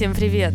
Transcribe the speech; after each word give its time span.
Всем 0.00 0.14
привет! 0.14 0.54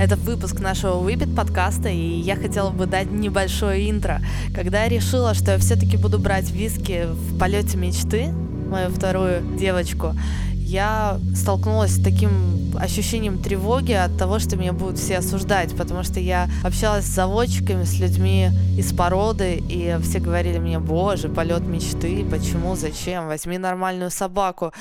Это 0.00 0.16
выпуск 0.16 0.58
нашего 0.58 0.96
Выпит 0.96 1.36
подкаста, 1.36 1.88
и 1.88 2.18
я 2.18 2.34
хотела 2.34 2.70
бы 2.70 2.86
дать 2.86 3.12
небольшое 3.12 3.88
интро. 3.88 4.20
Когда 4.52 4.82
я 4.82 4.88
решила, 4.88 5.34
что 5.34 5.52
я 5.52 5.58
все-таки 5.58 5.96
буду 5.96 6.18
брать 6.18 6.50
виски 6.50 7.06
в 7.06 7.38
полете 7.38 7.76
мечты, 7.76 8.32
мою 8.68 8.90
вторую 8.90 9.56
девочку, 9.56 10.16
я 10.56 11.20
столкнулась 11.36 11.92
с 11.92 12.02
таким 12.02 12.76
ощущением 12.76 13.38
тревоги 13.38 13.92
от 13.92 14.18
того, 14.18 14.40
что 14.40 14.56
меня 14.56 14.72
будут 14.72 14.98
все 14.98 15.18
осуждать, 15.18 15.76
потому 15.76 16.02
что 16.02 16.18
я 16.18 16.50
общалась 16.64 17.04
с 17.04 17.14
заводчиками, 17.14 17.84
с 17.84 18.00
людьми 18.00 18.50
из 18.76 18.92
породы, 18.92 19.62
и 19.68 19.96
все 20.02 20.18
говорили 20.18 20.58
мне, 20.58 20.80
боже, 20.80 21.28
полет 21.28 21.64
мечты, 21.64 22.24
почему, 22.28 22.74
зачем, 22.74 23.28
возьми 23.28 23.58
нормальную 23.58 24.10
собаку 24.10 24.72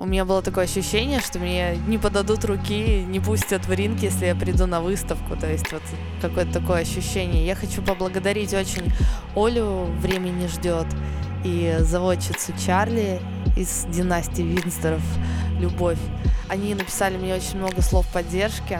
у 0.00 0.06
меня 0.06 0.24
было 0.24 0.40
такое 0.40 0.64
ощущение, 0.64 1.20
что 1.20 1.38
мне 1.38 1.76
не 1.86 1.98
подадут 1.98 2.46
руки, 2.46 3.04
не 3.04 3.20
пустят 3.20 3.66
в 3.66 3.72
ринг, 3.72 4.00
если 4.00 4.26
я 4.26 4.34
приду 4.34 4.66
на 4.66 4.80
выставку. 4.80 5.36
То 5.36 5.46
есть 5.46 5.70
вот 5.72 5.82
какое-то 6.22 6.54
такое 6.54 6.80
ощущение. 6.80 7.46
Я 7.46 7.54
хочу 7.54 7.82
поблагодарить 7.82 8.54
очень 8.54 8.90
Олю 9.36 9.84
«Время 10.00 10.30
не 10.30 10.48
ждет» 10.48 10.86
и 11.44 11.76
заводчицу 11.80 12.54
Чарли 12.58 13.20
из 13.56 13.84
династии 13.90 14.40
Винстеров 14.40 15.02
«Любовь». 15.58 15.98
Они 16.48 16.74
написали 16.74 17.18
мне 17.18 17.34
очень 17.34 17.58
много 17.58 17.82
слов 17.82 18.06
поддержки 18.10 18.78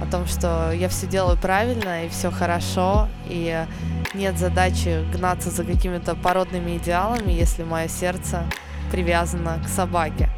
о 0.00 0.06
том, 0.06 0.26
что 0.26 0.72
я 0.72 0.88
все 0.88 1.06
делаю 1.06 1.36
правильно 1.36 2.06
и 2.06 2.08
все 2.08 2.30
хорошо, 2.30 3.08
и 3.28 3.66
нет 4.14 4.38
задачи 4.38 5.04
гнаться 5.12 5.50
за 5.50 5.64
какими-то 5.64 6.14
породными 6.14 6.78
идеалами, 6.78 7.32
если 7.32 7.62
мое 7.62 7.88
сердце 7.88 8.44
привязано 8.90 9.58
к 9.64 9.68
собаке. 9.68 10.30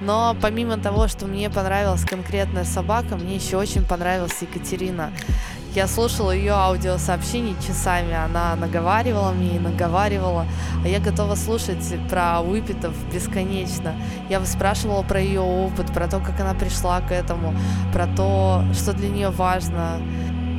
Но 0.00 0.36
помимо 0.40 0.76
того, 0.76 1.08
что 1.08 1.26
мне 1.26 1.48
понравилась 1.48 2.04
конкретная 2.04 2.64
собака, 2.64 3.16
мне 3.16 3.36
еще 3.36 3.56
очень 3.56 3.84
понравилась 3.84 4.36
Екатерина. 4.40 5.10
Я 5.74 5.86
слушала 5.86 6.30
ее 6.30 6.52
аудиосообщений 6.52 7.54
часами, 7.66 8.14
она 8.14 8.56
наговаривала 8.56 9.32
мне 9.32 9.56
и 9.56 9.58
наговаривала, 9.58 10.46
а 10.82 10.88
я 10.88 11.00
готова 11.00 11.34
слушать 11.34 11.94
про 12.08 12.40
выпитов 12.40 12.94
бесконечно. 13.12 13.94
Я 14.30 14.42
спрашивала 14.46 15.02
про 15.02 15.20
ее 15.20 15.42
опыт, 15.42 15.92
про 15.92 16.08
то, 16.08 16.18
как 16.18 16.40
она 16.40 16.54
пришла 16.54 17.02
к 17.02 17.12
этому, 17.12 17.54
про 17.92 18.06
то, 18.06 18.64
что 18.72 18.94
для 18.94 19.10
нее 19.10 19.28
важно. 19.28 20.00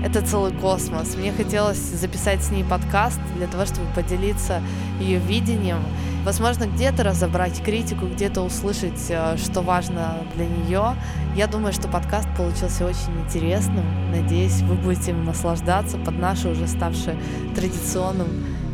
Это 0.03 0.21
целый 0.21 0.51
космос. 0.51 1.15
Мне 1.15 1.31
хотелось 1.31 1.77
записать 1.77 2.43
с 2.43 2.51
ней 2.51 2.63
подкаст 2.63 3.19
для 3.35 3.47
того, 3.47 3.65
чтобы 3.65 3.87
поделиться 3.95 4.61
ее 4.99 5.19
видением 5.19 5.83
Возможно, 6.27 6.65
где-то 6.65 7.05
разобрать 7.05 7.63
критику, 7.63 8.05
где-то 8.05 8.41
услышать, 8.41 8.99
э, 9.07 9.37
что 9.37 9.61
важно 9.61 10.17
для 10.35 10.45
нее. 10.45 10.95
Я 11.37 11.47
думаю, 11.47 11.71
что 11.71 11.87
подкаст 11.87 12.27
получился 12.35 12.85
очень 12.85 13.17
интересным. 13.23 14.11
Надеюсь, 14.11 14.59
вы 14.59 14.75
будете 14.75 15.11
им 15.11 15.23
наслаждаться 15.23 15.97
под 15.97 16.19
наше 16.19 16.49
уже 16.49 16.67
ставшее 16.67 17.17
традиционным 17.55 18.27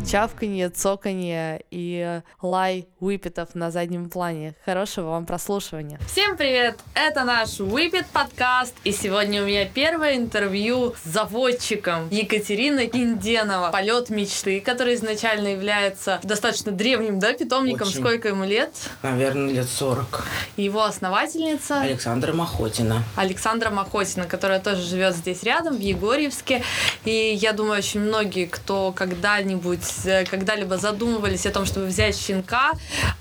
чавканье, 0.06 0.70
цоканье 0.70 1.64
и 1.72 2.22
лай 2.42 2.88
выпитов 3.00 3.56
на 3.56 3.72
заднем 3.72 4.09
плане. 4.09 4.56
Хорошего 4.66 5.12
вам 5.12 5.26
прослушивания. 5.26 6.00
Всем 6.12 6.38
привет! 6.38 6.80
Это 6.94 7.23
наш 7.23 7.59
выпит 7.59 8.06
подкаст, 8.08 8.74
и 8.84 8.92
сегодня 8.92 9.44
у 9.44 9.46
меня 9.46 9.66
первое 9.66 10.18
интервью 10.18 10.94
с 11.04 11.09
заводчиком 11.09 12.09
Екатерина 12.09 12.86
Кинденова. 12.88 13.72
Полет 13.72 14.09
мечты, 14.09 14.62
который 14.62 14.96
изначально 14.96 15.50
является 15.50 16.20
достаточно 16.24 16.72
древним, 16.72 17.20
да, 17.20 17.34
питомником. 17.34 17.88
Очень. 17.88 18.00
Сколько 18.00 18.30
ему 18.30 18.46
лет? 18.46 18.72
Наверное, 19.02 19.54
лет 19.54 19.70
40. 19.70 20.26
Его 20.58 20.84
основательница? 20.84 21.81
Александра 21.81 22.34
Махотина. 22.34 23.04
Александра 23.16 23.70
Махотина, 23.70 24.26
которая 24.26 24.59
тоже 24.59 24.81
живет 24.81 25.16
здесь 25.16 25.44
рядом, 25.44 25.78
в 25.78 25.81
Егорьевске. 25.81 26.64
И 27.06 27.38
я 27.42 27.54
думаю, 27.54 27.80
очень 27.80 28.02
многие, 28.02 28.46
кто 28.46 28.92
когда-нибудь 28.92 29.93
когда-либо 30.30 30.78
задумывались 30.78 31.46
о 31.46 31.52
том, 31.52 31.66
чтобы 31.66 31.88
взять 31.88 32.18
щенка, 32.18 32.72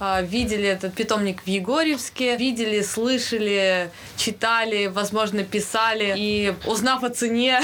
э, 0.00 0.24
видели 0.24 0.68
этот 0.68 0.94
питомник 0.94 1.42
в 1.42 1.46
Егорьевске, 1.46 2.36
видели, 2.36 2.82
слышали, 2.82 3.90
читали, 4.16 4.86
возможно, 4.86 5.44
писали 5.44 6.14
и, 6.16 6.54
узнав 6.66 7.02
о 7.02 7.10
цене, 7.10 7.60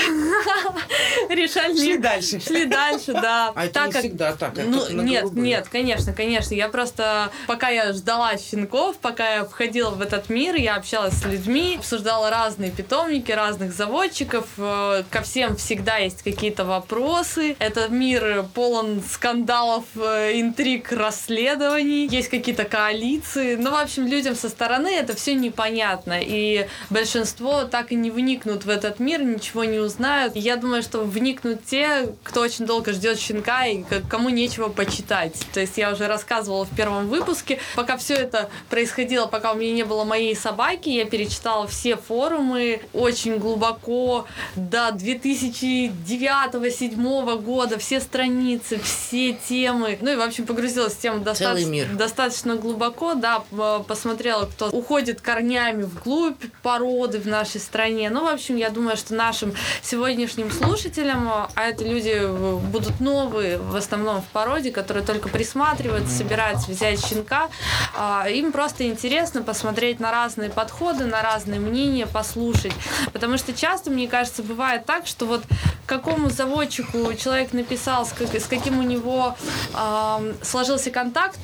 решали... 1.28 1.76
Шли 1.76 1.98
дальше. 1.98 2.40
Шли 2.40 2.64
дальше, 2.64 3.12
да. 3.12 3.52
А 3.58 3.64
это 3.66 3.86
не 3.86 3.92
всегда 3.92 4.32
так. 4.32 4.54
Ну, 4.56 4.88
нет, 4.90 5.32
нет, 5.32 5.68
конечно, 5.68 6.12
конечно. 6.12 6.54
Я 6.54 6.68
просто, 6.68 7.30
пока 7.46 7.68
я 7.68 7.92
ждала 7.92 8.36
щенков, 8.38 8.96
пока 8.98 9.34
я 9.36 9.44
входила 9.44 9.90
в 9.90 10.00
этот 10.00 10.28
мир, 10.28 10.54
я 10.56 10.76
общалась 10.76 11.14
с 11.14 11.24
людьми, 11.24 11.76
обсуждала 11.78 12.30
разные 12.30 12.70
питомники, 12.70 13.32
разных 13.32 13.72
заводчиков. 13.72 14.46
Э, 14.58 15.02
ко 15.10 15.22
всем 15.22 15.56
всегда 15.56 15.96
есть 15.96 16.22
какие-то 16.22 16.64
вопросы. 16.64 17.56
Этот 17.58 17.90
мир 17.90 18.44
полон 18.54 18.97
скандалов, 19.02 19.84
э, 19.96 20.40
интриг, 20.40 20.92
расследований, 20.92 22.06
есть 22.06 22.28
какие-то 22.28 22.64
коалиции. 22.64 23.56
Ну, 23.56 23.70
в 23.70 23.74
общем, 23.74 24.06
людям 24.06 24.34
со 24.34 24.48
стороны 24.48 24.88
это 24.88 25.14
все 25.14 25.34
непонятно. 25.34 26.18
И 26.20 26.66
большинство 26.90 27.64
так 27.64 27.92
и 27.92 27.94
не 27.94 28.10
вникнут 28.10 28.64
в 28.64 28.68
этот 28.68 29.00
мир, 29.00 29.22
ничего 29.22 29.64
не 29.64 29.78
узнают. 29.78 30.36
Я 30.36 30.56
думаю, 30.56 30.82
что 30.82 31.00
вникнут 31.00 31.64
те, 31.64 32.08
кто 32.22 32.40
очень 32.40 32.66
долго 32.66 32.92
ждет 32.92 33.18
щенка 33.18 33.66
и 33.66 33.84
кому 34.08 34.28
нечего 34.28 34.68
почитать. 34.68 35.34
То 35.52 35.60
есть 35.60 35.78
я 35.78 35.92
уже 35.92 36.06
рассказывала 36.06 36.64
в 36.64 36.74
первом 36.74 37.08
выпуске, 37.08 37.58
пока 37.74 37.96
все 37.96 38.14
это 38.14 38.50
происходило, 38.70 39.26
пока 39.26 39.52
у 39.52 39.56
меня 39.56 39.72
не 39.72 39.84
было 39.84 40.04
моей 40.04 40.36
собаки, 40.36 40.88
я 40.88 41.04
перечитала 41.04 41.66
все 41.66 41.96
форумы 41.96 42.82
очень 42.92 43.38
глубоко 43.38 44.26
до 44.56 44.90
2009-2007 44.90 47.42
года, 47.42 47.78
все 47.78 48.00
страницы, 48.00 48.78
все 48.88 49.32
темы. 49.32 49.98
Ну 50.00 50.10
и, 50.10 50.16
в 50.16 50.20
общем, 50.20 50.46
погрузилась 50.46 50.94
в 50.94 51.00
тему 51.00 51.20
достаточно, 51.20 51.84
достаточно 51.94 52.56
глубоко, 52.56 53.14
да, 53.14 53.42
посмотрела, 53.86 54.46
кто 54.46 54.68
уходит 54.68 55.20
корнями 55.20 55.82
вглубь 55.82 56.42
породы 56.62 57.18
в 57.18 57.26
нашей 57.26 57.60
стране. 57.60 58.10
Ну, 58.10 58.24
в 58.24 58.28
общем, 58.28 58.56
я 58.56 58.70
думаю, 58.70 58.96
что 58.96 59.14
нашим 59.14 59.54
сегодняшним 59.82 60.50
слушателям, 60.50 61.28
а 61.28 61.50
это 61.56 61.84
люди 61.84 62.12
э, 62.14 62.56
будут 62.56 63.00
новые, 63.00 63.58
в 63.58 63.76
основном 63.76 64.22
в 64.22 64.26
породе, 64.26 64.70
которые 64.70 65.04
только 65.04 65.28
присматриваются, 65.28 66.14
собираются 66.14 66.70
взять 66.70 67.04
щенка, 67.04 67.48
а, 67.96 68.28
им 68.28 68.52
просто 68.52 68.86
интересно 68.86 69.42
посмотреть 69.42 70.00
на 70.00 70.10
разные 70.10 70.50
подходы, 70.50 71.04
на 71.04 71.22
разные 71.22 71.60
мнения, 71.60 72.06
послушать. 72.06 72.72
Потому 73.12 73.38
что 73.38 73.52
часто, 73.52 73.90
мне 73.90 74.08
кажется, 74.08 74.42
бывает 74.42 74.86
так, 74.86 75.06
что 75.06 75.26
вот 75.26 75.42
какому 75.86 76.28
заводчику 76.28 77.12
человек 77.14 77.52
написал, 77.52 78.06
с 78.06 78.46
каким 78.46 78.77
у 78.78 78.82
него 78.82 79.36
э, 79.74 80.34
сложился 80.42 80.90
контакт, 80.90 81.38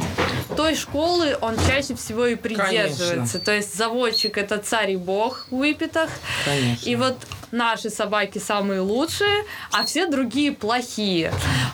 той 0.56 0.74
школы 0.74 1.36
он 1.40 1.56
чаще 1.66 1.94
всего 1.94 2.26
и 2.26 2.34
придерживается. 2.34 3.04
Конечно. 3.08 3.40
То 3.40 3.52
есть 3.52 3.76
заводчик 3.76 4.38
это 4.38 4.58
царь 4.58 4.92
и 4.92 4.96
бог 4.96 5.46
в 5.50 5.56
выпитах. 5.56 6.10
Конечно. 6.44 6.88
И 6.88 6.96
вот 6.96 7.16
наши 7.54 7.88
собаки 7.88 8.38
самые 8.38 8.80
лучшие, 8.80 9.44
а 9.72 9.84
все 9.84 10.06
другие 10.06 10.52
плохие. 10.52 11.32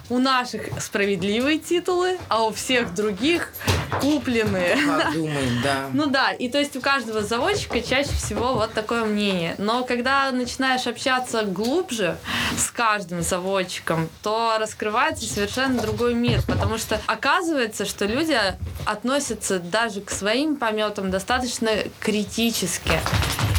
У 0.08 0.18
наших 0.18 0.68
справедливые 0.80 1.58
титулы, 1.58 2.18
а 2.28 2.44
у 2.44 2.52
всех 2.52 2.94
других 2.94 3.52
купленные. 4.00 4.76
Подумай, 4.76 5.48
да. 5.62 5.88
Ну 5.92 6.06
да, 6.06 6.32
и 6.32 6.48
то 6.48 6.58
есть 6.58 6.76
у 6.76 6.80
каждого 6.80 7.22
заводчика 7.22 7.80
чаще 7.80 8.10
всего 8.10 8.54
вот 8.54 8.72
такое 8.72 9.04
мнение. 9.04 9.54
Но 9.58 9.84
когда 9.84 10.30
начинаешь 10.30 10.86
общаться 10.86 11.44
глубже 11.44 12.16
с 12.56 12.70
каждым 12.70 13.22
заводчиком, 13.22 14.08
то 14.22 14.56
раскрывается 14.58 15.26
совершенно 15.26 15.80
другой 15.80 16.14
мир, 16.14 16.42
потому 16.46 16.78
что 16.78 17.00
оказывается, 17.06 17.84
что 17.84 18.04
люди 18.06 18.36
относятся 18.84 19.58
даже 19.58 20.00
к 20.00 20.10
своим 20.10 20.56
пометам 20.56 21.10
достаточно 21.10 21.70
критически. 22.00 23.00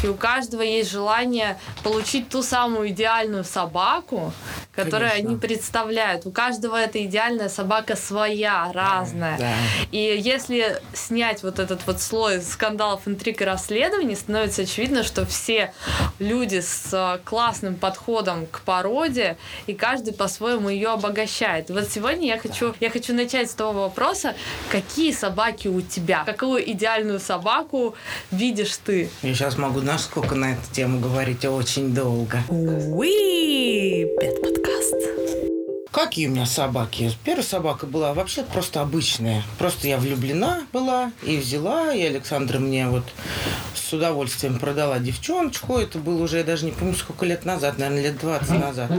И 0.02 0.08
у 0.08 0.14
каждого 0.14 0.62
есть 0.62 0.90
желание 0.90 1.58
получить 1.84 2.11
ту 2.20 2.42
самую 2.42 2.88
идеальную 2.88 3.44
собаку, 3.44 4.32
которую 4.74 5.10
Конечно. 5.10 5.30
они 5.30 5.38
представляют. 5.38 6.26
У 6.26 6.30
каждого 6.30 6.76
эта 6.76 7.04
идеальная 7.04 7.48
собака 7.48 7.96
своя, 7.96 8.70
разная. 8.72 9.38
Да. 9.38 9.54
И 9.90 9.98
если 9.98 10.80
снять 10.94 11.42
вот 11.42 11.58
этот 11.58 11.86
вот 11.86 12.00
слой 12.00 12.40
скандалов, 12.40 13.06
интриг 13.06 13.42
и 13.42 13.44
расследований, 13.44 14.14
становится 14.14 14.62
очевидно, 14.62 15.02
что 15.02 15.26
все 15.26 15.72
люди 16.18 16.60
с 16.60 17.20
классным 17.24 17.76
подходом 17.76 18.46
к 18.46 18.60
породе, 18.60 19.36
и 19.66 19.74
каждый 19.74 20.14
по-своему 20.14 20.68
ее 20.68 20.90
обогащает. 20.90 21.70
И 21.70 21.72
вот 21.72 21.88
сегодня 21.88 22.26
я 22.26 22.38
хочу, 22.38 22.74
я 22.80 22.90
хочу 22.90 23.14
начать 23.14 23.50
с 23.50 23.54
того 23.54 23.82
вопроса, 23.82 24.34
какие 24.70 25.12
собаки 25.12 25.68
у 25.68 25.80
тебя? 25.80 26.24
Какую 26.24 26.70
идеальную 26.70 27.20
собаку 27.20 27.94
видишь 28.30 28.76
ты? 28.78 29.10
Я 29.22 29.34
сейчас 29.34 29.58
могу 29.58 29.80
знаешь, 29.80 30.02
сколько 30.02 30.34
на 30.34 30.52
эту 30.52 30.72
тему 30.72 31.00
говорить? 31.00 31.44
Очень 31.44 31.91
долго. 31.92 32.42
Уи, 32.48 34.06
подкаст. 34.40 35.41
Какие 35.92 36.28
у 36.28 36.30
меня 36.30 36.46
собаки? 36.46 37.12
Первая 37.22 37.44
собака 37.44 37.86
была 37.86 38.14
вообще 38.14 38.44
просто 38.44 38.80
обычная. 38.80 39.42
Просто 39.58 39.88
я 39.88 39.98
влюблена 39.98 40.62
была 40.72 41.12
и 41.22 41.36
взяла, 41.36 41.92
и 41.92 42.02
Александра 42.02 42.58
мне 42.58 42.88
вот 42.88 43.04
с 43.74 43.92
удовольствием 43.92 44.58
продала 44.58 44.98
девчоночку. 44.98 45.76
Это 45.76 45.98
было 45.98 46.22
уже, 46.22 46.38
я 46.38 46.44
даже 46.44 46.64
не 46.64 46.70
помню, 46.70 46.94
сколько 46.94 47.26
лет 47.26 47.44
назад, 47.44 47.76
наверное, 47.76 48.04
лет 48.04 48.18
20 48.18 48.50
назад. 48.52 48.90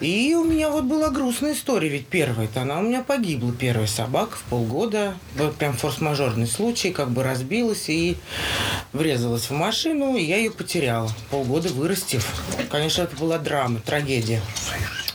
И 0.00 0.34
у 0.34 0.44
меня 0.44 0.70
вот 0.70 0.84
была 0.84 1.10
грустная 1.10 1.52
история, 1.52 1.90
ведь 1.90 2.06
первая-то 2.06 2.62
она 2.62 2.78
у 2.78 2.82
меня 2.82 3.02
погибла, 3.02 3.52
первая 3.52 3.86
собака 3.86 4.36
в 4.36 4.42
полгода. 4.44 5.14
Вот 5.36 5.56
прям 5.56 5.74
форс-мажорный 5.74 6.46
случай, 6.46 6.92
как 6.92 7.10
бы 7.10 7.22
разбилась 7.22 7.90
и 7.90 8.16
врезалась 8.94 9.50
в 9.50 9.52
машину, 9.52 10.16
и 10.16 10.24
я 10.24 10.38
ее 10.38 10.50
потеряла, 10.50 11.10
полгода 11.30 11.68
вырастив. 11.68 12.26
Конечно, 12.70 13.02
это 13.02 13.14
была 13.16 13.36
драма, 13.36 13.80
трагедия. 13.80 14.40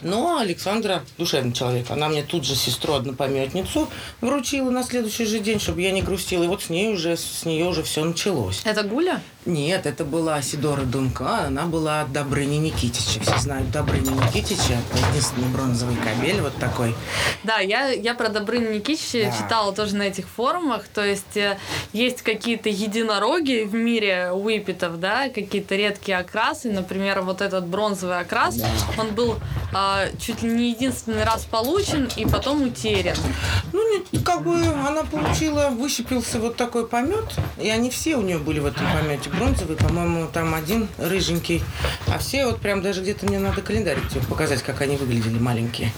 Но 0.01 0.37
Александра 0.37 1.03
душевный 1.17 1.53
человек. 1.53 1.89
Она 1.89 2.09
мне 2.09 2.23
тут 2.23 2.45
же 2.45 2.55
сестру 2.55 2.93
однопометницу 2.93 3.89
вручила 4.21 4.69
на 4.69 4.83
следующий 4.83 5.25
же 5.25 5.39
день, 5.39 5.59
чтобы 5.59 5.81
я 5.81 5.91
не 5.91 6.01
грустила. 6.01 6.43
И 6.43 6.47
вот 6.47 6.63
с 6.63 6.69
ней 6.69 6.93
уже, 6.93 7.17
с 7.17 7.45
нее 7.45 7.65
уже 7.65 7.83
все 7.83 8.03
началось. 8.03 8.61
Это 8.63 8.83
Гуля? 8.83 9.21
Нет, 9.45 9.85
это 9.85 10.03
была 10.03 10.41
Сидора 10.41 10.81
Дунка, 10.81 11.45
она 11.45 11.65
была 11.65 12.01
от 12.01 12.11
Добрыни 12.11 12.57
Никитича. 12.57 13.21
Все 13.21 13.37
знают 13.39 13.71
Добрыни 13.71 14.09
Никитича, 14.09 14.73
это 14.73 15.09
единственный 15.09 15.47
бронзовый 15.47 15.95
кабель 15.95 16.41
вот 16.41 16.53
такой. 16.57 16.93
Да, 17.45 17.59
я, 17.59 17.87
я 17.87 18.15
про 18.15 18.27
Добрыни 18.27 18.75
Никитича 18.75 19.31
да. 19.31 19.37
читала 19.37 19.73
тоже 19.73 19.95
на 19.95 20.03
этих 20.03 20.27
форумах, 20.27 20.89
то 20.89 21.05
есть 21.05 21.37
э, 21.37 21.57
есть 21.93 22.21
какие-то 22.21 22.67
единороги 22.67 23.63
в 23.63 23.73
мире 23.73 24.31
уипетов, 24.33 24.99
да, 24.99 25.29
какие-то 25.29 25.77
редкие 25.77 26.17
окрасы, 26.17 26.69
например, 26.69 27.21
вот 27.21 27.41
этот 27.41 27.65
бронзовый 27.65 28.19
окрас, 28.19 28.55
да. 28.55 28.67
он 28.97 29.11
был 29.11 29.37
э, 29.73 30.11
чуть 30.19 30.43
ли 30.43 30.51
не 30.51 30.71
единственный 30.71 31.23
раз 31.23 31.45
получен 31.45 32.09
и 32.17 32.25
потом 32.25 32.63
утерян. 32.63 33.15
Ну, 33.71 34.03
не, 34.11 34.19
как 34.19 34.43
бы 34.43 34.61
она 34.85 35.03
получила, 35.03 35.69
выщепился 35.69 36.39
вот 36.39 36.57
такой 36.57 36.85
помет, 36.85 37.23
и 37.57 37.69
они 37.69 37.89
все 37.89 38.17
у 38.17 38.21
нее 38.21 38.37
были 38.37 38.59
в 38.59 38.65
этом 38.65 38.85
помете 38.91 39.29
бронзовый, 39.39 39.77
по-моему, 39.77 40.27
там 40.31 40.53
один 40.53 40.87
рыженький. 40.97 41.63
А 42.07 42.19
все 42.19 42.45
вот 42.45 42.59
прям 42.59 42.81
даже 42.81 43.01
где-то 43.01 43.25
мне 43.25 43.39
надо 43.39 43.61
календарь 43.61 43.97
показать, 44.27 44.61
как 44.61 44.81
они 44.81 44.97
выглядели 44.97 45.39
маленькие. 45.39 45.91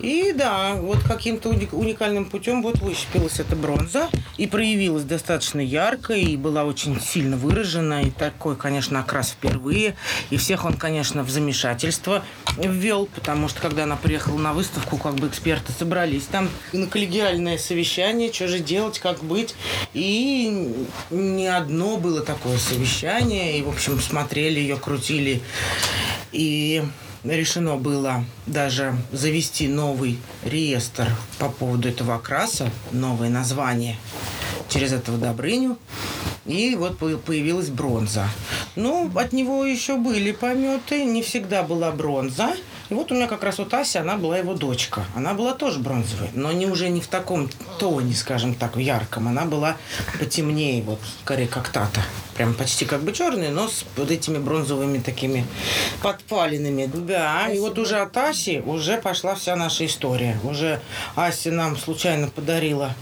И 0.00 0.32
да, 0.32 0.74
вот 0.74 0.98
каким-то 1.04 1.48
уникальным 1.50 2.24
путем 2.24 2.62
вот 2.62 2.80
выщепилась 2.80 3.38
эта 3.38 3.54
бронза 3.54 4.08
и 4.36 4.48
проявилась 4.48 5.04
достаточно 5.04 5.60
ярко 5.60 6.14
и 6.14 6.36
была 6.36 6.64
очень 6.64 7.00
сильно 7.00 7.36
выражена. 7.36 8.02
И 8.02 8.10
такой, 8.10 8.56
конечно, 8.56 9.00
окрас 9.00 9.30
впервые. 9.30 9.94
И 10.30 10.38
всех 10.38 10.64
он, 10.64 10.74
конечно, 10.74 11.22
в 11.22 11.30
замешательство 11.30 12.24
ввел, 12.56 13.06
потому 13.06 13.48
что 13.48 13.60
когда 13.60 13.84
она 13.84 13.96
приехала 13.96 14.38
на 14.38 14.52
выставку, 14.52 14.96
как 14.96 15.14
бы 15.14 15.28
эксперты 15.28 15.72
собрались 15.72 16.24
там 16.24 16.48
на 16.72 16.88
коллегиальное 16.88 17.56
совещание, 17.56 18.32
что 18.32 18.48
же 18.48 18.58
делать, 18.58 18.98
как 18.98 19.22
быть. 19.22 19.54
И 19.94 20.74
не 21.10 21.46
одно 21.46 21.96
было 21.96 22.22
такое 22.22 22.51
совещание. 22.58 23.58
И, 23.58 23.62
в 23.62 23.68
общем, 23.68 24.00
смотрели 24.00 24.60
ее, 24.60 24.76
крутили. 24.76 25.42
И 26.32 26.82
решено 27.24 27.76
было 27.76 28.24
даже 28.46 28.96
завести 29.12 29.68
новый 29.68 30.18
реестр 30.44 31.08
по 31.38 31.48
поводу 31.48 31.88
этого 31.88 32.16
окраса, 32.16 32.70
новое 32.90 33.28
название 33.28 33.96
через 34.68 34.92
этого 34.92 35.18
Добрыню. 35.18 35.78
И 36.44 36.74
вот 36.74 36.98
появилась 36.98 37.68
бронза. 37.68 38.28
Ну, 38.74 39.10
от 39.14 39.32
него 39.32 39.64
еще 39.64 39.96
были 39.96 40.32
пометы, 40.32 41.04
не 41.04 41.22
всегда 41.22 41.62
была 41.62 41.92
бронза. 41.92 42.54
И 42.88 42.94
вот 42.94 43.12
у 43.12 43.14
меня 43.14 43.28
как 43.28 43.44
раз 43.44 43.58
вот 43.58 43.72
Ася, 43.72 44.00
она 44.00 44.16
была 44.16 44.38
его 44.38 44.54
дочка. 44.54 45.04
Она 45.14 45.34
была 45.34 45.54
тоже 45.54 45.78
бронзовой, 45.78 46.30
но 46.34 46.50
не 46.52 46.66
уже 46.66 46.88
не 46.88 47.00
в 47.00 47.06
таком 47.06 47.48
тоне, 47.78 48.14
скажем 48.14 48.54
так, 48.54 48.76
ярком. 48.76 49.28
Она 49.28 49.44
была 49.44 49.76
потемнее, 50.18 50.82
вот, 50.82 50.98
скорее 51.22 51.46
как 51.46 51.68
тата. 51.68 52.02
Прям 52.42 52.54
почти 52.54 52.86
как 52.86 53.02
бы 53.02 53.12
черный, 53.12 53.50
но 53.50 53.68
с 53.68 53.84
вот 53.96 54.10
этими 54.10 54.36
бронзовыми 54.36 54.98
такими 54.98 55.46
подпалинами. 56.02 56.90
Да, 56.92 57.42
Спасибо. 57.44 57.54
и 57.54 57.60
вот 57.60 57.78
уже 57.78 58.00
от 58.00 58.16
Аси 58.16 58.64
уже 58.66 58.96
пошла 58.96 59.36
вся 59.36 59.54
наша 59.54 59.86
история. 59.86 60.40
Уже 60.42 60.80
Ася 61.14 61.52
нам 61.52 61.76
случайно 61.76 62.26
подарила 62.26 62.96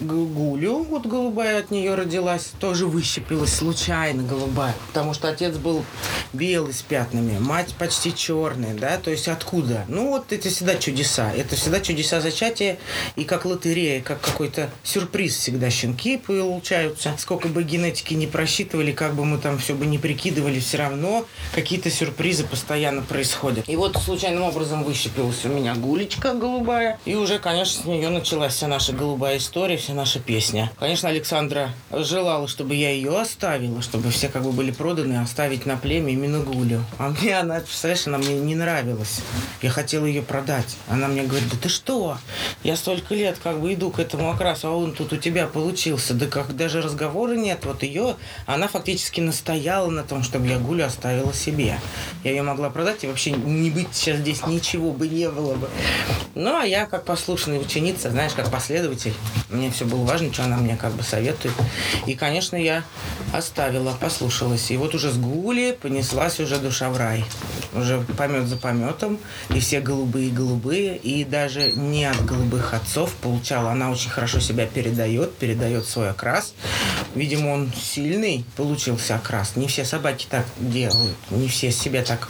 Гулю, 0.00 0.82
вот 0.84 1.04
голубая 1.04 1.58
от 1.58 1.70
нее 1.70 1.94
родилась, 1.94 2.52
тоже 2.58 2.86
выщепилась 2.86 3.52
случайно 3.52 4.22
голубая, 4.22 4.74
потому 4.86 5.12
что 5.12 5.28
отец 5.28 5.56
был 5.58 5.84
белый 6.32 6.72
с 6.72 6.80
пятнами, 6.80 7.38
мать 7.38 7.74
почти 7.78 8.14
черная, 8.14 8.72
да, 8.72 8.96
то 8.96 9.10
есть 9.10 9.28
откуда? 9.28 9.84
Ну 9.88 10.08
вот 10.08 10.32
это 10.32 10.48
всегда 10.48 10.76
чудеса, 10.76 11.30
это 11.36 11.54
всегда 11.54 11.80
чудеса 11.80 12.22
зачатия 12.22 12.78
и 13.16 13.24
как 13.24 13.44
лотерея, 13.44 14.00
как 14.00 14.22
какой-то 14.22 14.70
сюрприз 14.84 15.36
всегда 15.36 15.68
щенки 15.68 16.16
получаются. 16.16 17.14
Сколько 17.18 17.48
бы 17.48 17.62
генетики 17.62 18.14
не 18.14 18.26
просчитывали, 18.26 18.79
как 18.90 19.14
бы 19.14 19.24
мы 19.24 19.38
там 19.38 19.58
все 19.58 19.74
бы 19.74 19.84
не 19.86 19.98
прикидывали, 19.98 20.58
все 20.58 20.78
равно 20.78 21.26
какие-то 21.54 21.90
сюрпризы 21.90 22.44
постоянно 22.44 23.02
происходят. 23.02 23.68
И 23.68 23.76
вот 23.76 23.96
случайным 23.96 24.42
образом 24.42 24.82
выщепилась 24.82 25.44
у 25.44 25.48
меня 25.48 25.74
гулечка 25.74 26.32
голубая, 26.32 26.98
и 27.04 27.14
уже, 27.14 27.38
конечно, 27.38 27.82
с 27.82 27.84
нее 27.84 28.08
началась 28.08 28.54
вся 28.54 28.68
наша 28.68 28.92
голубая 28.92 29.36
история, 29.36 29.76
вся 29.76 29.92
наша 29.92 30.20
песня. 30.20 30.72
Конечно, 30.78 31.08
Александра 31.08 31.74
желала, 31.90 32.48
чтобы 32.48 32.74
я 32.74 32.90
ее 32.90 33.20
оставила, 33.20 33.82
чтобы 33.82 34.10
все 34.10 34.28
как 34.28 34.42
бы 34.42 34.52
были 34.52 34.70
проданы, 34.70 35.20
оставить 35.20 35.66
на 35.66 35.76
племя 35.76 36.12
именно 36.12 36.40
Гулю. 36.40 36.84
А 36.98 37.10
мне 37.10 37.38
она, 37.38 37.60
представляешь, 37.60 38.06
она 38.06 38.18
мне 38.18 38.38
не 38.38 38.54
нравилась. 38.54 39.20
Я 39.62 39.70
хотела 39.70 40.06
ее 40.06 40.22
продать. 40.22 40.76
Она 40.88 41.08
мне 41.08 41.22
говорит, 41.22 41.48
да 41.50 41.56
ты 41.60 41.68
что? 41.68 42.16
Я 42.62 42.76
столько 42.76 43.14
лет 43.14 43.38
как 43.42 43.60
бы 43.60 43.74
иду 43.74 43.90
к 43.90 43.98
этому 43.98 44.30
окрасу, 44.30 44.68
а 44.68 44.70
он 44.70 44.92
тут 44.92 45.12
у 45.12 45.16
тебя 45.16 45.46
получился. 45.46 46.14
Да 46.14 46.26
как 46.26 46.56
даже 46.56 46.80
разговора 46.80 47.34
нет. 47.34 47.64
Вот 47.64 47.82
ее, 47.82 48.16
она 48.46 48.59
фактически 48.68 49.20
настояла 49.20 49.90
на 49.90 50.02
том, 50.02 50.22
чтобы 50.22 50.46
я 50.46 50.58
Гулю 50.58 50.86
оставила 50.86 51.32
себе. 51.32 51.78
Я 52.24 52.30
ее 52.30 52.42
могла 52.42 52.70
продать 52.70 53.04
и 53.04 53.06
вообще 53.06 53.30
не 53.32 53.70
быть 53.70 53.88
сейчас 53.92 54.18
здесь 54.18 54.46
ничего 54.46 54.92
бы 54.92 55.08
не 55.08 55.28
было 55.28 55.54
бы. 55.54 55.68
Ну, 56.34 56.56
а 56.56 56.64
я 56.64 56.86
как 56.86 57.04
послушная 57.04 57.58
ученица, 57.58 58.10
знаешь, 58.10 58.32
как 58.32 58.50
последователь, 58.50 59.14
мне 59.48 59.70
все 59.70 59.84
было 59.84 60.04
важно, 60.04 60.32
что 60.32 60.44
она 60.44 60.56
мне 60.56 60.76
как 60.76 60.92
бы 60.92 61.02
советует. 61.02 61.54
И, 62.06 62.14
конечно, 62.14 62.56
я 62.56 62.84
оставила, 63.32 63.92
послушалась. 63.92 64.70
И 64.70 64.76
вот 64.76 64.94
уже 64.94 65.10
с 65.10 65.16
Гули 65.16 65.76
понеслась 65.80 66.40
уже 66.40 66.58
душа 66.58 66.90
в 66.90 66.96
рай. 66.96 67.24
Уже 67.74 68.00
помет 68.16 68.46
за 68.46 68.56
пометом, 68.56 69.18
и 69.54 69.60
все 69.60 69.80
голубые-голубые, 69.80 70.96
и 70.96 71.24
даже 71.24 71.72
не 71.72 72.04
от 72.04 72.24
голубых 72.24 72.74
отцов 72.74 73.12
получала. 73.14 73.70
Она 73.70 73.90
очень 73.90 74.10
хорошо 74.10 74.40
себя 74.40 74.66
передает, 74.66 75.34
передает 75.36 75.86
свой 75.86 76.10
окрас. 76.10 76.54
Видимо, 77.14 77.50
он 77.50 77.72
сильный 77.72 78.44
получился 78.56 79.16
окрас. 79.16 79.56
Не 79.56 79.66
все 79.66 79.84
собаки 79.84 80.26
так 80.28 80.44
делают, 80.58 81.16
не 81.30 81.48
все 81.48 81.70
себя 81.70 82.02
так 82.02 82.28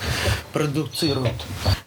продуцируют. 0.52 1.34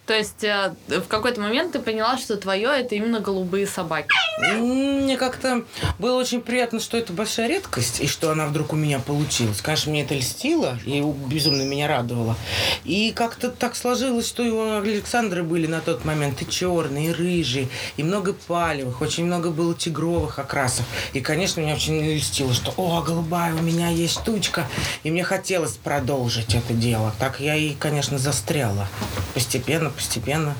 То 0.06 0.12
есть 0.12 0.44
э, 0.44 0.74
в 0.88 1.08
какой-то 1.08 1.40
момент 1.40 1.72
ты 1.72 1.78
поняла, 1.78 2.18
что 2.18 2.36
твое 2.36 2.68
это 2.68 2.94
именно 2.94 3.20
голубые 3.20 3.66
собаки? 3.66 4.08
Мне 4.38 5.16
как-то 5.16 5.64
было 5.98 6.18
очень 6.18 6.42
приятно, 6.42 6.78
что 6.80 6.98
это 6.98 7.12
большая 7.12 7.48
редкость, 7.48 8.00
и 8.00 8.06
что 8.06 8.30
она 8.30 8.46
вдруг 8.46 8.72
у 8.72 8.76
меня 8.76 8.98
получилась. 8.98 9.62
Конечно, 9.62 9.90
мне 9.90 10.02
это 10.02 10.14
льстило 10.14 10.78
и 10.84 11.00
безумно 11.00 11.62
меня 11.62 11.88
радовало. 11.88 12.36
И 12.84 13.12
как-то 13.12 13.48
так 13.48 13.76
сложилось, 13.76 14.28
что 14.28 14.42
у 14.42 14.80
Александры 14.80 15.42
были 15.42 15.66
на 15.66 15.80
тот 15.80 16.04
момент 16.04 16.42
и 16.42 16.50
черные, 16.50 17.10
и 17.10 17.12
рыжие, 17.12 17.68
и 17.96 18.02
много 18.02 18.34
палевых, 18.34 19.00
очень 19.00 19.24
много 19.24 19.50
было 19.50 19.74
тигровых 19.74 20.38
окрасов. 20.38 20.84
И, 21.12 21.20
конечно, 21.20 21.60
меня 21.60 21.74
очень 21.74 22.00
льстило, 22.14 22.52
что 22.52 22.74
«О, 22.76 23.00
голубая, 23.02 23.54
у 23.54 23.62
меня 23.62 23.88
есть 23.88 24.22
штучка!» 24.24 24.66
И 25.02 25.10
мне 25.10 25.22
хотелось 25.22 25.72
продолжить 25.76 26.54
это 26.54 26.72
дело. 26.72 27.14
Так 27.18 27.40
я 27.40 27.54
и, 27.54 27.74
конечно, 27.74 28.18
застряла. 28.18 28.88
Постепенно, 29.34 29.90
постепенно. 29.90 30.54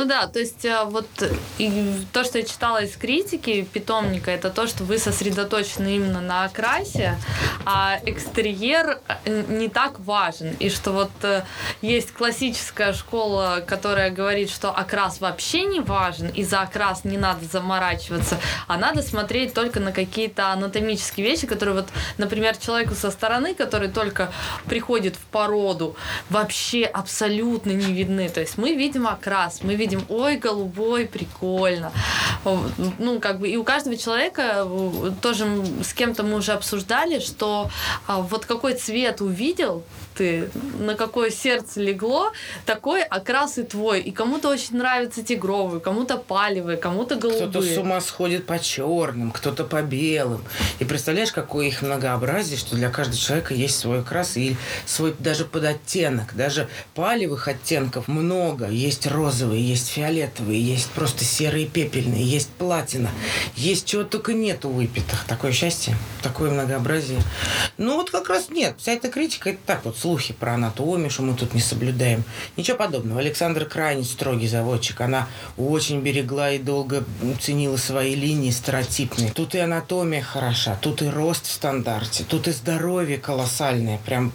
Ну 0.00 0.06
да, 0.06 0.26
то 0.28 0.38
есть 0.38 0.64
э, 0.64 0.84
вот 0.86 1.06
то, 2.12 2.24
что 2.24 2.38
я 2.38 2.44
читала 2.44 2.82
из 2.82 2.96
критики 2.96 3.68
питомника, 3.70 4.30
это 4.30 4.48
то, 4.48 4.66
что 4.66 4.82
вы 4.82 4.96
сосредоточены 4.96 5.96
именно 5.96 6.22
на 6.22 6.44
окрасе, 6.44 7.18
а 7.66 8.00
экстерьер 8.06 9.00
э, 9.26 9.44
не 9.48 9.68
так 9.68 10.00
важен. 10.00 10.56
И 10.58 10.70
что 10.70 10.92
вот 10.92 11.10
э, 11.20 11.42
есть 11.82 12.12
классическая 12.12 12.94
школа, 12.94 13.62
которая 13.66 14.10
говорит, 14.10 14.48
что 14.48 14.70
окрас 14.70 15.20
вообще 15.20 15.64
не 15.64 15.80
важен, 15.80 16.28
и 16.28 16.44
за 16.44 16.62
окрас 16.62 17.04
не 17.04 17.18
надо 17.18 17.44
заморачиваться, 17.44 18.40
а 18.68 18.78
надо 18.78 19.02
смотреть 19.02 19.52
только 19.52 19.80
на 19.80 19.92
какие-то 19.92 20.52
анатомические 20.52 21.26
вещи, 21.26 21.46
которые 21.46 21.74
вот, 21.74 21.88
например, 22.16 22.56
человеку 22.56 22.94
со 22.94 23.10
стороны, 23.10 23.54
который 23.54 23.90
только 23.90 24.32
приходит 24.64 25.16
в 25.16 25.26
породу, 25.26 25.94
вообще 26.30 26.84
абсолютно 26.84 27.72
не 27.72 27.92
видны. 27.92 28.30
То 28.30 28.40
есть 28.40 28.56
мы 28.56 28.74
видим 28.74 29.06
окрас. 29.06 29.60
Мы 29.62 29.74
видим, 29.74 29.89
ой, 30.08 30.36
голубой, 30.36 31.06
прикольно. 31.06 31.92
Ну, 32.98 33.20
как 33.20 33.38
бы, 33.40 33.48
и 33.48 33.56
у 33.56 33.64
каждого 33.64 33.96
человека, 33.96 34.66
тоже 35.20 35.46
с 35.82 35.92
кем-то 35.92 36.22
мы 36.22 36.36
уже 36.36 36.52
обсуждали, 36.52 37.18
что 37.18 37.70
а, 38.06 38.20
вот 38.20 38.46
какой 38.46 38.74
цвет 38.74 39.20
увидел, 39.20 39.82
ты, 40.20 40.50
на 40.78 40.96
какое 40.96 41.30
сердце 41.30 41.80
легло, 41.80 42.30
такой 42.66 43.02
окрас 43.02 43.56
и 43.56 43.62
твой. 43.62 44.02
И 44.02 44.10
кому-то 44.10 44.50
очень 44.50 44.76
нравятся 44.76 45.22
тигровые, 45.22 45.80
кому-то 45.80 46.18
палевые, 46.18 46.76
кому-то 46.76 47.16
голубые. 47.16 47.48
Кто-то 47.48 47.66
с 47.66 47.78
ума 47.78 48.02
сходит 48.02 48.44
по 48.44 48.58
черным, 48.58 49.30
кто-то 49.30 49.64
по 49.64 49.80
белым. 49.80 50.44
И 50.78 50.84
представляешь, 50.84 51.32
какое 51.32 51.68
их 51.68 51.80
многообразие, 51.80 52.58
что 52.58 52.76
для 52.76 52.90
каждого 52.90 53.16
человека 53.16 53.54
есть 53.54 53.78
свой 53.78 54.00
окрас 54.00 54.36
и 54.36 54.58
свой 54.84 55.14
даже 55.18 55.46
подоттенок. 55.46 56.36
Даже 56.36 56.68
палевых 56.94 57.48
оттенков 57.48 58.06
много. 58.06 58.68
Есть 58.68 59.06
розовые, 59.06 59.66
есть 59.66 59.88
фиолетовые, 59.88 60.60
есть 60.60 60.90
просто 60.90 61.24
серые 61.24 61.64
пепельные, 61.64 62.26
есть 62.26 62.50
платина. 62.50 63.08
Есть 63.56 63.86
чего 63.86 64.04
только 64.04 64.34
нету 64.34 64.68
выпитых. 64.68 65.24
Такое 65.24 65.52
счастье, 65.52 65.96
такое 66.22 66.50
многообразие. 66.50 67.20
Ну 67.78 67.96
вот 67.96 68.10
как 68.10 68.28
раз 68.28 68.50
нет. 68.50 68.74
Вся 68.76 68.92
эта 68.92 69.08
критика, 69.08 69.48
это 69.48 69.60
так 69.64 69.86
вот, 69.86 69.96
слухи 70.10 70.34
про 70.34 70.54
анатомию, 70.54 71.08
что 71.08 71.22
мы 71.22 71.34
тут 71.34 71.54
не 71.54 71.60
соблюдаем. 71.60 72.24
Ничего 72.56 72.76
подобного. 72.76 73.20
Александр 73.20 73.64
крайне 73.64 74.02
строгий 74.02 74.48
заводчик. 74.48 75.00
Она 75.02 75.28
очень 75.56 76.00
берегла 76.00 76.50
и 76.50 76.58
долго 76.58 77.04
ценила 77.40 77.76
свои 77.76 78.16
линии 78.16 78.50
стереотипные. 78.50 79.30
Тут 79.30 79.54
и 79.54 79.58
анатомия 79.58 80.20
хороша, 80.20 80.76
тут 80.80 81.02
и 81.02 81.06
рост 81.06 81.46
в 81.46 81.52
стандарте, 81.52 82.24
тут 82.28 82.48
и 82.48 82.50
здоровье 82.50 83.18
колоссальное, 83.18 84.00
прям 84.04 84.32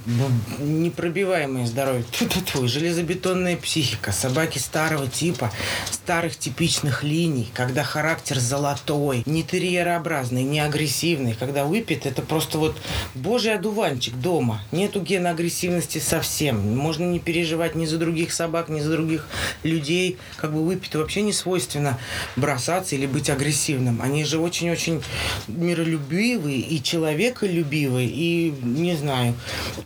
непробиваемое 0.59 1.65
здоровье. 1.65 2.05
Тут 2.19 2.69
железобетонная 2.69 3.57
психика, 3.57 4.13
собаки 4.13 4.59
старого 4.59 5.07
типа, 5.07 5.51
старых 5.91 6.37
типичных 6.37 7.03
линий, 7.03 7.49
когда 7.53 7.83
характер 7.83 8.39
золотой, 8.39 9.23
не 9.25 9.43
терьерообразный, 9.43 10.43
не 10.43 10.61
агрессивный, 10.61 11.35
когда 11.37 11.65
выпит, 11.65 12.05
это 12.05 12.21
просто 12.21 12.59
вот 12.59 12.77
божий 13.13 13.53
одуванчик 13.53 14.15
дома. 14.15 14.61
Нету 14.71 15.01
гена 15.01 15.31
агрессивности 15.31 15.64
агрессивности 15.65 15.97
совсем. 15.97 16.77
Можно 16.77 17.05
не 17.05 17.19
переживать 17.19 17.75
ни 17.75 17.85
за 17.85 17.97
других 17.97 18.31
собак, 18.31 18.69
ни 18.69 18.79
за 18.79 18.91
других 18.91 19.27
людей. 19.63 20.17
Как 20.37 20.53
бы 20.53 20.63
выпито 20.63 20.99
вообще 20.99 21.21
не 21.21 21.33
свойственно 21.33 21.97
бросаться 22.35 22.95
или 22.95 23.05
быть 23.07 23.29
агрессивным. 23.29 24.01
Они 24.01 24.23
же 24.23 24.39
очень-очень 24.39 25.03
миролюбивые 25.47 26.59
и 26.59 26.81
человеколюбивые, 26.81 28.07
и 28.07 28.53
не 28.63 28.95
знаю. 28.95 29.33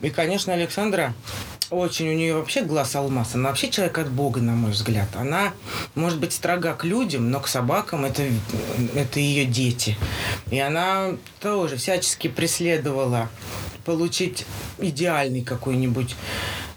И, 0.02 0.10
конечно, 0.10 0.54
Александра 0.54 1.14
очень 1.70 2.10
у 2.10 2.14
нее 2.14 2.36
вообще 2.36 2.64
глаз 2.64 2.96
алмаз. 2.96 3.36
Она 3.36 3.50
вообще 3.50 3.70
человек 3.70 3.98
от 3.98 4.10
Бога, 4.10 4.42
на 4.42 4.54
мой 4.54 4.72
взгляд. 4.72 5.08
Она 5.16 5.54
может 5.96 6.20
быть 6.20 6.34
строга 6.34 6.74
к 6.74 6.84
людям, 6.84 7.30
но 7.30 7.40
к 7.40 7.48
собакам 7.48 8.06
это, 8.06 8.24
это 8.96 9.20
ее 9.20 9.46
дети. 9.46 9.98
И 10.52 10.60
она 10.60 11.12
тоже 11.40 11.78
всячески 11.78 12.28
преследовала 12.28 13.30
получить 13.86 14.46
идеальный 14.78 15.44
какой-нибудь 15.44 16.16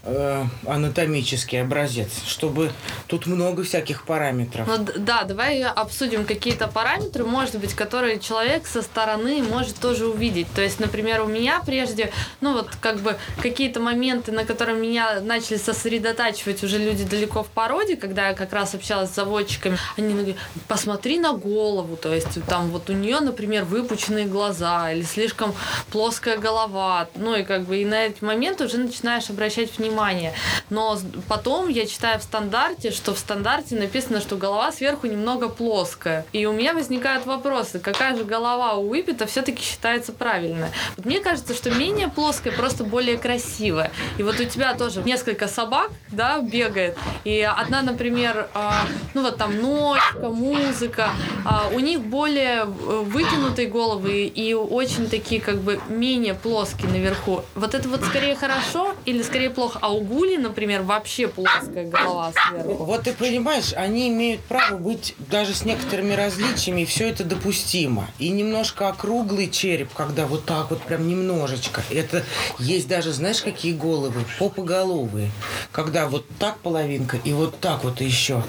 э, 0.05 0.45
анатомический 0.67 1.63
образец, 1.63 2.11
чтобы 2.27 2.73
тут 3.07 3.27
много 3.27 3.63
всяких 3.63 4.05
параметров. 4.05 4.67
Ну, 4.67 4.87
да, 4.97 5.25
давай 5.25 5.63
обсудим 5.63 6.25
какие-то 6.25 6.69
параметры, 6.69 7.25
может 7.25 7.59
быть, 7.59 7.75
которые 7.75 8.19
человек 8.19 8.67
со 8.67 8.83
стороны 8.83 9.43
может 9.43 9.77
тоже 9.77 10.07
увидеть. 10.07 10.47
То 10.55 10.63
есть, 10.63 10.81
например, 10.81 11.23
у 11.23 11.27
меня 11.27 11.63
прежде, 11.65 12.13
ну 12.41 12.55
вот 12.55 12.71
как 12.81 13.01
бы 13.01 13.17
какие-то 13.41 13.81
моменты, 13.81 14.33
на 14.33 14.45
которые 14.45 14.79
меня 14.79 15.21
начали 15.21 15.57
сосредотачивать 15.57 16.63
уже 16.65 16.79
люди 16.79 17.05
далеко 17.05 17.43
в 17.43 17.49
породе, 17.49 17.97
когда 17.97 18.29
я 18.29 18.35
как 18.35 18.53
раз 18.53 18.75
общалась 18.75 19.11
с 19.11 19.15
заводчиками, 19.15 19.79
они 19.97 20.15
говорят, 20.15 20.37
посмотри 20.69 21.19
на 21.19 21.33
голову, 21.33 21.97
то 21.97 22.13
есть 22.13 22.43
там 22.47 22.71
вот 22.71 22.91
у 22.91 22.93
нее, 22.93 23.21
например, 23.21 23.65
выпученные 23.65 24.27
глаза 24.27 24.93
или 24.93 25.03
слишком 25.03 25.55
плоская 25.91 26.39
голова, 26.39 27.09
ну 27.15 27.37
и 27.37 27.45
как 27.45 27.65
бы 27.65 27.79
и 27.79 27.85
на 27.85 28.07
эти 28.07 28.25
моменты 28.25 28.65
уже 28.65 28.79
начинаешь 28.79 29.31
обращать 29.31 29.79
внимание 29.79 29.92
внимание. 29.93 30.33
Но 30.71 30.99
потом 31.29 31.69
я 31.69 31.87
читаю 31.87 32.19
в 32.19 32.23
стандарте, 32.23 32.91
что 32.91 33.15
в 33.15 33.19
стандарте 33.19 33.77
написано, 33.77 34.21
что 34.21 34.37
голова 34.37 34.73
сверху 34.73 35.07
немного 35.07 35.49
плоская. 35.49 36.25
И 36.33 36.47
у 36.47 36.53
меня 36.53 36.73
возникают 36.73 37.27
вопросы, 37.27 37.79
какая 37.79 38.17
же 38.17 38.25
голова 38.25 38.75
у 38.75 38.89
выпита 38.89 39.27
все-таки 39.27 39.63
считается 39.63 40.13
правильной. 40.13 40.69
Вот 40.97 41.07
мне 41.07 41.21
кажется, 41.21 41.55
что 41.55 41.71
менее 41.71 42.09
плоская, 42.09 42.53
просто 42.53 42.85
более 42.85 43.19
красивая. 43.19 43.91
И 44.19 44.23
вот 44.23 44.41
у 44.41 44.45
тебя 44.45 44.75
тоже 44.75 45.03
несколько 45.03 45.49
собак, 45.49 45.91
да, 46.09 46.41
бегает. 46.41 46.97
И 47.25 47.41
одна, 47.41 47.83
например, 47.83 48.49
а, 48.55 48.87
ну 49.15 49.23
вот 49.23 49.37
там 49.37 49.61
ночка, 49.61 50.29
музыка, 50.29 51.11
а, 51.45 51.69
у 51.73 51.81
них 51.81 52.01
более 52.01 52.63
э, 52.63 52.65
вытянутые 52.65 53.69
головы 53.69 54.25
и 54.25 54.55
очень 54.55 55.09
такие 55.09 55.41
как 55.41 55.59
бы 55.59 55.81
менее 55.89 56.35
плоские 56.35 56.91
наверху. 56.91 57.43
Вот 57.55 57.75
это 57.75 57.89
вот 57.89 58.03
скорее 58.05 58.35
хорошо 58.37 58.95
или 59.05 59.23
скорее 59.23 59.51
плохо? 59.51 59.79
А 59.83 59.93
у 59.93 60.01
гули, 60.01 60.37
например, 60.37 60.83
вообще 60.83 61.27
плоская 61.27 61.85
голова 61.85 62.33
сверху. 62.33 62.85
Вот 62.85 63.03
ты 63.03 63.13
понимаешь, 63.13 63.73
они 63.75 64.11
имеют 64.11 64.41
право 64.43 64.79
быть 64.79 65.17
даже 65.19 65.55
с 65.55 65.65
некоторыми 65.65 66.13
различиями, 66.13 66.85
все 66.85 67.09
это 67.09 67.25
допустимо. 67.25 68.09
И 68.21 68.29
немножко 68.29 68.89
округлый 68.89 69.51
череп, 69.51 69.93
когда 69.93 70.29
вот 70.29 70.45
так 70.45 70.71
вот 70.71 70.83
прям 70.83 71.09
немножечко. 71.09 71.83
Это 71.91 72.23
есть 72.61 72.87
даже, 72.87 73.13
знаешь, 73.13 73.43
какие 73.43 73.73
головы? 73.73 74.25
Попоголовые. 74.39 75.33
Когда 75.73 76.07
вот 76.07 76.27
так 76.39 76.59
половинка 76.59 77.19
и 77.25 77.33
вот 77.33 77.59
так 77.59 77.83
вот 77.83 78.01
еще. 78.01 78.45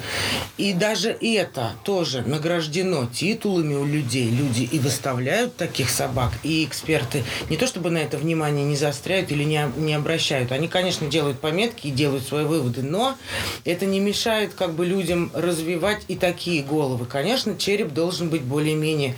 И 0.57 0.71
даже 0.73 1.09
это 1.09 1.71
тоже 1.83 2.21
награждено 2.21 3.07
титулами 3.07 3.73
у 3.73 3.85
людей. 3.85 4.29
Люди 4.29 4.69
и 4.71 4.77
выставляют 4.77 5.57
таких 5.57 5.89
собак, 5.89 6.33
и 6.43 6.63
эксперты 6.63 7.23
не 7.49 7.57
то 7.57 7.65
чтобы 7.65 7.89
на 7.89 7.97
это 7.97 8.19
внимание 8.19 8.65
не 8.65 8.75
заостряют 8.75 9.31
или 9.31 9.43
не, 9.43 9.67
не 9.77 9.95
обращают. 9.95 10.51
Они, 10.51 10.67
конечно, 10.67 11.07
делают 11.07 11.22
делают 11.23 11.39
пометки 11.39 11.87
и 11.87 11.91
делают 11.91 12.25
свои 12.25 12.43
выводы, 12.43 12.81
но 12.81 13.15
это 13.63 13.85
не 13.85 14.01
мешает 14.01 14.53
как 14.53 14.73
бы 14.73 14.85
людям 14.85 15.31
развивать 15.33 16.03
и 16.09 16.15
такие 16.15 16.63
головы. 16.63 17.05
Конечно, 17.05 17.57
череп 17.57 17.93
должен 17.93 18.29
быть 18.29 18.41
более-менее, 18.41 19.15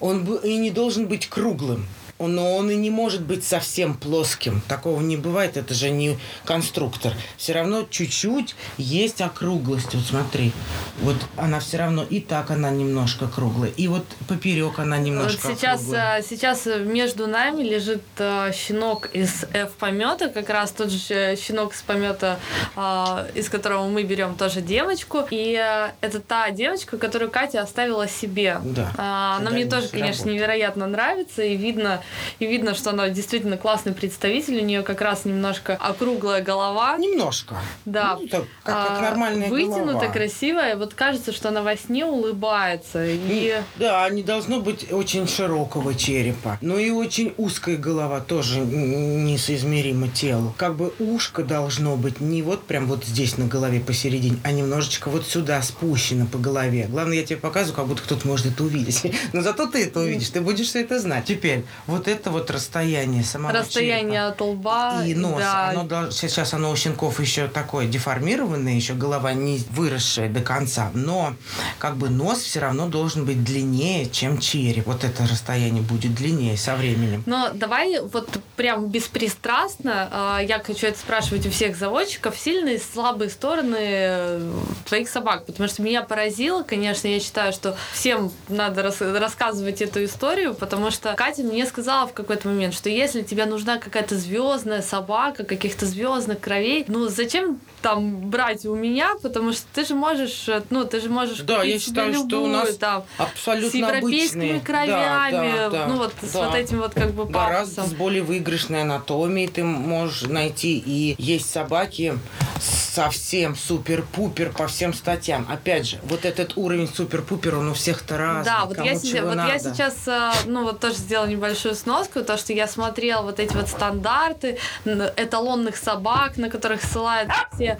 он 0.00 0.24
и 0.36 0.56
не 0.56 0.70
должен 0.70 1.06
быть 1.06 1.26
круглым 1.28 1.86
но 2.18 2.56
он 2.56 2.70
и 2.70 2.76
не 2.76 2.90
может 2.90 3.22
быть 3.22 3.44
совсем 3.44 3.94
плоским. 3.94 4.62
Такого 4.68 5.00
не 5.00 5.16
бывает, 5.16 5.56
это 5.56 5.74
же 5.74 5.90
не 5.90 6.18
конструктор. 6.44 7.12
Все 7.36 7.52
равно 7.52 7.86
чуть-чуть 7.88 8.54
есть 8.78 9.20
округлость. 9.20 9.94
Вот 9.94 10.04
смотри, 10.04 10.52
вот 11.00 11.16
она 11.36 11.60
все 11.60 11.78
равно 11.78 12.04
и 12.04 12.20
так 12.20 12.50
она 12.50 12.70
немножко 12.70 13.26
круглая, 13.26 13.70
и 13.76 13.88
вот 13.88 14.04
поперек 14.28 14.78
она 14.78 14.98
немножко 14.98 15.48
вот 15.48 15.56
сейчас, 15.56 15.80
округлая. 15.80 16.20
Э, 16.20 16.22
сейчас 16.22 16.66
между 16.66 17.26
нами 17.26 17.62
лежит 17.62 18.02
э, 18.18 18.52
щенок 18.52 19.08
из 19.12 19.44
F-помета, 19.52 20.28
как 20.28 20.48
раз 20.50 20.70
тот 20.70 20.90
же 20.90 21.36
щенок 21.36 21.74
из 21.74 21.82
помета, 21.82 22.38
э, 22.76 23.30
из 23.34 23.48
которого 23.48 23.88
мы 23.88 24.04
берем 24.04 24.36
тоже 24.36 24.60
девочку. 24.60 25.26
И 25.30 25.52
это 26.00 26.20
та 26.20 26.50
девочка, 26.50 26.96
которую 26.96 27.30
Катя 27.30 27.62
оставила 27.62 28.08
себе. 28.08 28.60
Да. 28.62 29.36
Она 29.38 29.50
мне 29.50 29.66
тоже, 29.66 29.88
конечно, 29.88 30.24
работает. 30.24 30.34
невероятно 30.34 30.86
нравится, 30.86 31.42
и 31.42 31.56
видно, 31.56 32.02
и 32.38 32.46
видно, 32.46 32.74
что 32.74 32.90
она 32.90 33.08
действительно 33.08 33.56
классный 33.56 33.92
представитель. 33.92 34.58
У 34.58 34.64
нее 34.64 34.82
как 34.82 35.00
раз 35.00 35.24
немножко 35.24 35.74
округлая 35.74 36.42
голова. 36.42 36.96
Немножко. 36.98 37.56
Да. 37.84 38.18
Ну, 38.20 38.28
так, 38.28 38.44
как, 38.62 38.88
как 38.88 38.98
а, 38.98 39.02
нормальная 39.02 39.48
Вытянутая, 39.48 39.84
голова. 39.84 40.12
красивая. 40.12 40.76
Вот 40.76 40.94
кажется, 40.94 41.32
что 41.32 41.48
она 41.48 41.62
во 41.62 41.76
сне 41.76 42.04
улыбается. 42.04 43.04
И... 43.04 43.54
Да, 43.76 44.08
не 44.10 44.22
должно 44.22 44.60
быть 44.60 44.92
очень 44.92 45.26
широкого 45.28 45.94
черепа. 45.94 46.58
Но 46.60 46.78
и 46.78 46.90
очень 46.90 47.34
узкая 47.36 47.76
голова 47.76 48.20
тоже 48.20 48.60
несоизмеримо 48.60 50.08
телу. 50.08 50.54
Как 50.56 50.76
бы 50.76 50.92
ушко 50.98 51.42
должно 51.42 51.96
быть 51.96 52.20
не 52.20 52.42
вот 52.42 52.64
прям 52.64 52.86
вот 52.86 53.04
здесь 53.04 53.38
на 53.38 53.46
голове 53.46 53.80
посередине, 53.80 54.38
а 54.42 54.52
немножечко 54.52 55.08
вот 55.10 55.26
сюда 55.26 55.62
спущено 55.62 56.26
по 56.26 56.38
голове. 56.38 56.86
Главное, 56.88 57.18
я 57.18 57.24
тебе 57.24 57.38
показываю, 57.38 57.76
как 57.76 57.86
будто 57.86 58.02
кто-то 58.02 58.26
может 58.26 58.46
это 58.46 58.62
увидеть. 58.64 59.02
Но 59.32 59.42
зато 59.42 59.66
ты 59.66 59.84
это 59.84 60.00
увидишь, 60.00 60.30
ты 60.30 60.40
будешь 60.40 60.66
все 60.66 60.80
это 60.80 60.98
знать. 60.98 61.24
Теперь, 61.24 61.64
вот 61.94 62.08
это 62.08 62.30
вот 62.30 62.50
расстояние 62.50 63.22
самого 63.22 63.52
Расстояние 63.52 64.20
черепа 64.20 64.28
от 64.28 64.40
лба. 64.40 65.02
И 65.06 65.14
нос. 65.14 65.38
Да. 65.38 65.70
Оно, 65.70 66.10
сейчас 66.10 66.54
оно 66.54 66.70
у 66.70 66.76
щенков 66.76 67.20
еще 67.20 67.46
такое 67.48 67.86
деформированное, 67.86 68.74
еще 68.74 68.94
голова 68.94 69.32
не 69.32 69.62
выросшая 69.70 70.28
до 70.28 70.40
конца. 70.40 70.90
Но 70.94 71.34
как 71.78 71.96
бы 71.96 72.10
нос 72.10 72.40
все 72.40 72.60
равно 72.60 72.88
должен 72.88 73.24
быть 73.24 73.44
длиннее, 73.44 74.08
чем 74.10 74.38
череп. 74.38 74.86
Вот 74.86 75.04
это 75.04 75.26
расстояние 75.26 75.82
будет 75.82 76.14
длиннее 76.14 76.56
со 76.56 76.74
временем. 76.74 77.22
Но 77.26 77.50
давай 77.54 78.00
вот 78.00 78.28
прям 78.56 78.88
беспристрастно, 78.88 80.08
а, 80.10 80.38
я 80.40 80.58
хочу 80.58 80.86
это 80.86 80.98
спрашивать 80.98 81.46
у 81.46 81.50
всех 81.50 81.76
заводчиков, 81.76 82.38
сильные 82.38 82.76
и 82.76 82.80
слабые 82.80 83.30
стороны 83.30 83.76
э, 83.78 84.52
твоих 84.86 85.08
собак. 85.08 85.46
Потому 85.46 85.68
что 85.68 85.82
меня 85.82 86.02
поразило, 86.02 86.62
конечно, 86.62 87.08
я 87.08 87.20
считаю, 87.20 87.52
что 87.52 87.76
всем 87.92 88.32
надо 88.48 88.82
рассказывать 88.82 89.82
эту 89.82 90.04
историю, 90.04 90.54
потому 90.54 90.90
что 90.90 91.14
Катя 91.14 91.42
мне 91.42 91.66
сказала, 91.66 91.83
сказала 91.84 92.06
в 92.06 92.14
какой-то 92.14 92.48
момент, 92.48 92.72
что 92.72 92.88
если 92.88 93.20
тебе 93.20 93.44
нужна 93.44 93.76
какая-то 93.76 94.16
звездная 94.16 94.80
собака, 94.80 95.44
каких-то 95.44 95.84
звездных 95.84 96.40
кровей, 96.40 96.86
ну 96.88 97.08
зачем 97.08 97.60
там 97.84 98.30
брать 98.30 98.64
у 98.64 98.74
меня, 98.74 99.14
потому 99.20 99.52
что 99.52 99.64
ты 99.74 99.84
же 99.84 99.94
можешь, 99.94 100.48
э, 100.48 100.62
ну 100.70 100.86
ты 100.86 101.02
же 101.02 101.10
можешь 101.10 101.40
да, 101.40 101.62
я 101.62 101.78
считаю, 101.78 102.14
любую, 102.14 102.28
что 102.30 102.42
у 102.44 102.46
нас 102.46 102.76
там 102.76 103.04
абсолютно 103.18 103.70
с 103.70 103.74
европейскими 103.74 104.52
обычные. 104.52 104.60
кровями, 104.60 105.52
да, 105.58 105.68
да, 105.68 105.86
ну 105.86 105.98
вот 105.98 106.14
да. 106.18 106.26
с 106.26 106.34
вот 106.34 106.54
этим 106.54 106.78
вот 106.78 106.94
как 106.94 107.12
бы 107.12 107.26
пафосом. 107.26 107.44
Гораздо 107.44 107.82
с 107.84 107.92
более 107.92 108.22
выигрышной 108.22 108.80
анатомией 108.82 109.48
ты 109.48 109.64
можешь 109.64 110.22
найти. 110.22 110.78
И 110.78 111.14
есть 111.18 111.50
собаки 111.50 112.18
совсем 112.58 113.54
супер-пупер 113.54 114.50
по 114.52 114.66
всем 114.66 114.94
статьям. 114.94 115.46
Опять 115.50 115.86
же, 115.86 115.98
вот 116.04 116.24
этот 116.24 116.56
уровень 116.56 116.88
супер-пупер, 116.88 117.56
он 117.56 117.68
у 117.68 117.74
всех-то 117.74 118.16
разный. 118.16 118.44
Да, 118.44 118.64
вот, 118.64 118.78
я, 118.78 118.94
себе, 118.94 119.22
вот 119.22 119.34
надо. 119.34 119.52
я 119.52 119.58
сейчас, 119.58 120.08
э, 120.08 120.30
ну 120.46 120.62
вот 120.62 120.80
тоже 120.80 120.96
сделала 120.96 121.26
небольшую 121.26 121.74
сноску, 121.74 122.22
то, 122.22 122.38
что 122.38 122.54
я 122.54 122.66
смотрела 122.66 123.20
вот 123.20 123.40
эти 123.40 123.54
вот 123.54 123.68
стандарты 123.68 124.58
эталонных 124.86 125.76
собак, 125.76 126.38
на 126.38 126.48
которых 126.48 126.82
ссылают 126.82 127.30
все 127.52 127.73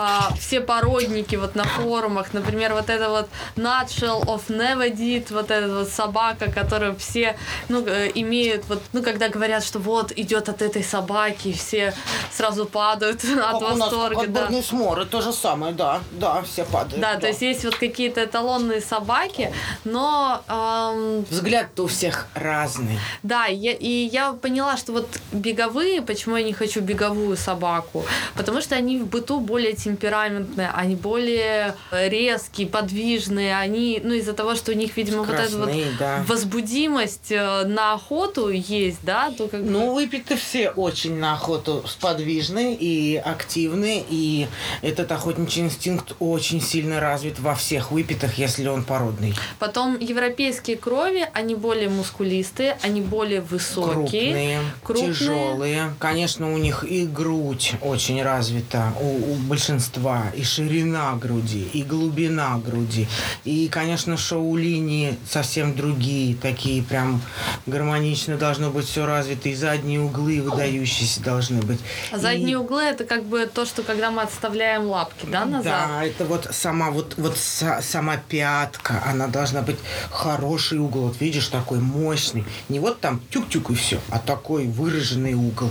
а, 0.00 0.32
все 0.38 0.60
породники 0.60 1.34
вот 1.34 1.56
на 1.56 1.64
форумах, 1.64 2.32
например, 2.32 2.72
вот 2.72 2.88
это 2.88 3.10
вот 3.10 3.28
Nutshell 3.56 4.24
of 4.26 4.42
Never 4.46 4.94
Did, 4.94 5.34
вот 5.34 5.50
эта 5.50 5.68
вот 5.74 5.88
собака, 5.88 6.52
которую 6.52 6.94
все, 6.96 7.36
ну, 7.68 7.84
э, 7.84 8.12
имеют, 8.14 8.64
вот, 8.68 8.80
ну, 8.92 9.02
когда 9.02 9.28
говорят, 9.28 9.64
что 9.64 9.80
вот 9.80 10.12
идет 10.12 10.48
от 10.48 10.62
этой 10.62 10.84
собаки, 10.84 11.52
все 11.52 11.92
сразу 12.30 12.66
падают 12.66 13.24
от 13.24 13.60
как 13.60 13.60
восторга. 13.60 14.20
У 14.20 14.30
нас, 14.30 14.50
да. 14.50 14.62
сморы, 14.62 15.04
то 15.04 15.20
же 15.20 15.32
самое, 15.32 15.72
да, 15.72 16.00
да, 16.12 16.42
все 16.42 16.64
падают. 16.64 17.00
Да, 17.00 17.14
да. 17.14 17.20
то 17.20 17.26
есть 17.26 17.42
есть 17.42 17.64
вот 17.64 17.74
какие-то 17.74 18.24
эталонные 18.24 18.80
собаки, 18.80 19.52
но... 19.82 20.42
Эм, 20.48 21.24
Взгляд-то 21.28 21.82
у 21.82 21.86
всех 21.88 22.28
разный. 22.34 23.00
Да, 23.24 23.46
я, 23.46 23.72
и 23.72 24.08
я 24.12 24.32
поняла, 24.32 24.76
что 24.76 24.92
вот 24.92 25.08
беговые, 25.32 26.02
почему 26.02 26.36
я 26.36 26.44
не 26.44 26.52
хочу 26.52 26.80
беговую 26.80 27.36
собаку, 27.36 28.04
потому 28.36 28.60
что 28.60 28.76
они 28.76 28.98
в 28.98 29.06
быту 29.06 29.37
более 29.40 29.74
темпераментные, 29.74 30.70
они 30.74 30.96
более 30.96 31.74
резкие, 31.90 32.66
подвижные, 32.66 33.56
они, 33.56 34.00
ну, 34.02 34.14
из-за 34.14 34.32
того, 34.32 34.54
что 34.54 34.72
у 34.72 34.74
них, 34.74 34.96
видимо, 34.96 35.24
Скоростные, 35.24 35.58
вот 35.58 35.68
эта 35.68 35.84
вот 35.88 35.98
да. 35.98 36.24
возбудимость 36.26 37.30
э, 37.32 37.64
на 37.64 37.94
охоту 37.94 38.48
есть, 38.50 38.98
да, 39.02 39.30
то 39.36 39.48
как 39.48 39.60
Ну, 39.60 39.94
выпить-то 39.94 40.36
все 40.36 40.70
очень 40.70 41.16
на 41.18 41.34
охоту 41.34 41.84
сподвижны 41.86 42.74
и 42.74 43.16
активны, 43.16 44.04
и 44.08 44.46
этот 44.82 45.12
охотничий 45.12 45.62
инстинкт 45.62 46.14
очень 46.18 46.60
сильно 46.60 47.00
развит 47.00 47.38
во 47.38 47.54
всех 47.54 47.90
выпитых, 47.90 48.38
если 48.38 48.66
он 48.68 48.84
породный. 48.84 49.34
Потом 49.58 49.98
европейские 49.98 50.76
крови, 50.76 51.28
они 51.32 51.54
более 51.54 51.88
мускулистые, 51.88 52.78
они 52.82 53.00
более 53.00 53.40
высокие. 53.40 53.92
Крупные, 53.92 54.60
крупные. 54.82 55.08
тяжелые. 55.14 55.94
Конечно, 55.98 56.52
у 56.52 56.58
них 56.58 56.84
и 56.84 57.06
грудь 57.06 57.72
очень 57.80 58.22
развита 58.22 58.92
у, 59.00 59.27
у 59.28 59.34
большинства, 59.34 60.24
и 60.34 60.42
ширина 60.42 61.14
груди, 61.14 61.68
и 61.72 61.82
глубина 61.82 62.58
груди. 62.58 63.06
И, 63.44 63.68
конечно, 63.68 64.16
шоу-линии 64.16 65.18
совсем 65.28 65.74
другие, 65.74 66.34
такие 66.36 66.82
прям 66.82 67.20
гармонично 67.66 68.36
должно 68.36 68.70
быть 68.70 68.86
все 68.86 69.04
развито, 69.06 69.48
и 69.48 69.54
задние 69.54 70.00
углы 70.00 70.40
выдающиеся 70.40 71.22
должны 71.22 71.60
быть. 71.62 71.80
А 72.12 72.18
задние 72.18 72.52
и... 72.52 72.56
углы 72.56 72.82
это 72.82 73.04
как 73.04 73.24
бы 73.24 73.48
то, 73.52 73.66
что 73.66 73.82
когда 73.82 74.10
мы 74.10 74.22
отставляем 74.22 74.86
лапки, 74.86 75.26
да, 75.26 75.44
назад? 75.44 75.88
Да, 75.88 76.04
это 76.04 76.24
вот 76.24 76.48
сама 76.50 76.90
вот, 76.90 77.14
вот 77.16 77.36
са, 77.36 77.80
сама 77.82 78.16
пятка, 78.16 79.02
она 79.06 79.26
должна 79.26 79.62
быть 79.62 79.76
хороший 80.10 80.78
угол. 80.78 81.08
Вот 81.08 81.20
видишь, 81.20 81.48
такой 81.48 81.78
мощный. 81.78 82.44
Не 82.68 82.80
вот 82.80 83.00
там 83.00 83.20
тюк-тюк 83.30 83.70
и 83.70 83.74
все, 83.74 84.00
а 84.10 84.18
такой 84.18 84.66
выраженный 84.66 85.34
угол. 85.34 85.70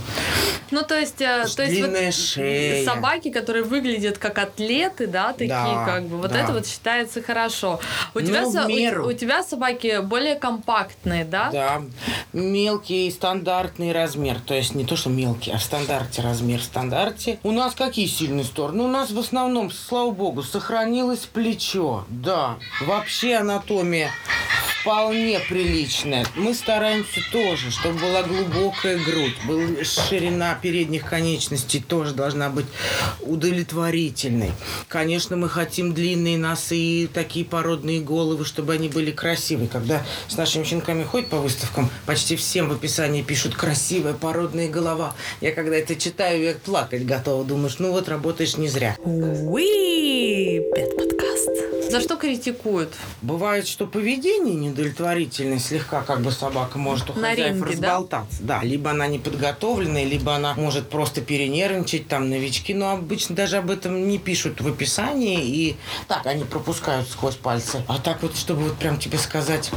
Ну, 0.72 0.84
то 0.84 1.00
есть, 1.00 1.22
э, 1.22 1.46
то 1.56 1.64
есть 1.64 1.76
Длинная 1.76 2.06
вот 2.08 2.16
шея. 2.16 2.86
собаки, 2.86 3.30
которые 3.38 3.63
выглядят 3.63 4.17
как 4.17 4.38
атлеты, 4.39 5.08
да, 5.08 5.32
такие 5.34 5.48
Да, 5.50 5.86
как 5.86 6.03
бы, 6.06 6.17
вот 6.17 6.32
да. 6.32 6.39
это 6.41 6.53
вот 6.53 6.65
считается 6.67 7.22
хорошо. 7.22 7.79
У 8.15 8.20
Ну, 8.20 8.25
тебя, 8.25 8.41
в 8.46 8.51
со- 8.51 8.65
у- 8.67 9.08
у, 9.08 9.13
тебя 9.13 9.44
собаки 9.44 10.01
более 10.01 10.36
компактные, 10.36 11.24
да? 11.25 11.50
Да, 11.51 11.82
мелкий 12.34 13.10
стандартный 13.12 13.91
размер. 13.91 14.39
То 14.46 14.53
есть 14.53 14.75
не 14.75 14.86
то, 14.86 14.96
что 14.96 15.10
мелкий, 15.10 15.51
а 15.51 15.58
в 15.58 15.63
стандарте 15.63 16.22
размер 16.22 16.60
в 16.60 16.63
стандарте. 16.63 17.39
У 17.44 17.51
нас 17.51 17.74
какие 17.75 18.08
сильные 18.08 18.44
стороны? 18.46 18.84
У 18.84 18.88
нас 18.88 19.12
в 19.12 19.20
основном, 19.20 19.72
слава 19.72 20.12
богу, 20.12 20.44
сохранилось 20.44 21.20
плечо. 21.32 22.06
Да, 22.10 22.56
вообще 22.86 23.36
анатомия 23.36 24.10
вполне 24.88 25.41
приличная. 25.41 26.25
Мы 26.36 26.53
стараемся 26.53 27.20
тоже, 27.34 27.72
чтобы 27.72 28.00
была 28.00 28.24
глубокая 28.24 28.98
грудь, 28.98 29.36
была 29.46 29.84
ширина 29.84 30.58
передних 30.62 31.10
конечностей 31.10 31.82
тоже 31.82 32.13
должна 32.13 32.50
быть 32.50 32.67
удовлетворительной. 33.20 34.52
Конечно, 34.88 35.36
мы 35.36 35.50
хотим 35.50 35.93
длинные 35.93 36.38
носы 36.38 36.78
и 36.78 37.08
такие 37.08 37.43
породные 37.43 38.00
головы, 38.00 38.45
чтобы 38.45 38.73
они 38.73 38.88
были 38.88 39.12
красивые. 39.12 39.67
Когда 39.67 40.06
с 40.30 40.38
нашими 40.38 40.63
щенками 40.63 41.04
ходят 41.04 41.28
по 41.28 41.38
выставкам, 41.38 41.89
почти 42.06 42.38
всем 42.38 42.69
в 42.69 42.71
описании 42.71 43.23
пишут 43.23 43.56
«красивая 43.56 44.13
породная 44.13 44.69
голова». 44.69 45.13
Я 45.41 45.52
когда 45.52 45.76
это 45.76 45.97
читаю, 45.97 46.41
я 46.41 46.54
плакать 46.54 47.06
готова. 47.06 47.43
Думаешь, 47.43 47.80
ну 47.80 47.91
вот 47.91 48.08
работаешь 48.08 48.56
не 48.56 48.69
зря. 48.69 48.95
Уи, 49.04 50.62
Пет 50.73 50.95
подкаст. 50.95 51.50
За 51.89 52.02
что 52.02 52.17
критикуют? 52.17 52.93
Бывает, 53.21 53.65
что 53.65 53.88
поведение 53.88 54.56
неудовлетворительное, 54.78 55.60
слегка 55.60 56.02
как 56.02 56.22
бы 56.22 56.32
собака 56.32 56.78
может 56.78 57.10
у 57.10 57.13
На 57.13 57.30
хозяев 57.30 57.56
ринге, 57.56 57.78
да? 57.78 57.88
разболтаться. 57.88 58.38
Да? 58.42 58.63
либо 58.63 58.92
она 58.92 59.08
неподготовленная, 59.08 60.06
либо 60.06 60.36
она 60.36 60.54
может 60.56 60.90
просто 60.90 61.22
перенервничать, 61.22 62.08
там 62.08 62.30
новички, 62.30 62.74
но 62.74 62.92
обычно 62.92 63.36
даже 63.36 63.58
об 63.58 63.72
этом 63.72 64.08
не 64.08 64.18
пишут 64.20 64.62
в 64.62 64.68
описании, 64.68 65.44
и 65.44 65.78
так 66.08 66.26
они 66.26 66.44
пропускают 66.44 67.08
сквозь 67.08 67.36
пальцы. 67.36 67.84
А 67.88 68.00
так 68.00 68.22
вот, 68.22 68.36
чтобы 68.38 68.63
вот 68.63 68.78
прям 68.78 68.98
тебе 68.98 69.18
сказать, 69.18 69.72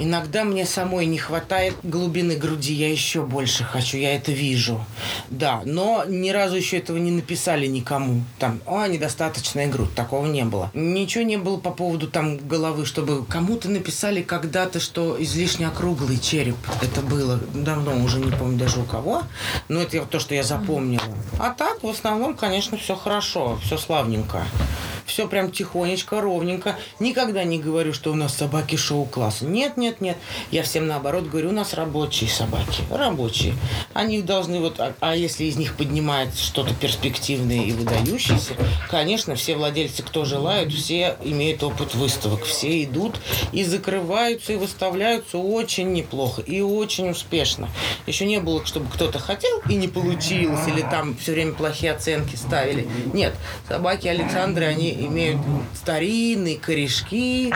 иногда 0.00 0.44
мне 0.44 0.64
самой 0.64 1.06
не 1.06 1.18
хватает 1.18 1.74
глубины 1.82 2.36
груди, 2.36 2.72
я 2.72 2.90
еще 2.90 3.22
больше 3.22 3.64
хочу, 3.64 3.98
я 3.98 4.14
это 4.14 4.32
вижу. 4.32 4.84
Да, 5.30 5.62
но 5.64 6.04
ни 6.06 6.30
разу 6.30 6.56
еще 6.56 6.78
этого 6.78 6.96
не 6.96 7.10
написали 7.10 7.66
никому. 7.66 8.22
Там, 8.38 8.60
о, 8.66 8.86
недостаточная 8.86 9.66
грудь, 9.68 9.94
такого 9.94 10.26
не 10.26 10.44
было. 10.44 10.70
Ничего 10.74 11.24
не 11.24 11.36
было 11.36 11.58
по 11.58 11.70
поводу 11.70 12.08
там 12.08 12.38
головы, 12.38 12.86
чтобы 12.86 13.24
кому-то 13.24 13.68
написали 13.68 14.22
когда-то, 14.38 14.80
что 14.80 15.16
излишне 15.22 15.66
округлый 15.66 16.18
череп. 16.18 16.56
Это 16.80 17.00
было 17.00 17.38
давно, 17.54 17.96
уже 18.02 18.18
не 18.20 18.30
помню 18.30 18.58
даже 18.58 18.80
у 18.80 18.84
кого. 18.84 19.22
Но 19.68 19.80
это 19.80 20.04
то, 20.06 20.18
что 20.18 20.34
я 20.34 20.42
запомнила. 20.42 21.02
А 21.38 21.50
так, 21.50 21.82
в 21.82 21.88
основном, 21.88 22.34
конечно, 22.34 22.78
все 22.78 22.96
хорошо, 22.96 23.58
все 23.62 23.76
славненько. 23.76 24.44
Все 25.18 25.26
прям 25.26 25.50
тихонечко, 25.50 26.20
ровненько. 26.20 26.76
Никогда 27.00 27.42
не 27.42 27.58
говорю, 27.58 27.92
что 27.92 28.12
у 28.12 28.14
нас 28.14 28.36
собаки 28.36 28.76
шоу-класса. 28.76 29.46
Нет, 29.46 29.76
нет, 29.76 30.00
нет. 30.00 30.16
Я 30.52 30.62
всем 30.62 30.86
наоборот 30.86 31.26
говорю, 31.26 31.48
у 31.48 31.52
нас 31.52 31.74
рабочие 31.74 32.30
собаки. 32.30 32.82
Рабочие. 32.88 33.54
Они 33.94 34.22
должны 34.22 34.60
вот... 34.60 34.78
А, 34.78 34.94
а 35.00 35.16
если 35.16 35.42
из 35.42 35.56
них 35.56 35.74
поднимается 35.74 36.40
что-то 36.40 36.72
перспективное 36.72 37.64
и 37.64 37.72
выдающееся, 37.72 38.54
конечно, 38.88 39.34
все 39.34 39.56
владельцы, 39.56 40.04
кто 40.04 40.24
желают, 40.24 40.72
все 40.72 41.16
имеют 41.24 41.64
опыт 41.64 41.96
выставок. 41.96 42.44
Все 42.44 42.84
идут 42.84 43.16
и 43.50 43.64
закрываются, 43.64 44.52
и 44.52 44.56
выставляются 44.56 45.38
очень 45.38 45.94
неплохо 45.94 46.42
и 46.42 46.60
очень 46.60 47.10
успешно. 47.10 47.68
Еще 48.06 48.24
не 48.24 48.38
было, 48.38 48.64
чтобы 48.64 48.88
кто-то 48.88 49.18
хотел 49.18 49.62
и 49.68 49.74
не 49.74 49.88
получилось, 49.88 50.68
или 50.68 50.82
там 50.82 51.16
все 51.16 51.32
время 51.32 51.54
плохие 51.54 51.90
оценки 51.90 52.36
ставили. 52.36 52.86
Нет, 53.12 53.34
собаки 53.66 54.06
Александры, 54.06 54.66
они 54.66 55.07
имеют 55.08 55.40
старинные 55.74 56.56
корешки 56.56 57.52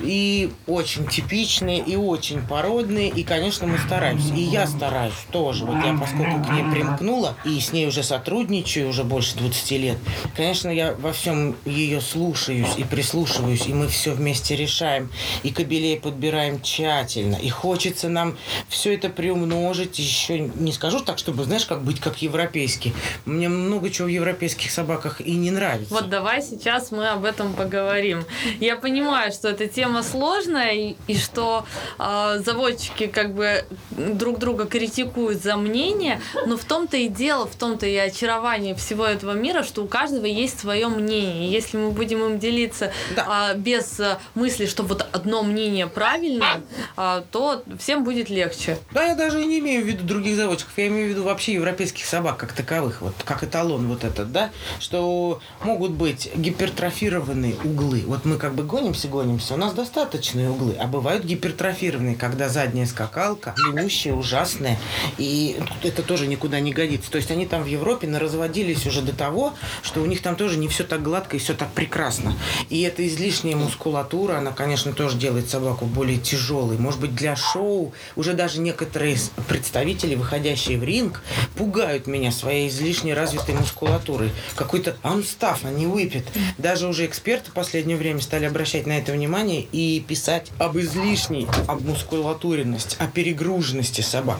и 0.00 0.52
очень 0.66 1.06
типичные, 1.06 1.78
и 1.78 1.96
очень 1.96 2.42
породные, 2.42 3.08
и, 3.08 3.22
конечно, 3.22 3.66
мы 3.66 3.78
стараемся. 3.78 4.32
И 4.34 4.40
я 4.40 4.66
стараюсь 4.66 5.14
тоже. 5.30 5.64
Вот 5.64 5.84
я, 5.84 5.96
поскольку 5.98 6.42
к 6.42 6.52
ней 6.52 6.64
примкнула, 6.70 7.36
и 7.44 7.58
с 7.60 7.72
ней 7.72 7.86
уже 7.86 8.02
сотрудничаю 8.02 8.88
уже 8.88 9.04
больше 9.04 9.36
20 9.36 9.70
лет, 9.72 9.98
конечно, 10.36 10.68
я 10.68 10.94
во 10.94 11.12
всем 11.12 11.56
ее 11.64 12.00
слушаюсь 12.00 12.76
и 12.76 12.84
прислушиваюсь, 12.84 13.66
и 13.66 13.74
мы 13.74 13.88
все 13.88 14.12
вместе 14.12 14.56
решаем, 14.56 15.10
и 15.42 15.50
кобелей 15.50 15.98
подбираем 15.98 16.60
тщательно, 16.60 17.36
и 17.36 17.48
хочется 17.48 18.08
нам 18.08 18.36
все 18.68 18.94
это 18.94 19.08
приумножить, 19.08 19.98
еще 19.98 20.38
не 20.38 20.72
скажу 20.72 21.00
так, 21.00 21.18
чтобы, 21.18 21.44
знаешь, 21.44 21.66
как 21.66 21.82
быть 21.82 22.00
как 22.00 22.22
европейский. 22.22 22.94
Мне 23.24 23.48
много 23.48 23.90
чего 23.90 24.06
в 24.06 24.10
европейских 24.10 24.70
собаках 24.70 25.20
и 25.20 25.32
не 25.32 25.50
нравится. 25.50 25.92
Вот 25.92 26.08
давай 26.08 26.42
сейчас 26.42 26.79
мы 26.90 27.08
об 27.08 27.24
этом 27.24 27.52
поговорим. 27.52 28.24
Я 28.60 28.76
понимаю, 28.76 29.32
что 29.32 29.48
эта 29.48 29.66
тема 29.66 30.02
сложная, 30.02 30.72
и, 30.72 30.96
и 31.06 31.16
что 31.16 31.64
э, 31.98 32.40
заводчики 32.44 33.06
как 33.06 33.34
бы 33.34 33.64
друг 33.90 34.38
друга 34.38 34.66
критикуют 34.66 35.42
за 35.42 35.56
мнение, 35.56 36.20
но 36.46 36.56
в 36.56 36.64
том-то 36.64 36.96
и 36.96 37.08
дело, 37.08 37.46
в 37.46 37.54
том-то 37.54 37.86
и 37.86 37.96
очарование 37.96 38.74
всего 38.74 39.04
этого 39.04 39.32
мира, 39.32 39.62
что 39.62 39.82
у 39.82 39.86
каждого 39.86 40.26
есть 40.26 40.60
свое 40.60 40.88
мнение. 40.88 41.48
И 41.48 41.50
если 41.50 41.76
мы 41.76 41.90
будем 41.90 42.24
им 42.24 42.38
делиться 42.38 42.92
да. 43.14 43.52
э, 43.52 43.58
без 43.58 44.00
мысли, 44.34 44.66
что 44.66 44.82
вот 44.82 45.06
одно 45.12 45.42
мнение 45.42 45.86
правильно, 45.86 46.62
э, 46.96 47.22
то 47.30 47.62
всем 47.78 48.04
будет 48.04 48.30
легче. 48.30 48.78
Да, 48.92 49.04
я 49.04 49.14
даже 49.14 49.42
и 49.42 49.46
не 49.46 49.58
имею 49.58 49.84
в 49.84 49.86
виду 49.86 50.04
других 50.04 50.36
заводчиков, 50.36 50.72
я 50.76 50.88
имею 50.88 51.08
в 51.08 51.10
виду 51.10 51.22
вообще 51.24 51.54
европейских 51.54 52.04
собак 52.04 52.36
как 52.36 52.52
таковых, 52.52 53.00
вот 53.00 53.14
как 53.24 53.42
эталон 53.44 53.88
вот 53.88 54.04
этот, 54.04 54.32
да, 54.32 54.50
что 54.78 55.40
могут 55.62 55.92
быть 55.92 56.30
гипертрофированные 56.70 57.56
углы. 57.64 58.04
Вот 58.06 58.24
мы 58.24 58.36
как 58.36 58.54
бы 58.54 58.62
гонимся, 58.62 59.08
гонимся, 59.08 59.54
у 59.54 59.56
нас 59.56 59.72
достаточные 59.72 60.50
углы, 60.50 60.76
а 60.78 60.86
бывают 60.86 61.24
гипертрофированные, 61.24 62.14
когда 62.16 62.48
задняя 62.48 62.86
скакалка 62.86 63.54
длиннющая, 63.56 64.12
ужасная, 64.12 64.78
и 65.18 65.58
это 65.82 66.02
тоже 66.02 66.26
никуда 66.26 66.60
не 66.60 66.72
годится. 66.72 67.10
То 67.10 67.16
есть 67.16 67.30
они 67.30 67.46
там 67.46 67.62
в 67.62 67.66
Европе 67.66 68.06
наразводились 68.06 68.86
уже 68.86 69.02
до 69.02 69.12
того, 69.12 69.54
что 69.82 70.00
у 70.00 70.06
них 70.06 70.22
там 70.22 70.36
тоже 70.36 70.58
не 70.58 70.68
все 70.68 70.84
так 70.84 71.02
гладко 71.02 71.36
и 71.36 71.40
все 71.40 71.54
так 71.54 71.70
прекрасно. 71.72 72.34
И 72.68 72.82
эта 72.82 73.06
излишняя 73.06 73.56
мускулатура, 73.56 74.38
она, 74.38 74.52
конечно, 74.52 74.92
тоже 74.92 75.16
делает 75.16 75.50
собаку 75.50 75.86
более 75.86 76.18
тяжелой. 76.18 76.78
Может 76.78 77.00
быть, 77.00 77.14
для 77.14 77.36
шоу 77.36 77.92
уже 78.16 78.34
даже 78.34 78.60
некоторые 78.60 79.16
представители, 79.48 80.14
выходящие 80.14 80.78
в 80.78 80.84
ринг, 80.84 81.22
пугают 81.56 82.06
меня 82.06 82.30
своей 82.30 82.68
излишне 82.68 83.14
развитой 83.14 83.54
мускулатурой. 83.54 84.30
Какой-то 84.54 84.96
анстав 85.02 85.64
они 85.64 85.86
выпят. 85.86 86.24
Даже 86.60 86.88
уже 86.88 87.06
эксперты 87.06 87.50
в 87.50 87.54
последнее 87.54 87.96
время 87.96 88.20
стали 88.20 88.44
обращать 88.44 88.86
на 88.86 88.98
это 88.98 89.12
внимание 89.12 89.66
и 89.72 90.04
писать 90.06 90.48
об 90.58 90.76
излишней 90.78 91.46
об 91.66 91.82
мускулатуренности, 91.82 92.96
о 92.98 93.06
перегруженности 93.06 94.02
собак. 94.02 94.38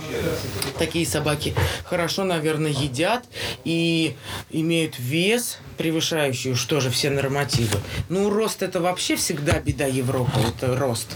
Такие 0.79 1.07
собаки 1.07 1.55
хорошо, 1.85 2.25
наверное, 2.25 2.73
едят 2.73 3.25
и 3.65 4.17
имеют 4.51 4.99
вес, 4.99 5.59
превышающий 5.79 6.53
уж 6.53 6.63
тоже 6.65 6.91
все 6.91 7.09
нормативы. 7.09 7.79
Ну, 8.11 8.29
рост 8.29 8.63
это 8.63 8.81
вообще 8.81 9.17
всегда 9.17 9.59
беда 9.59 9.87
Европы, 9.87 10.41
это 10.47 10.77
рост. 10.77 11.09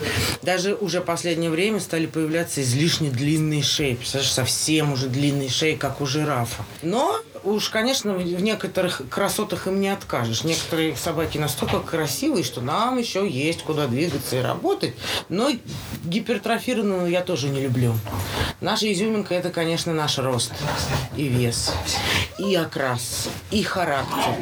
Даже 0.42 0.74
уже 0.74 1.00
в 1.00 1.04
последнее 1.04 1.50
время 1.50 1.80
стали 1.80 2.06
появляться 2.06 2.62
излишне 2.62 3.10
длинные 3.10 3.62
шеи. 3.62 3.94
Представляешь, 3.94 4.32
совсем 4.32 4.92
уже 4.92 5.08
длинные 5.08 5.50
шеи, 5.50 5.74
как 5.74 6.00
у 6.00 6.06
жирафа. 6.06 6.64
Но 6.82 7.20
уж, 7.44 7.68
конечно, 7.68 8.14
в 8.14 8.42
некоторых 8.42 9.02
красотах 9.08 9.66
им 9.66 9.80
не 9.80 9.88
откажешь. 9.88 10.44
Некоторые 10.44 10.96
собаки 10.96 11.38
настолько 11.38 11.80
красивые, 11.80 12.44
что 12.44 12.60
нам 12.60 12.98
еще 12.98 13.28
есть 13.28 13.62
куда 13.62 13.86
двигаться 13.86 14.36
и 14.36 14.40
работать. 14.40 14.94
Но 15.28 15.50
гипертрофированную 16.04 17.10
я 17.10 17.22
тоже 17.22 17.48
не 17.48 17.60
люблю. 17.60 17.94
Наша 18.60 18.92
изюминка– 18.92 19.34
это, 19.36 19.50
конечно, 19.50 19.92
наш 19.92 20.18
рост 20.18 20.52
и 21.16 21.28
вес, 21.28 21.72
и 22.38 22.54
окрас, 22.54 23.28
и 23.50 23.62
характер, 23.62 24.36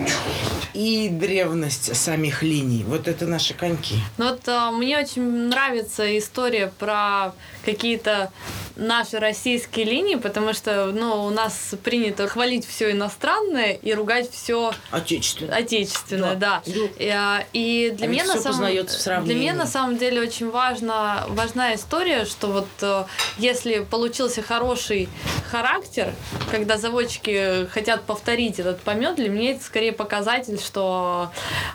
и 0.75 1.09
древность 1.09 1.97
самих 1.97 2.43
линий. 2.43 2.85
Вот 2.85 3.09
это 3.09 3.27
наши 3.27 3.55
коньки. 3.55 3.97
Ну 4.19 4.31
вот 4.31 4.49
а, 4.49 4.71
мне 4.71 4.99
очень 4.99 5.23
нравится 5.23 6.19
история 6.19 6.73
про 6.79 7.33
какие-то 7.65 8.31
наши 8.77 9.19
российские 9.19 9.87
линии, 9.87 10.17
потому 10.17 10.53
что 10.53 10.87
ну, 10.87 11.25
у 11.25 11.31
нас 11.31 11.75
принято 11.83 12.27
хвалить 12.29 12.67
все 12.67 12.92
иностранное 12.93 13.73
и 13.73 13.95
ругать 13.95 14.31
все 14.31 14.73
отечественное. 14.91 15.57
Отечественное, 15.57 16.37
да. 16.37 16.63
да. 16.65 16.73
И, 16.73 17.09
а, 17.09 17.45
и 17.53 17.93
для, 17.97 18.07
а 18.07 18.11
меня 18.11 18.25
на 18.25 18.39
самом, 18.39 19.25
для 19.25 19.35
меня 19.35 19.55
на 19.55 19.67
самом 19.67 19.99
деле 19.99 20.21
очень 20.21 20.51
важна, 20.51 21.25
важна 21.29 21.75
история, 21.75 22.25
что 22.25 22.49
вот 22.49 22.69
э, 22.81 23.05
если 23.39 23.81
получился 23.81 24.43
хороший 24.43 25.09
характер, 25.51 26.15
когда 26.51 26.79
заводчики 26.79 27.67
хотят 27.71 28.05
повторить 28.05 28.59
этот 28.59 28.81
помет, 28.81 29.17
для 29.17 29.29
меня 29.29 29.53
это 29.53 29.65
скорее 29.65 29.93
показатель, 29.93 30.59
что 30.59 31.31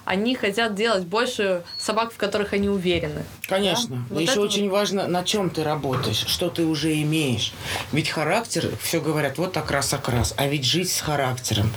они 0.06 0.36
хотят 0.36 0.76
делать 0.76 1.06
больше 1.06 1.64
собак, 1.78 2.12
в 2.14 2.18
которых 2.18 2.54
они 2.54 2.70
уверены. 2.70 3.24
Конечно. 3.48 3.98
Да? 4.10 4.16
Вот 4.16 4.22
Еще 4.22 4.40
очень 4.40 4.70
вот... 4.70 4.78
важно, 4.78 5.08
на 5.08 5.24
чем 5.24 5.50
ты 5.50 5.64
работаешь, 5.64 6.26
что 6.28 6.50
ты 6.50 6.66
уже 6.66 6.94
имеешь. 7.02 7.54
Ведь 7.92 8.10
характер, 8.10 8.72
все 8.82 9.00
говорят, 9.00 9.38
вот 9.38 9.56
окрас, 9.58 9.94
окрас. 9.94 10.34
А 10.38 10.48
ведь 10.48 10.66
жить 10.66 10.92
с 10.92 11.02
характером. 11.08 11.72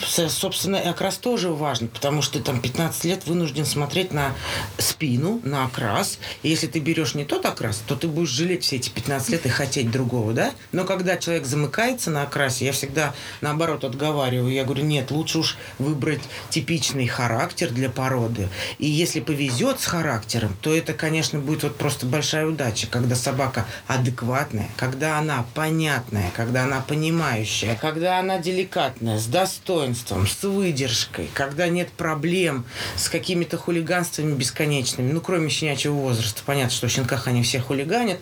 Собственно, 0.00 0.76
и 0.76 0.86
окрас 0.86 1.16
тоже 1.16 1.50
важен, 1.50 1.88
потому 1.88 2.22
что 2.22 2.38
ты 2.38 2.44
там 2.44 2.60
15 2.60 3.04
лет 3.04 3.26
вынужден 3.26 3.66
смотреть 3.66 4.12
на 4.12 4.32
спину, 4.78 5.40
на 5.42 5.64
окрас. 5.64 6.18
И 6.44 6.48
если 6.48 6.68
ты 6.68 6.78
берешь 6.78 7.14
не 7.14 7.24
тот 7.24 7.44
окрас, 7.46 7.82
то 7.84 7.96
ты 7.96 8.06
будешь 8.06 8.28
жалеть 8.28 8.62
все 8.62 8.76
эти 8.76 8.88
15 8.90 9.30
лет 9.30 9.46
и 9.46 9.48
хотеть 9.48 9.90
другого, 9.90 10.32
да? 10.32 10.52
Но 10.70 10.84
когда 10.84 11.16
человек 11.16 11.46
замыкается 11.46 12.10
на 12.10 12.22
окрасе, 12.22 12.66
я 12.66 12.72
всегда 12.72 13.12
наоборот 13.40 13.82
отговариваю. 13.82 14.52
Я 14.52 14.62
говорю, 14.64 14.84
нет, 14.84 15.10
лучше 15.10 15.38
уж 15.38 15.56
выбрать 15.80 16.22
типичный 16.50 17.08
характер 17.08 17.70
для 17.70 17.90
породы. 17.90 18.48
И 18.78 18.86
если 18.86 19.18
повезет 19.18 19.80
с 19.80 19.86
характером, 19.86 20.56
то 20.60 20.72
это, 20.72 20.92
конечно, 20.92 21.40
будет 21.40 21.64
вот 21.64 21.76
просто 21.76 22.06
большая 22.06 22.46
удача, 22.46 22.86
когда 22.86 23.16
собака 23.16 23.66
адекватная, 23.88 24.68
когда 24.76 25.18
она 25.18 25.44
понятная, 25.54 26.30
когда 26.36 26.64
она 26.64 26.80
понимающая, 26.80 27.74
когда 27.74 28.20
она 28.20 28.38
деликатная, 28.38 28.75
с 28.76 29.26
достоинством, 29.26 30.26
с 30.26 30.42
выдержкой, 30.42 31.28
когда 31.32 31.68
нет 31.68 31.90
проблем 31.90 32.64
с 32.96 33.08
какими-то 33.08 33.56
хулиганствами 33.56 34.34
бесконечными, 34.34 35.12
ну, 35.12 35.20
кроме 35.20 35.48
щенячьего 35.48 35.94
возраста. 35.94 36.42
Понятно, 36.44 36.70
что 36.70 36.88
в 36.88 36.90
щенках 36.90 37.26
они 37.26 37.42
все 37.42 37.60
хулиганят, 37.60 38.20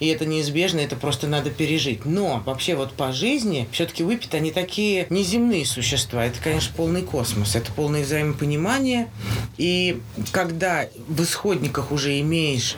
и 0.00 0.06
это 0.08 0.26
неизбежно, 0.26 0.80
это 0.80 0.96
просто 0.96 1.26
надо 1.26 1.50
пережить. 1.50 2.04
Но 2.04 2.42
вообще 2.44 2.74
вот 2.74 2.92
по 2.92 3.12
жизни 3.12 3.66
все-таки 3.72 4.02
выпит 4.02 4.34
они 4.34 4.50
такие 4.50 5.06
неземные 5.10 5.64
существа. 5.64 6.24
Это, 6.26 6.38
конечно, 6.40 6.72
полный 6.76 7.02
космос, 7.02 7.56
это 7.56 7.72
полное 7.72 8.04
взаимопонимание. 8.04 9.10
И 9.56 10.00
когда 10.32 10.86
в 11.08 11.22
исходниках 11.22 11.92
уже 11.92 12.20
имеешь 12.20 12.76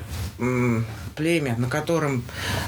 племя, 1.17 1.57
на 1.57 1.69
котором, 1.69 2.25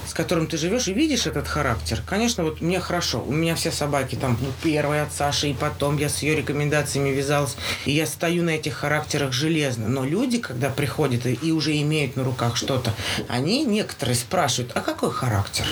с 0.06 0.14
которым 0.14 0.46
ты 0.46 0.56
живешь 0.56 0.88
и 0.88 0.92
видишь 0.92 1.26
этот 1.26 1.46
характер, 1.46 2.02
конечно, 2.04 2.42
вот 2.42 2.60
мне 2.60 2.80
хорошо. 2.80 3.22
У 3.24 3.32
меня 3.32 3.54
все 3.54 3.70
собаки 3.70 4.16
там, 4.16 4.36
ну, 4.40 4.48
первая 4.62 5.04
от 5.04 5.12
Саши, 5.12 5.48
и 5.48 5.54
потом 5.54 5.98
я 5.98 6.08
с 6.08 6.22
ее 6.22 6.34
рекомендациями 6.34 7.10
вязалась, 7.10 7.56
и 7.84 7.92
я 7.92 8.06
стою 8.06 8.42
на 8.42 8.50
этих 8.50 8.74
характерах 8.74 9.32
железно. 9.32 9.88
Но 9.88 10.04
люди, 10.04 10.38
когда 10.38 10.70
приходят 10.70 11.26
и, 11.26 11.34
и 11.34 11.52
уже 11.52 11.80
имеют 11.80 12.16
на 12.16 12.24
руках 12.24 12.56
что-то, 12.56 12.92
они 13.28 13.64
некоторые 13.64 14.16
спрашивают, 14.16 14.72
а 14.74 14.80
какой 14.80 15.12
характер? 15.12 15.66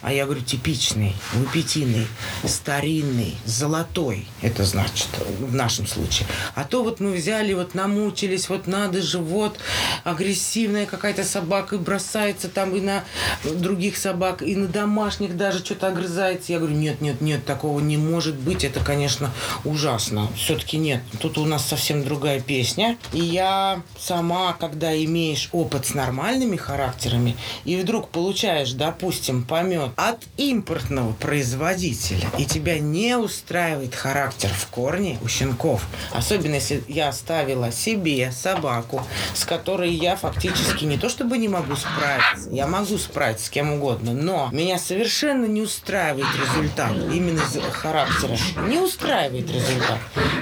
А 0.00 0.12
я 0.12 0.24
говорю, 0.24 0.42
типичный, 0.42 1.14
выпятийный, 1.32 2.06
старинный, 2.44 3.36
золотой. 3.44 4.26
Это 4.42 4.64
значит 4.64 5.08
в 5.40 5.54
нашем 5.54 5.86
случае. 5.86 6.28
А 6.54 6.64
то 6.64 6.84
вот 6.84 7.00
мы 7.00 7.12
взяли, 7.12 7.52
вот 7.52 7.74
намучились, 7.74 8.48
вот 8.48 8.66
надо 8.66 9.02
же, 9.02 9.18
вот 9.18 9.58
агрессивная 10.04 10.86
какая-то 10.86 11.24
собака 11.24 11.74
и 11.74 11.78
бросается 11.78 12.48
там 12.48 12.76
и 12.76 12.80
на 12.80 13.04
других 13.44 13.96
собак, 13.96 14.42
и 14.42 14.54
на 14.54 14.68
домашних 14.68 15.36
даже 15.36 15.64
что-то 15.64 15.88
огрызается. 15.88 16.52
Я 16.52 16.58
говорю, 16.58 16.76
нет, 16.76 17.00
нет, 17.00 17.20
нет, 17.20 17.44
такого 17.44 17.80
не 17.80 17.96
может 17.96 18.36
быть. 18.36 18.64
Это, 18.64 18.80
конечно, 18.80 19.32
ужасно. 19.64 20.28
Все-таки 20.36 20.76
нет. 20.76 21.02
Тут 21.20 21.38
у 21.38 21.44
нас 21.44 21.66
совсем 21.66 22.04
другая 22.04 22.40
песня. 22.40 22.96
И 23.12 23.20
я 23.20 23.82
сама, 23.98 24.52
когда 24.52 24.96
имеешь 25.04 25.48
опыт 25.52 25.86
с 25.86 25.94
нормальными 25.94 26.56
характерами, 26.56 27.36
и 27.64 27.76
вдруг 27.76 28.10
получаешь, 28.10 28.72
допустим, 28.72 29.44
помет 29.44 29.87
от 29.96 30.24
импортного 30.36 31.12
производителя, 31.12 32.28
и 32.38 32.44
тебя 32.44 32.78
не 32.78 33.16
устраивает 33.16 33.94
характер 33.94 34.50
в 34.56 34.66
корне 34.68 35.18
у 35.22 35.28
щенков, 35.28 35.86
особенно 36.12 36.54
если 36.54 36.82
я 36.88 37.08
оставила 37.08 37.72
себе 37.72 38.32
собаку, 38.32 39.02
с 39.34 39.44
которой 39.44 39.92
я 39.92 40.16
фактически 40.16 40.84
не 40.84 40.98
то 40.98 41.08
чтобы 41.08 41.38
не 41.38 41.48
могу 41.48 41.76
справиться, 41.76 42.50
я 42.50 42.66
могу 42.66 42.98
справиться 42.98 43.46
с 43.46 43.50
кем 43.50 43.72
угодно, 43.72 44.12
но 44.12 44.48
меня 44.52 44.78
совершенно 44.78 45.46
не 45.46 45.62
устраивает 45.62 46.26
результат 46.34 46.92
именно 47.12 47.40
из 47.40 47.58
характера. 47.72 48.36
Не 48.66 48.78
устраивает 48.78 49.50
результат. 49.50 49.98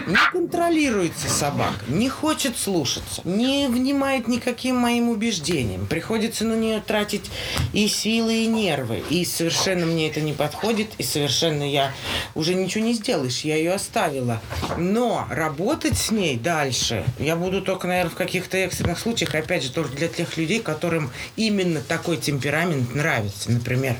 Не 0.06 0.16
контролируется 0.32 1.28
собака, 1.28 1.84
не 1.88 2.08
хочет 2.08 2.56
слушаться, 2.56 3.22
не 3.24 3.68
внимает 3.68 4.28
никаким 4.28 4.76
моим 4.76 5.08
убеждениям. 5.08 5.86
Приходится 5.86 6.44
на 6.44 6.54
нее 6.54 6.80
тратить 6.80 7.30
и 7.72 7.88
силы, 7.88 8.44
и 8.44 8.46
нервы, 8.46 9.02
и 9.10 9.24
совершенно 9.36 9.86
мне 9.86 10.08
это 10.08 10.20
не 10.20 10.32
подходит, 10.32 10.92
и 10.98 11.02
совершенно 11.02 11.62
я 11.68 11.92
уже 12.34 12.54
ничего 12.54 12.84
не 12.84 12.94
сделаешь, 12.94 13.40
я 13.40 13.56
ее 13.56 13.74
оставила. 13.74 14.40
Но 14.78 15.26
работать 15.30 15.98
с 15.98 16.10
ней 16.10 16.36
дальше 16.36 17.04
я 17.18 17.36
буду 17.36 17.62
только, 17.62 17.86
наверное, 17.86 18.10
в 18.10 18.14
каких-то 18.14 18.56
экстренных 18.56 18.98
случаях, 18.98 19.34
опять 19.34 19.62
же, 19.62 19.70
только 19.70 19.94
для 19.96 20.08
тех 20.08 20.36
людей, 20.36 20.60
которым 20.60 21.10
именно 21.36 21.80
такой 21.80 22.16
темперамент 22.16 22.94
нравится. 22.94 23.50
Например, 23.50 23.96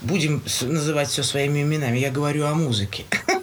будем 0.00 0.42
называть 0.62 1.08
все 1.08 1.22
своими 1.22 1.62
именами. 1.62 1.98
Я 1.98 2.10
говорю 2.10 2.46
о 2.46 2.54
музыке. 2.54 3.04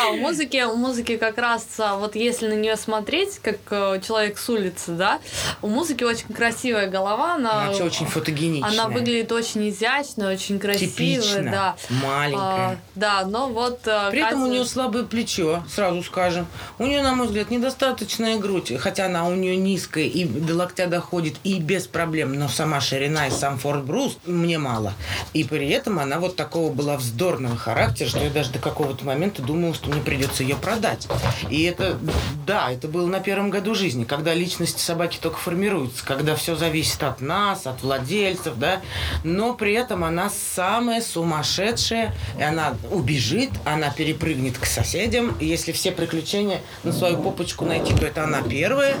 Да, 0.00 0.10
у 0.10 0.16
музыки, 0.16 0.64
у 0.64 0.76
музыки 0.76 1.16
как 1.16 1.38
раз, 1.38 1.66
а, 1.78 1.96
вот 1.96 2.16
если 2.16 2.48
на 2.48 2.54
нее 2.54 2.76
смотреть, 2.76 3.38
как 3.38 3.58
э, 3.70 4.00
человек 4.06 4.38
с 4.38 4.48
улицы, 4.48 4.92
да, 4.92 5.20
у 5.62 5.68
музыки 5.68 6.04
очень 6.04 6.32
красивая 6.34 6.88
голова, 6.88 7.34
она, 7.34 7.68
она 7.68 7.84
очень 7.84 8.06
фотогеничная. 8.06 8.70
Она 8.70 8.88
выглядит 8.88 9.30
очень 9.32 9.68
изящно, 9.68 10.30
очень 10.30 10.58
красиво, 10.58 10.90
Типично, 10.90 11.42
да. 11.42 11.76
Маленькая. 11.90 12.40
А, 12.40 12.76
да, 12.94 13.24
но 13.26 13.48
вот... 13.48 13.80
Э, 13.86 14.10
При 14.10 14.20
Катя... 14.20 14.34
этом 14.34 14.44
у 14.44 14.46
нее 14.46 14.64
слабое 14.64 15.04
плечо, 15.04 15.62
сразу 15.68 16.02
скажем. 16.02 16.46
У 16.78 16.86
нее, 16.86 17.02
на 17.02 17.14
мой 17.14 17.26
взгляд, 17.26 17.50
недостаточная 17.50 18.38
грудь, 18.38 18.72
хотя 18.78 19.06
она 19.06 19.26
у 19.26 19.34
нее 19.34 19.56
низкая 19.56 20.04
и 20.04 20.24
до 20.24 20.54
локтя 20.54 20.86
доходит 20.86 21.36
и 21.44 21.58
без 21.60 21.86
проблем, 21.86 22.34
но 22.34 22.48
сама 22.48 22.80
ширина 22.80 23.26
и 23.26 23.30
сам 23.30 23.58
Форд 23.58 23.84
Брус 23.84 24.18
мне 24.24 24.58
мало. 24.58 24.94
И 25.34 25.44
при 25.44 25.68
этом 25.70 25.98
она 25.98 26.18
вот 26.18 26.36
такого 26.36 26.72
была 26.72 26.96
вздорного 26.96 27.56
характера, 27.56 28.08
что 28.08 28.20
я 28.20 28.30
даже 28.30 28.50
до 28.52 28.58
какого-то 28.58 29.04
момента 29.04 29.42
думала, 29.42 29.74
что 29.74 29.89
мне 29.90 30.00
придется 30.00 30.42
ее 30.42 30.56
продать. 30.56 31.08
И 31.50 31.62
это, 31.64 31.98
да, 32.46 32.70
это 32.70 32.88
было 32.88 33.06
на 33.06 33.20
первом 33.20 33.50
году 33.50 33.74
жизни, 33.74 34.04
когда 34.04 34.34
личность 34.34 34.78
собаки 34.78 35.18
только 35.20 35.38
формируется, 35.38 36.04
когда 36.04 36.34
все 36.34 36.56
зависит 36.56 37.02
от 37.02 37.20
нас, 37.20 37.66
от 37.66 37.82
владельцев, 37.82 38.54
да, 38.56 38.80
но 39.24 39.54
при 39.54 39.74
этом 39.74 40.04
она 40.04 40.30
самая 40.30 41.00
сумасшедшая, 41.00 42.14
и 42.38 42.42
она 42.42 42.74
убежит, 42.90 43.50
она 43.64 43.90
перепрыгнет 43.90 44.58
к 44.58 44.66
соседям, 44.66 45.36
и 45.40 45.46
если 45.46 45.72
все 45.72 45.92
приключения 45.92 46.60
на 46.84 46.92
свою 46.92 47.18
попочку 47.18 47.64
найти, 47.64 47.94
то 47.94 48.06
это 48.06 48.24
она 48.24 48.42
первая. 48.42 48.94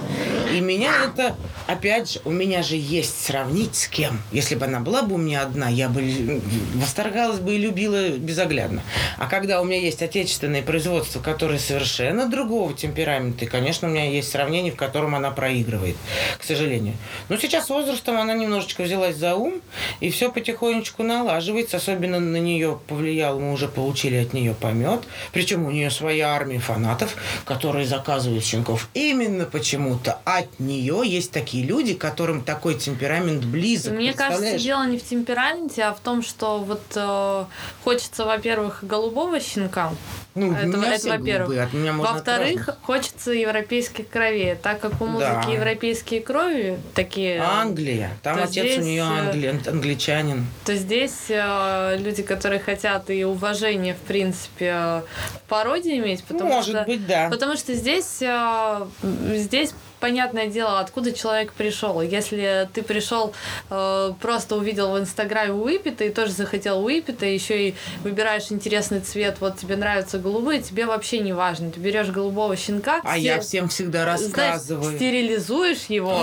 И 0.52 0.60
меня 0.60 0.92
это, 1.04 1.36
опять 1.66 2.12
же, 2.12 2.20
у 2.24 2.30
меня 2.30 2.62
же 2.62 2.76
есть 2.76 3.24
сравнить 3.24 3.76
с 3.76 3.86
кем. 3.86 4.20
Если 4.32 4.54
бы 4.54 4.66
она 4.66 4.80
была 4.80 5.02
бы 5.02 5.14
у 5.14 5.18
меня 5.18 5.42
одна, 5.42 5.68
я 5.68 5.88
бы 5.88 6.40
восторгалась 6.74 7.38
бы 7.38 7.54
и 7.54 7.58
любила 7.58 8.10
безоглядно. 8.10 8.82
А 9.16 9.26
когда 9.26 9.60
у 9.60 9.64
меня 9.64 9.78
есть 9.80 10.02
отечественное 10.02 10.62
производство, 10.80 11.20
которое 11.20 11.58
совершенно 11.58 12.26
другого 12.26 12.72
темперамента, 12.72 13.44
и, 13.44 13.48
конечно, 13.48 13.86
у 13.86 13.90
меня 13.90 14.08
есть 14.08 14.30
сравнение, 14.30 14.72
в 14.72 14.76
котором 14.76 15.14
она 15.14 15.30
проигрывает, 15.30 15.96
к 16.38 16.42
сожалению. 16.42 16.94
Но 17.28 17.36
сейчас 17.36 17.68
возрастом 17.68 18.18
она 18.18 18.32
немножечко 18.32 18.82
взялась 18.82 19.16
за 19.16 19.34
ум, 19.34 19.60
и 20.00 20.08
все 20.08 20.32
потихонечку 20.32 21.02
налаживается. 21.02 21.76
Особенно 21.76 22.18
на 22.18 22.38
нее 22.38 22.80
повлиял, 22.88 23.38
мы 23.38 23.52
уже 23.52 23.68
получили 23.68 24.16
от 24.16 24.32
нее 24.32 24.54
помет. 24.54 25.02
Причем 25.32 25.66
у 25.66 25.70
нее 25.70 25.90
своя 25.90 26.28
армия 26.28 26.60
фанатов, 26.60 27.14
которые 27.44 27.84
заказывают 27.84 28.42
щенков 28.42 28.88
именно 28.94 29.44
почему-то 29.44 30.18
от 30.24 30.60
нее. 30.60 31.02
Есть 31.04 31.30
такие 31.30 31.62
люди, 31.66 31.92
которым 31.92 32.42
такой 32.42 32.74
темперамент 32.76 33.44
близок. 33.44 33.92
Мне 33.92 34.14
кажется, 34.14 34.58
дело 34.58 34.86
не 34.86 34.96
в 34.96 35.04
темпераменте, 35.04 35.82
а 35.82 35.92
в 35.92 36.00
том, 36.00 36.22
что 36.22 36.58
вот 36.58 36.80
э, 36.94 37.44
хочется, 37.84 38.24
во-первых, 38.24 38.82
голубого 38.82 39.40
щенка. 39.40 39.92
Ну, 40.34 40.52
это, 40.52 40.78
это 40.78 41.08
во-первых. 41.08 41.72
Во-вторых, 41.96 42.68
хочется 42.82 43.32
европейских 43.32 44.08
кровей. 44.08 44.54
Так 44.54 44.80
как 44.80 45.00
у 45.00 45.06
музыки 45.06 45.46
да. 45.46 45.52
европейские 45.52 46.20
крови 46.20 46.78
такие. 46.94 47.40
Англия. 47.40 48.10
Там 48.22 48.38
отец 48.38 48.50
здесь, 48.50 48.78
у 48.78 48.82
нее 48.82 49.02
э, 49.02 49.04
англи... 49.04 49.60
англичанин. 49.66 50.46
То 50.64 50.76
здесь 50.76 51.26
э, 51.28 51.96
люди, 51.98 52.22
которые 52.22 52.60
хотят 52.60 53.10
и 53.10 53.24
уважение, 53.24 53.94
в 53.94 54.06
принципе, 54.06 54.72
э, 54.72 55.02
в 55.34 55.48
породе 55.48 55.96
иметь, 55.98 56.22
потому 56.24 56.50
Может 56.50 56.76
что. 56.76 56.84
быть, 56.84 57.06
да. 57.06 57.28
Потому 57.28 57.56
что 57.56 57.74
здесь, 57.74 58.22
э, 58.22 58.86
здесь 59.34 59.74
понятное 60.00 60.46
дело, 60.46 60.80
откуда 60.80 61.12
человек 61.12 61.52
пришел. 61.52 62.00
Если 62.00 62.68
ты 62.72 62.82
пришел, 62.82 63.32
э, 63.70 64.12
просто 64.20 64.56
увидел 64.56 64.92
в 64.92 64.98
Инстаграме 64.98 65.52
Уипета 65.52 66.04
и 66.04 66.10
тоже 66.10 66.32
захотел 66.32 66.84
Уипета, 66.84 67.26
еще 67.26 67.68
и 67.68 67.74
выбираешь 68.02 68.50
интересный 68.50 69.00
цвет, 69.00 69.36
вот 69.40 69.58
тебе 69.58 69.76
нравятся 69.76 70.18
голубые, 70.18 70.62
тебе 70.62 70.86
вообще 70.86 71.20
не 71.20 71.32
важно. 71.32 71.70
Ты 71.70 71.80
берешь 71.80 72.08
голубого 72.08 72.56
щенка. 72.56 73.00
А 73.04 73.18
я 73.18 73.40
всем 73.40 73.68
всегда 73.68 74.04
рассказываю. 74.04 74.82
Знаешь, 74.82 74.96
стерилизуешь 74.96 75.84
его 75.88 76.18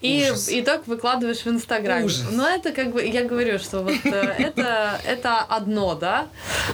и 0.00 0.30
итог 0.48 0.86
выкладываешь 0.86 1.38
в 1.38 1.48
Инстаграме. 1.48 2.08
Но 2.30 2.48
это 2.48 2.72
как 2.72 2.92
бы, 2.92 3.04
я 3.04 3.24
говорю, 3.24 3.58
что 3.58 3.80
вот 3.80 3.94
э, 4.04 4.34
это, 4.38 5.00
это 5.06 5.40
одно, 5.40 5.94
да, 5.94 6.26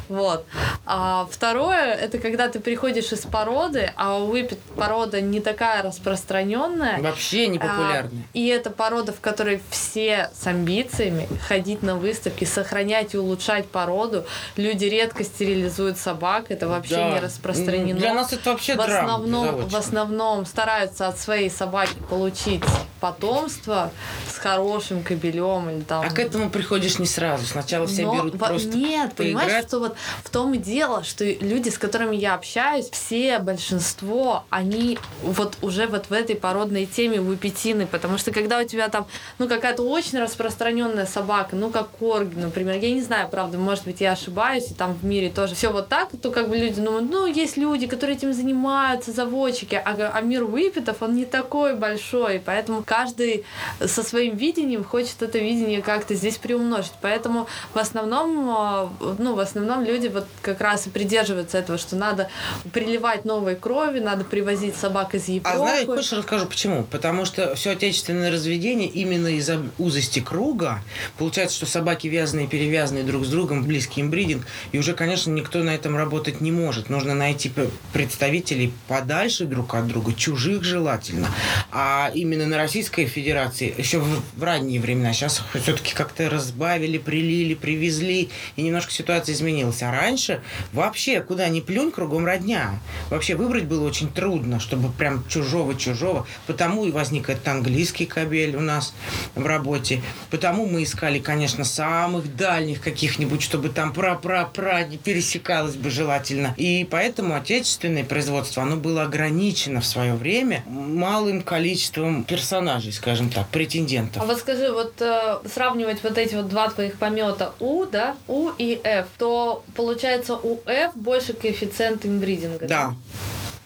вот. 0.08 0.44
А 0.86 1.28
второе, 1.30 1.94
это 1.94 2.18
когда 2.18 2.48
ты 2.48 2.58
приходишь 2.58 3.12
из 3.12 3.20
породы, 3.20 3.92
а 3.96 4.18
Уипет 4.22 4.58
порода 4.76 5.20
не 5.20 5.40
такая 5.40 5.82
распространенная, 5.82 6.39
распространенная. 6.40 7.00
Вообще 7.00 7.48
не 7.48 7.58
популярная. 7.58 8.22
А, 8.22 8.38
и 8.38 8.46
это 8.46 8.70
порода, 8.70 9.12
в 9.12 9.20
которой 9.20 9.60
все 9.70 10.30
с 10.34 10.46
амбициями 10.46 11.28
ходить 11.46 11.82
на 11.82 11.96
выставки, 11.96 12.44
сохранять 12.44 13.14
и 13.14 13.18
улучшать 13.18 13.68
породу. 13.68 14.24
Люди 14.56 14.84
редко 14.86 15.24
стерилизуют 15.24 15.98
собак, 15.98 16.46
это 16.48 16.68
вообще 16.68 16.96
да. 16.96 17.10
не 17.12 17.20
распространено. 17.20 17.98
Для 17.98 18.14
нас 18.14 18.32
это 18.32 18.50
вообще 18.50 18.76
в 18.76 18.80
основном, 18.80 19.68
в 19.68 19.76
основном 19.76 20.46
стараются 20.46 21.08
от 21.08 21.18
своей 21.18 21.50
собаки 21.50 21.96
получить 22.08 22.62
потомство 23.00 23.90
с 24.30 24.38
хорошим 24.38 25.02
кобелем 25.02 25.70
или 25.70 25.80
там. 25.80 26.04
А 26.06 26.10
к 26.10 26.18
этому 26.18 26.50
приходишь 26.50 26.98
не 26.98 27.06
сразу. 27.06 27.46
Сначала 27.46 27.86
все 27.86 28.04
Но, 28.04 28.14
берут 28.14 28.38
просто. 28.38 28.68
Нет, 28.68 29.14
поиграть. 29.14 29.44
понимаешь, 29.44 29.64
что 29.64 29.78
вот 29.80 29.96
в 30.22 30.30
том 30.30 30.54
и 30.54 30.58
дело, 30.58 31.02
что 31.02 31.24
люди, 31.24 31.70
с 31.70 31.78
которыми 31.78 32.16
я 32.16 32.34
общаюсь, 32.34 32.90
все 32.90 33.38
большинство, 33.38 34.44
они 34.50 34.98
вот 35.22 35.56
уже 35.62 35.86
вот 35.86 36.06
в 36.10 36.12
этой 36.12 36.29
этой 36.30 36.40
породной 36.40 36.86
теме 36.86 37.20
выпетины, 37.20 37.86
потому 37.86 38.18
что 38.18 38.32
когда 38.32 38.60
у 38.60 38.64
тебя 38.64 38.88
там, 38.88 39.06
ну, 39.38 39.48
какая-то 39.48 39.82
очень 39.82 40.18
распространенная 40.18 41.06
собака, 41.06 41.56
ну, 41.56 41.70
как 41.70 41.88
корги, 41.90 42.38
например, 42.38 42.76
я 42.76 42.92
не 42.92 43.02
знаю, 43.02 43.28
правда, 43.28 43.58
может 43.58 43.84
быть, 43.84 44.00
я 44.00 44.12
ошибаюсь, 44.12 44.70
и 44.70 44.74
там 44.74 44.94
в 44.94 45.04
мире 45.04 45.30
тоже 45.30 45.54
все 45.54 45.70
вот 45.70 45.88
так, 45.88 46.10
то 46.22 46.30
как 46.30 46.48
бы 46.48 46.56
люди 46.56 46.80
думают, 46.80 47.10
ну, 47.10 47.26
есть 47.26 47.56
люди, 47.56 47.86
которые 47.86 48.16
этим 48.16 48.32
занимаются, 48.32 49.12
заводчики, 49.12 49.74
а, 49.74 50.12
а 50.14 50.20
мир 50.20 50.44
выпитов, 50.44 51.02
он 51.02 51.14
не 51.14 51.24
такой 51.24 51.74
большой, 51.74 52.40
поэтому 52.44 52.82
каждый 52.84 53.44
со 53.84 54.02
своим 54.02 54.36
видением 54.36 54.84
хочет 54.84 55.22
это 55.22 55.38
видение 55.38 55.82
как-то 55.82 56.14
здесь 56.14 56.36
приумножить, 56.36 56.92
поэтому 57.00 57.46
в 57.74 57.78
основном, 57.78 58.50
а, 58.50 58.92
ну, 59.18 59.34
в 59.34 59.40
основном 59.40 59.84
люди 59.84 60.08
вот 60.08 60.26
как 60.42 60.60
раз 60.60 60.86
и 60.86 60.90
придерживаются 60.90 61.58
этого, 61.58 61.78
что 61.78 61.96
надо 61.96 62.30
приливать 62.72 63.24
новой 63.24 63.56
крови, 63.56 64.00
надо 64.00 64.24
привозить 64.24 64.76
собак 64.76 65.14
из 65.14 65.28
Европы. 65.28 65.50
А 65.50 65.58
знаешь, 65.58 65.86
хочешь 65.86 66.12
расскажу 66.20 66.46
почему. 66.46 66.84
Потому 66.84 67.24
что 67.24 67.54
все 67.54 67.70
отечественное 67.70 68.30
разведение 68.30 68.88
именно 68.88 69.28
из-за 69.28 69.62
узости 69.78 70.20
круга. 70.20 70.82
Получается, 71.18 71.56
что 71.56 71.66
собаки 71.66 72.06
вязаные, 72.06 72.46
перевязанные 72.46 73.04
друг 73.04 73.24
с 73.24 73.28
другом, 73.28 73.64
близкий 73.64 74.00
имбридинг. 74.00 74.46
И 74.72 74.78
уже, 74.78 74.94
конечно, 74.94 75.30
никто 75.30 75.62
на 75.62 75.70
этом 75.70 75.96
работать 75.96 76.40
не 76.40 76.52
может. 76.52 76.90
Нужно 76.90 77.14
найти 77.14 77.52
представителей 77.92 78.72
подальше 78.88 79.44
друг 79.46 79.74
от 79.74 79.86
друга, 79.86 80.12
чужих 80.12 80.62
желательно. 80.62 81.28
А 81.70 82.10
именно 82.14 82.46
на 82.46 82.56
Российской 82.56 83.06
Федерации 83.06 83.74
еще 83.76 83.98
в, 83.98 84.22
в 84.36 84.42
ранние 84.42 84.80
времена, 84.80 85.12
сейчас 85.12 85.42
все-таки 85.54 85.94
как-то 85.94 86.28
разбавили, 86.28 86.98
прилили, 86.98 87.54
привезли, 87.54 88.30
и 88.56 88.62
немножко 88.62 88.92
ситуация 88.92 89.34
изменилась. 89.34 89.82
А 89.82 89.90
раньше 89.90 90.42
вообще 90.72 91.20
куда 91.20 91.48
ни 91.48 91.60
плюнь, 91.60 91.90
кругом 91.90 92.26
родня. 92.26 92.78
Вообще 93.10 93.34
выбрать 93.34 93.64
было 93.64 93.86
очень 93.86 94.08
трудно, 94.08 94.60
чтобы 94.60 94.90
прям 94.90 95.24
чужого-чужого 95.28 96.09
чужого. 96.10 96.26
Потому 96.46 96.84
и 96.84 96.90
возник 96.90 97.28
этот 97.28 97.46
английский 97.48 98.06
кабель 98.06 98.56
у 98.56 98.60
нас 98.60 98.92
в 99.34 99.46
работе. 99.46 100.02
Потому 100.30 100.66
мы 100.66 100.82
искали, 100.82 101.18
конечно, 101.18 101.64
самых 101.64 102.36
дальних 102.36 102.80
каких-нибудь, 102.80 103.42
чтобы 103.42 103.68
там 103.68 103.92
пра-пра-пра 103.92 104.84
не 104.84 104.98
пересекалось 104.98 105.76
бы 105.76 105.90
желательно. 105.90 106.54
И 106.56 106.86
поэтому 106.90 107.34
отечественное 107.34 108.04
производство, 108.04 108.62
оно 108.62 108.76
было 108.76 109.02
ограничено 109.02 109.80
в 109.80 109.86
свое 109.86 110.14
время 110.14 110.62
малым 110.66 111.42
количеством 111.42 112.24
персонажей, 112.24 112.92
скажем 112.92 113.30
так, 113.30 113.48
претендентов. 113.48 114.22
А 114.22 114.26
вот 114.26 114.38
скажи, 114.38 114.72
вот 114.72 114.94
э, 115.00 115.38
сравнивать 115.52 116.02
вот 116.02 116.18
эти 116.18 116.34
вот 116.34 116.48
два 116.48 116.68
твоих 116.68 116.94
помета 116.94 117.52
У, 117.60 117.86
да, 117.86 118.16
У 118.28 118.50
и 118.58 118.80
F, 118.82 119.06
то 119.18 119.62
получается 119.74 120.34
у 120.34 120.60
F 120.66 120.92
больше 120.94 121.32
коэффициент 121.32 122.04
инбридинга. 122.06 122.66
Да. 122.66 122.66
да? 122.68 122.94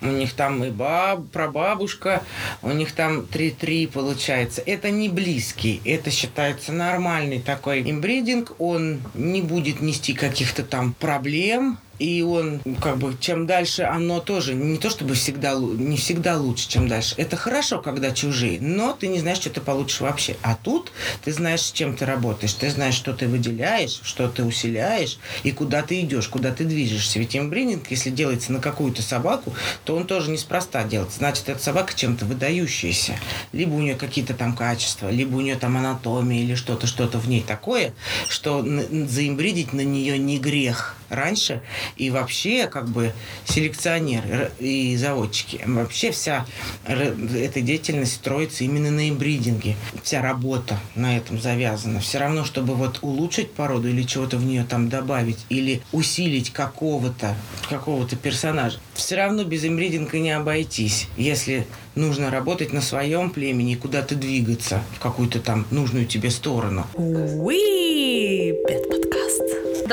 У 0.05 0.09
них 0.09 0.35
там 0.35 0.63
и 0.63 0.71
баб, 0.71 1.27
прабабушка, 1.33 2.23
у 2.63 2.71
них 2.71 2.93
там 2.93 3.21
3-3 3.21 3.89
получается. 3.89 4.63
Это 4.65 4.91
не 4.91 5.09
близкий, 5.09 5.81
это 5.85 6.11
считается 6.11 6.73
нормальный 6.73 7.41
такой 7.41 7.83
имбридинг, 7.91 8.53
он 8.59 9.01
не 9.15 9.41
будет 9.43 9.81
нести 9.81 10.15
каких-то 10.15 10.63
там 10.63 10.93
проблем, 10.93 11.79
и 11.99 12.23
он, 12.23 12.61
как 12.81 12.99
бы, 12.99 13.17
чем 13.21 13.47
дальше 13.47 13.83
оно 13.83 14.21
тоже, 14.21 14.55
не 14.55 14.79
то 14.79 14.91
чтобы 14.91 15.15
всегда, 15.15 15.55
не 15.55 15.97
всегда 15.97 16.37
лучше, 16.37 16.69
чем 16.69 16.89
дальше. 16.89 17.15
Это 17.17 17.37
хорошо, 17.37 17.81
когда 17.81 18.11
чужие, 18.11 18.61
но 18.61 18.93
ты 18.93 19.09
не 19.09 19.19
знаешь, 19.19 19.39
что 19.39 19.51
ты 19.51 19.61
получишь 19.61 20.01
вообще. 20.01 20.37
А 20.43 20.57
тут 20.57 20.93
ты 21.25 21.33
знаешь, 21.33 21.63
с 21.63 21.73
чем 21.73 21.97
ты 21.97 22.05
работаешь, 22.05 22.53
ты 22.55 22.71
знаешь, 22.71 22.95
что 22.95 23.13
ты 23.13 23.29
выделяешь, 23.29 24.01
что 24.03 24.29
ты 24.29 24.45
усиляешь 24.45 25.19
и 25.43 25.53
куда 25.53 25.83
ты 25.83 26.01
идешь, 26.01 26.29
куда 26.29 26.53
ты 26.53 26.65
движешься. 26.65 27.19
Ведь 27.19 27.37
имбрининг, 27.37 27.91
если 27.91 28.11
делается 28.11 28.53
на 28.53 28.61
какую-то 28.61 29.03
собаку, 29.03 29.55
то 29.85 29.97
он 29.97 30.07
тоже 30.07 30.31
неспроста 30.31 30.85
делается. 30.85 31.19
Значит, 31.19 31.49
эта 31.49 31.63
собака 31.63 31.95
чем-то 31.95 32.25
выдающаяся. 32.25 33.17
Либо 33.53 33.75
у 33.75 33.81
нее 33.81 33.95
какие-то 33.95 34.35
там 34.35 34.57
качества, 34.57 35.11
либо 35.11 35.37
у 35.37 35.41
нее 35.41 35.57
там 35.57 35.77
анатомия 35.77 36.43
или 36.43 36.55
что-то, 36.55 36.87
что-то 36.87 37.19
в 37.19 37.29
ней 37.29 37.43
такое, 37.43 37.95
что 38.29 38.63
заимбридить 38.63 39.73
на 39.73 39.83
нее 39.83 40.19
не 40.19 40.39
грех 40.39 40.97
раньше. 41.09 41.63
И 41.97 42.11
вообще, 42.11 42.67
как 42.67 42.89
бы, 42.89 43.13
селекционеры 43.45 44.51
и 44.59 44.97
заводчики, 44.97 45.61
вообще 45.67 46.11
вся 46.11 46.47
эта 46.87 47.61
деятельность 47.61 48.15
строится 48.15 48.65
именно 48.65 48.91
на 48.91 49.09
имбридинге. 49.09 49.77
Вся 50.03 50.23
работа 50.23 50.79
на 50.95 51.17
этом 51.17 51.41
завязана. 51.41 52.01
Все 52.01 52.19
равно, 52.19 52.45
чтобы 52.45 52.75
вот 52.75 52.99
улучшить 53.03 53.53
породу 53.53 53.89
или 53.89 54.03
чего-то 54.03 54.37
в 54.37 54.45
нее 54.45 54.65
там 54.69 54.89
добавить, 54.89 55.39
или 55.49 55.83
усилить 55.93 56.51
какого-то 56.51 57.35
какого-то 57.69 58.17
персонажа, 58.17 58.79
все 58.95 59.17
равно 59.17 59.45
без 59.45 59.65
имбридинга 59.65 60.19
не 60.19 60.31
обойтись. 60.31 61.09
Если 61.17 61.67
нужно 61.95 62.31
работать 62.31 62.73
на 62.73 62.81
своем 62.81 63.31
племени 63.31 63.73
и 63.73 63.77
куда-то 63.77 64.15
двигаться 64.15 64.83
в 64.97 65.01
какую-то 65.01 65.41
там 65.41 65.67
нужную 65.71 66.07
тебе 66.07 66.31
сторону. 66.31 66.87
Уи, 66.95 68.53
подкаст. 68.67 69.04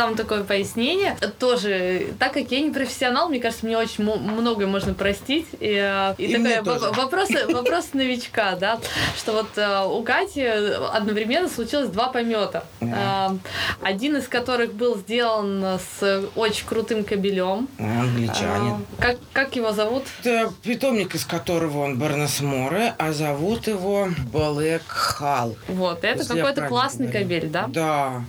Дам 0.01 0.15
такое 0.15 0.43
пояснение. 0.43 1.15
Тоже, 1.37 2.07
так 2.17 2.33
как 2.33 2.49
я 2.49 2.59
не 2.61 2.71
профессионал, 2.71 3.29
мне 3.29 3.39
кажется, 3.39 3.67
мне 3.67 3.77
очень 3.77 4.03
многое 4.03 4.65
можно 4.65 4.95
простить. 4.95 5.45
И, 5.59 5.79
э, 5.79 6.15
и, 6.17 6.25
и 6.25 6.43
такой 6.43 6.79
вопрос, 6.79 7.29
вопрос 7.49 7.93
новичка, 7.93 8.55
да, 8.55 8.79
что 9.15 9.33
вот 9.33 9.49
э, 9.57 9.85
у 9.85 10.01
Кати 10.01 10.43
одновременно 10.43 11.47
случилось 11.49 11.89
два 11.89 12.07
помета. 12.07 12.63
Yeah. 12.79 13.35
Э, 13.35 13.37
один 13.83 14.15
из 14.17 14.27
которых 14.27 14.73
был 14.73 14.97
сделан 14.97 15.77
с 15.77 16.23
очень 16.35 16.65
крутым 16.65 17.03
кобелем. 17.03 17.67
Англичанин. 17.77 18.83
Как, 18.97 19.17
как 19.33 19.55
его 19.55 19.71
зовут? 19.71 20.05
Это 20.23 20.51
питомник, 20.63 21.13
из 21.13 21.25
которого 21.25 21.83
он 21.83 21.99
Барнес 21.99 22.41
Море, 22.41 22.95
а 22.97 23.13
зовут 23.13 23.67
его 23.67 24.07
Блэк 24.33 24.81
Хал. 24.87 25.55
Вот, 25.67 26.03
это 26.03 26.27
какой-то 26.27 26.67
классный 26.67 27.05
говорю. 27.05 27.23
кобель, 27.23 27.49
да? 27.49 27.67
Да. 27.67 28.23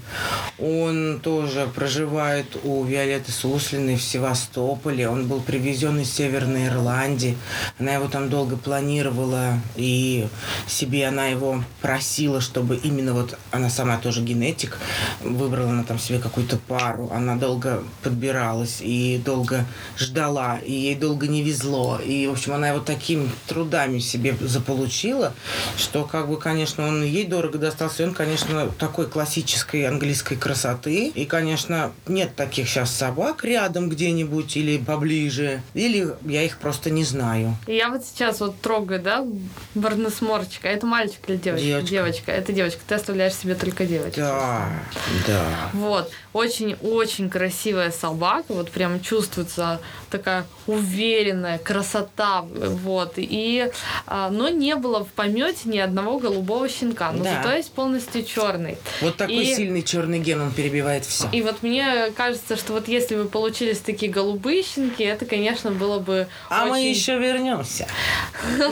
Он 0.58 1.18
тоже 1.22 1.61
проживает 1.66 2.56
у 2.64 2.84
Виолетты 2.84 3.32
Суслиной 3.32 3.96
в 3.96 4.02
Севастополе. 4.02 5.08
Он 5.08 5.26
был 5.26 5.40
привезен 5.40 5.98
из 6.00 6.12
Северной 6.12 6.68
Ирландии. 6.68 7.36
Она 7.78 7.94
его 7.94 8.08
там 8.08 8.28
долго 8.28 8.56
планировала, 8.56 9.60
и 9.76 10.26
себе 10.66 11.06
она 11.06 11.26
его 11.26 11.62
просила, 11.80 12.40
чтобы 12.40 12.76
именно 12.76 13.12
вот 13.12 13.38
она 13.50 13.70
сама 13.70 13.98
тоже 13.98 14.22
генетик, 14.22 14.78
выбрала 15.20 15.70
она 15.70 15.84
там 15.84 15.98
себе 15.98 16.18
какую-то 16.18 16.56
пару. 16.56 17.10
Она 17.12 17.36
долго 17.36 17.82
подбиралась 18.02 18.78
и 18.80 19.20
долго 19.24 19.64
ждала, 19.98 20.58
и 20.58 20.72
ей 20.72 20.94
долго 20.94 21.28
не 21.28 21.42
везло. 21.42 21.98
И, 22.04 22.26
в 22.26 22.32
общем, 22.32 22.54
она 22.54 22.68
его 22.68 22.80
таким 22.80 23.30
трудами 23.46 23.98
себе 23.98 24.36
заполучила, 24.40 25.34
что, 25.76 26.04
как 26.04 26.28
бы, 26.28 26.38
конечно, 26.38 26.86
он 26.86 27.02
ей 27.02 27.26
дорого 27.26 27.58
достался. 27.58 28.02
И 28.02 28.06
он, 28.06 28.14
конечно, 28.14 28.68
такой 28.78 29.06
классической 29.06 29.86
английской 29.86 30.36
красоты. 30.36 31.08
И, 31.08 31.24
конечно, 31.24 31.41
нет 32.06 32.34
таких 32.36 32.68
сейчас 32.68 32.90
собак 32.90 33.44
рядом 33.44 33.88
где-нибудь 33.88 34.56
или 34.56 34.78
поближе. 34.78 35.62
Или 35.74 36.14
я 36.24 36.42
их 36.42 36.58
просто 36.58 36.90
не 36.90 37.04
знаю. 37.04 37.56
Я 37.66 37.90
вот 37.90 38.04
сейчас 38.04 38.40
вот 38.40 38.60
трогаю, 38.60 39.00
да, 39.00 39.24
барнесморчика. 39.74 40.68
Это 40.68 40.86
мальчик 40.86 41.20
или 41.28 41.36
девочка? 41.36 41.66
Девочка. 41.66 41.90
девочка. 41.90 42.32
Это 42.32 42.52
девочка. 42.52 42.80
Ты 42.86 42.94
оставляешь 42.94 43.34
себе 43.34 43.54
только 43.54 43.86
девочку. 43.86 44.20
Да, 44.20 44.68
да. 45.26 45.70
Вот. 45.72 46.10
Очень-очень 46.32 47.28
красивая 47.28 47.90
собака. 47.90 48.46
Вот 48.48 48.70
прям 48.70 49.00
чувствуется 49.00 49.80
такая 50.10 50.46
уверенная 50.66 51.58
красота. 51.58 52.42
Вот. 52.42 53.14
И, 53.16 53.70
а, 54.06 54.30
но 54.30 54.48
не 54.48 54.76
было 54.76 55.04
в 55.04 55.08
помете 55.08 55.60
ни 55.64 55.78
одного 55.78 56.18
голубого 56.18 56.68
щенка. 56.68 57.12
Но 57.12 57.24
да. 57.24 57.42
зато 57.42 57.56
есть 57.56 57.72
полностью 57.72 58.24
черный. 58.24 58.78
Вот 59.00 59.16
такой 59.16 59.44
и, 59.44 59.54
сильный 59.54 59.82
черный 59.82 60.20
ген, 60.20 60.40
он 60.40 60.52
перебивает 60.52 61.04
все. 61.04 61.28
И 61.32 61.42
вот 61.42 61.62
мне 61.62 62.12
кажется, 62.16 62.56
что 62.56 62.72
вот 62.72 62.88
если 62.88 63.16
бы 63.16 63.24
получились 63.24 63.78
такие 63.78 64.10
голубые 64.10 64.62
щенки, 64.62 65.02
это, 65.04 65.26
конечно, 65.26 65.70
было 65.70 65.98
бы 65.98 66.28
А 66.48 66.62
очень... 66.64 66.70
мы 66.70 66.80
еще 66.88 67.18
вернемся. 67.18 67.86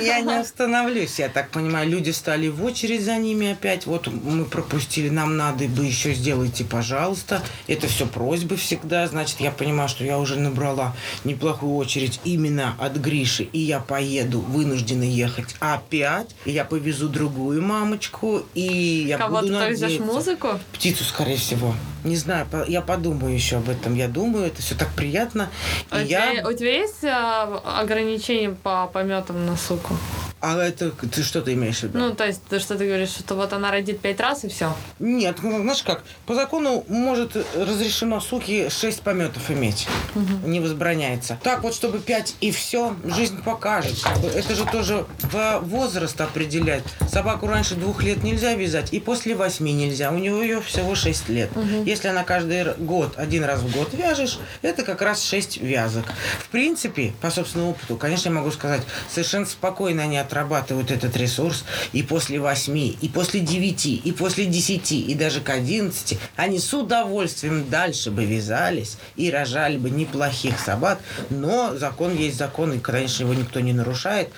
Я 0.01 0.20
не 0.20 0.35
остановлюсь, 0.40 1.18
я 1.18 1.29
так 1.29 1.51
понимаю. 1.51 1.88
Люди 1.88 2.11
стали 2.11 2.49
в 2.49 2.64
очередь 2.64 3.03
за 3.03 3.16
ними 3.16 3.53
опять. 3.53 3.87
Вот 3.87 4.07
мы 4.07 4.44
пропустили, 4.44 5.09
нам 5.09 5.37
надо 5.37 5.64
бы 5.66 5.85
еще 5.85 6.14
сделайте, 6.14 6.64
пожалуйста. 6.64 7.42
Это 7.67 7.87
все 7.87 8.07
просьбы 8.07 8.57
всегда. 8.57 9.07
Значит, 9.07 9.41
я 9.41 9.51
понимаю, 9.51 9.89
что 9.89 10.05
я 10.05 10.19
уже 10.19 10.39
набрала 10.39 10.95
неплохую 11.25 11.77
очередь 11.77 12.21
именно 12.25 12.75
от 12.79 12.97
Гриши. 12.97 13.45
И 13.45 13.59
я 13.59 13.81
поеду, 13.81 14.41
вынуждена 14.41 15.05
ехать 15.05 15.57
опять. 15.61 16.35
И 16.45 16.51
я 16.53 16.65
повезу 16.65 17.09
другую 17.09 17.63
мамочку. 17.63 18.43
И 18.55 19.05
я 19.09 19.19
Кого 19.19 19.37
буду 19.37 19.49
ты 19.49 19.53
надеяться. 19.53 20.03
музыку? 20.03 20.49
Птицу, 20.73 21.05
скорее 21.05 21.37
всего. 21.37 21.75
Не 22.05 22.17
знаю, 22.17 22.47
я 22.67 22.81
подумаю 22.81 23.35
еще 23.35 23.57
об 23.57 23.69
этом. 23.69 23.95
Я 23.95 24.09
думаю, 24.09 24.47
это 24.47 24.63
все 24.63 24.75
так 24.75 24.89
приятно. 24.95 25.51
И 25.93 25.97
у, 25.97 25.99
я... 25.99 26.33
тебя, 26.33 26.49
у 26.49 26.53
тебя 26.53 26.73
есть 26.73 27.05
а, 27.05 27.61
ограничения 27.81 28.57
по 28.63 28.87
пометам 28.87 29.45
на 29.45 29.57
суку? 29.57 29.95
А 30.40 30.57
это 30.62 30.90
ты 30.90 31.22
что 31.22 31.42
ты 31.42 31.53
имеешь 31.53 31.81
в 31.81 31.83
виду? 31.85 31.98
Ну, 31.98 32.14
то 32.14 32.26
есть, 32.26 32.42
ты 32.48 32.61
что 32.61 32.76
ты 32.76 32.87
говоришь, 32.87 33.11
что 33.11 33.35
вот 33.35 33.53
она 33.53 33.70
родит 33.70 34.00
пять 34.00 34.20
раз 34.20 34.44
и 34.44 34.48
все? 34.48 34.74
Нет, 34.98 35.37
ну, 35.42 35.61
знаешь 35.61 35.83
как, 35.83 36.03
по 36.24 36.35
закону 36.35 36.83
может 36.88 37.37
разрешено 37.55 38.20
суки 38.20 38.70
шесть 38.70 39.03
пометов 39.03 39.50
иметь. 39.50 39.87
Угу. 40.14 40.48
Не 40.48 40.61
возбраняется. 40.61 41.38
Так 41.42 41.62
вот, 41.62 41.74
чтобы 41.74 41.98
пять 41.98 42.37
и 42.40 42.53
все, 42.53 42.96
жизнь 43.05 43.42
покажет. 43.42 44.03
Это 44.35 44.55
же 44.55 44.64
тоже 44.64 45.05
в 45.20 45.61
возраст 45.62 46.18
определять. 46.18 46.85
Собаку 47.11 47.46
раньше 47.46 47.74
двух 47.74 48.03
лет 48.03 48.22
нельзя 48.22 48.55
вязать, 48.55 48.94
и 48.94 49.00
после 49.00 49.35
восьми 49.35 49.74
нельзя. 49.74 50.11
У 50.11 50.18
него 50.18 50.42
ее 50.42 50.62
всего 50.62 50.94
шесть 50.94 51.29
лет. 51.29 51.55
Угу. 51.55 51.85
Если 51.85 52.09
она 52.09 52.24
каждый 52.24 52.74
год, 52.79 53.18
один 53.18 53.44
раз 53.44 53.61
в 53.61 53.70
год 53.76 53.92
вяжешь, 53.92 54.38
это 54.62 54.85
как 54.85 55.03
раз 55.03 55.22
шесть 55.22 55.59
вязок. 55.59 56.07
В 56.38 56.48
принципе, 56.48 57.12
по 57.20 57.31
собственному 57.31 57.72
опыту, 57.72 57.96
конечно, 57.96 58.31
я 58.31 58.35
могу 58.35 58.50
сказать, 58.50 58.83
совершенно 59.11 59.44
спокойно 59.44 60.05
они 60.05 60.16
отрабатывают 60.31 60.93
этот 60.93 61.16
ресурс 61.16 61.64
и 61.93 62.03
после 62.03 62.38
восьми, 62.38 62.97
и 63.01 63.09
после 63.09 63.40
девяти, 63.40 63.97
и 63.97 64.12
после 64.12 64.47
десяти, 64.47 65.01
и 65.01 65.14
даже 65.14 65.40
к 65.40 65.51
одиннадцати 65.51 66.19
они 66.37 66.61
с 66.61 66.73
удовольствием 66.73 67.69
дальше 67.69 68.12
бы 68.12 68.25
вязались 68.25 68.97
и 69.16 69.31
рожали 69.31 69.77
бы 69.77 69.90
неплохих 69.90 70.61
собак, 70.61 71.01
но 71.31 71.75
закон 71.77 72.16
есть 72.16 72.37
закон, 72.37 72.73
и, 72.73 72.79
конечно, 72.79 73.25
его 73.25 73.35
никто 73.35 73.59
не 73.61 73.73
нарушает. 73.73 74.29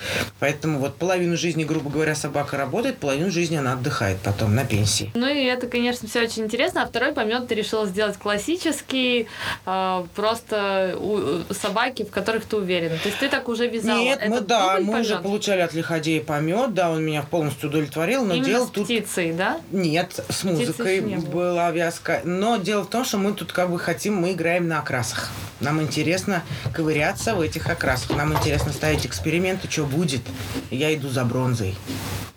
Поэтому 0.41 0.79
вот 0.79 0.97
половину 0.97 1.37
жизни, 1.37 1.65
грубо 1.65 1.91
говоря, 1.91 2.15
собака 2.15 2.57
работает, 2.57 2.99
половину 2.99 3.31
жизни 3.31 3.57
она 3.57 3.75
отдыхает 3.75 4.19
потом 4.19 4.55
на 4.55 4.65
пенсии. 4.65 5.11
Ну 5.15 5.29
и 5.29 5.45
это, 5.45 5.67
конечно, 5.67 6.09
все 6.09 6.23
очень 6.23 6.45
интересно. 6.45 6.83
А 6.83 6.87
второй 6.87 7.13
помет 7.13 7.49
ты 7.49 7.55
решила 7.55 7.87
сделать 7.87 8.17
классический, 8.17 9.29
э, 9.67 10.05
просто 10.15 10.97
у 10.99 11.53
собаки, 11.53 12.05
в 12.05 12.11
которых 12.11 12.45
ты 12.45 12.57
уверен. 12.57 12.91
То 13.03 13.09
есть 13.09 13.19
ты 13.19 13.29
так 13.29 13.49
уже 13.49 13.67
вязала. 13.67 13.99
Нет, 13.99 14.19
это 14.21 14.31
мы 14.31 14.41
да, 14.41 14.79
мы 14.81 14.93
помет? 14.93 15.07
уже 15.07 15.19
получали 15.19 15.61
от 15.61 15.75
Лиходея 15.83 16.23
помет, 16.23 16.75
да, 16.75 16.91
он 16.91 17.05
меня 17.05 17.25
полностью 17.25 17.69
удовлетворил, 17.69 18.25
но 18.25 18.35
Именно 18.35 18.47
дело 18.47 18.67
с 18.67 18.71
тут... 18.71 18.85
птицей, 18.85 19.33
да? 19.33 19.61
Нет, 19.73 20.25
с 20.29 20.45
музыкой 20.45 21.01
была 21.01 21.73
вязка. 21.73 22.21
Но 22.23 22.57
дело 22.57 22.85
в 22.85 22.87
том, 22.87 23.05
что 23.05 23.19
мы 23.19 23.33
тут 23.33 23.51
как 23.53 23.69
бы 23.69 23.81
хотим, 23.81 24.15
мы 24.15 24.31
играем 24.31 24.69
на 24.69 24.79
окрасах. 24.79 25.29
Нам 25.59 25.83
интересно 25.83 26.45
ковыряться 26.73 27.35
в 27.35 27.41
этих 27.41 27.67
окрасах. 27.69 28.17
Нам 28.17 28.33
интересно 28.33 28.73
ставить 28.73 29.05
эксперименты, 29.05 29.69
что 29.69 29.83
будет. 29.83 30.23
Я 30.71 30.95
иду 30.95 31.09
за 31.09 31.25
бронзой. 31.25 31.75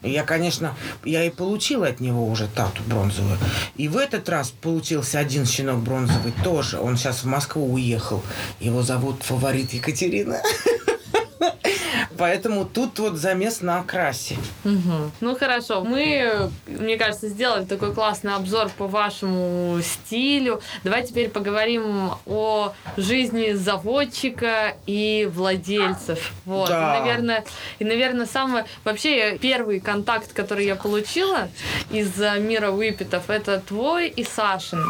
Я, 0.02 0.24
конечно, 0.24 0.74
я 1.04 1.24
и 1.24 1.30
получила 1.30 1.86
от 1.86 2.00
него 2.00 2.28
уже 2.28 2.48
тату 2.48 2.82
бронзовую. 2.88 3.38
И 3.76 3.88
в 3.88 3.98
этот 3.98 4.28
раз 4.28 4.50
получился 4.50 5.20
один 5.20 5.46
щенок 5.46 5.82
бронзовый 5.82 6.34
тоже. 6.44 6.80
Он 6.80 6.98
сейчас 6.98 7.22
в 7.22 7.26
Москву 7.28 7.72
уехал. 7.72 8.24
Его 8.60 8.82
зовут 8.82 9.22
фаворит 9.22 9.74
Екатерина. 9.74 10.42
Поэтому 12.18 12.66
тут 12.66 13.00
вот 13.00 13.16
замес 13.16 13.62
на 13.62 13.80
окрасе. 13.80 14.38
Угу. 14.64 15.12
Ну 15.22 15.36
хорошо, 15.36 15.84
мы, 15.84 16.50
мне 16.68 16.98
кажется, 16.98 17.28
сделали 17.28 17.66
такой 17.66 17.94
классный 17.94 18.36
обзор 18.36 18.70
по 18.78 18.88
вашему 18.88 19.80
стилю. 19.82 20.62
Давай 20.84 21.06
теперь 21.06 21.30
поговорим 21.30 22.12
о 22.26 22.74
жизни 22.98 23.54
заводчика 23.54 24.78
и 24.86 25.30
владельцев. 25.32 26.32
Вот. 26.46 26.70
Да. 26.70 26.98
И, 26.98 27.00
наверное, 27.00 27.46
и, 27.80 27.84
наверное, 27.84 28.26
самое... 28.26 28.66
Вообще, 28.84 29.38
первый 29.38 29.80
контакт, 29.80 30.34
который 30.34 30.66
я 30.66 30.76
получила 30.76 31.50
из 31.92 32.18
мира 32.40 32.72
выпитов, 32.72 33.30
это 33.30 33.60
твой 33.60 34.08
и 34.08 34.24
Сашин 34.24 34.84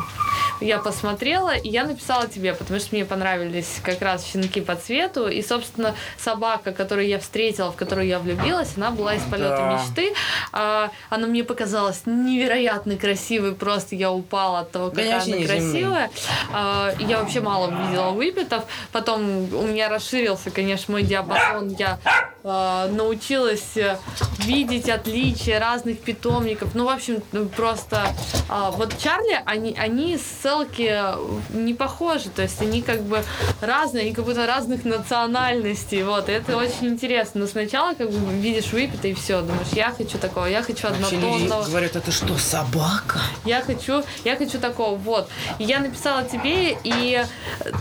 я 0.61 0.79
посмотрела, 0.79 1.55
и 1.55 1.69
я 1.69 1.83
написала 1.83 2.27
тебе, 2.27 2.53
потому 2.53 2.79
что 2.79 2.95
мне 2.95 3.05
понравились 3.05 3.79
как 3.83 4.01
раз 4.01 4.25
щенки 4.25 4.61
по 4.61 4.75
цвету, 4.75 5.27
и, 5.27 5.41
собственно, 5.41 5.95
собака, 6.17 6.71
которую 6.71 7.07
я 7.07 7.14
встретила, 7.19 7.71
в 7.71 7.75
которую 7.75 8.07
я 8.07 8.19
влюбилась, 8.19 8.73
она 8.77 8.91
была 8.91 9.15
из 9.15 9.23
полета 9.23 9.57
да. 9.57 9.73
мечты. 9.73 10.13
А, 10.51 10.91
она 11.09 11.27
мне 11.27 11.43
показалась 11.43 12.03
невероятно 12.05 12.95
красивой, 12.97 13.53
просто 13.53 13.95
я 13.95 14.11
упала 14.11 14.59
от 14.59 14.71
того, 14.71 14.89
какая 14.89 15.21
она 15.21 15.45
красивая. 15.45 16.09
А, 16.53 16.93
я 16.99 17.19
вообще 17.19 17.41
мало 17.41 17.69
видела 17.69 18.11
выпитов. 18.11 18.65
Потом 18.91 19.21
у 19.53 19.67
меня 19.67 19.89
расширился, 19.89 20.51
конечно, 20.51 20.91
мой 20.93 21.03
диапазон. 21.03 21.75
Я 21.77 21.99
научилась 22.45 23.75
э, 23.75 23.97
видеть 24.39 24.87
отличия 24.87 25.59
разных 25.59 25.99
питомников. 25.99 26.75
Ну, 26.75 26.85
в 26.85 26.89
общем, 26.89 27.23
ну, 27.31 27.47
просто 27.47 28.07
э, 28.49 28.71
вот 28.73 28.95
Чарли, 28.99 29.41
они, 29.45 29.75
они 29.77 30.17
с 30.17 30.43
Селки 30.43 30.91
не 31.53 31.73
похожи, 31.73 32.29
то 32.29 32.43
есть 32.43 32.61
они 32.61 32.83
как 32.83 33.01
бы 33.01 33.23
разные, 33.61 34.03
они 34.03 34.13
как 34.13 34.25
будто 34.25 34.45
разных 34.45 34.85
национальностей, 34.85 36.03
вот, 36.03 36.29
и 36.29 36.33
это 36.33 36.55
очень 36.57 36.87
интересно. 36.89 37.41
Но 37.41 37.47
сначала 37.47 37.95
как 37.95 38.11
бы 38.11 38.33
видишь 38.33 38.71
выпито 38.71 39.07
и 39.07 39.13
все, 39.15 39.41
думаешь, 39.41 39.69
я 39.73 39.89
хочу 39.89 40.17
такого, 40.19 40.45
я 40.45 40.61
хочу 40.61 40.87
однотонного. 40.87 41.63
говорят, 41.63 41.95
это 41.95 42.11
что, 42.11 42.37
собака? 42.37 43.21
Я 43.43 43.61
хочу, 43.61 44.03
я 44.23 44.35
хочу 44.35 44.59
такого, 44.59 44.95
вот. 44.95 45.29
И 45.57 45.63
я 45.63 45.79
написала 45.79 46.23
тебе, 46.23 46.77
и 46.83 47.23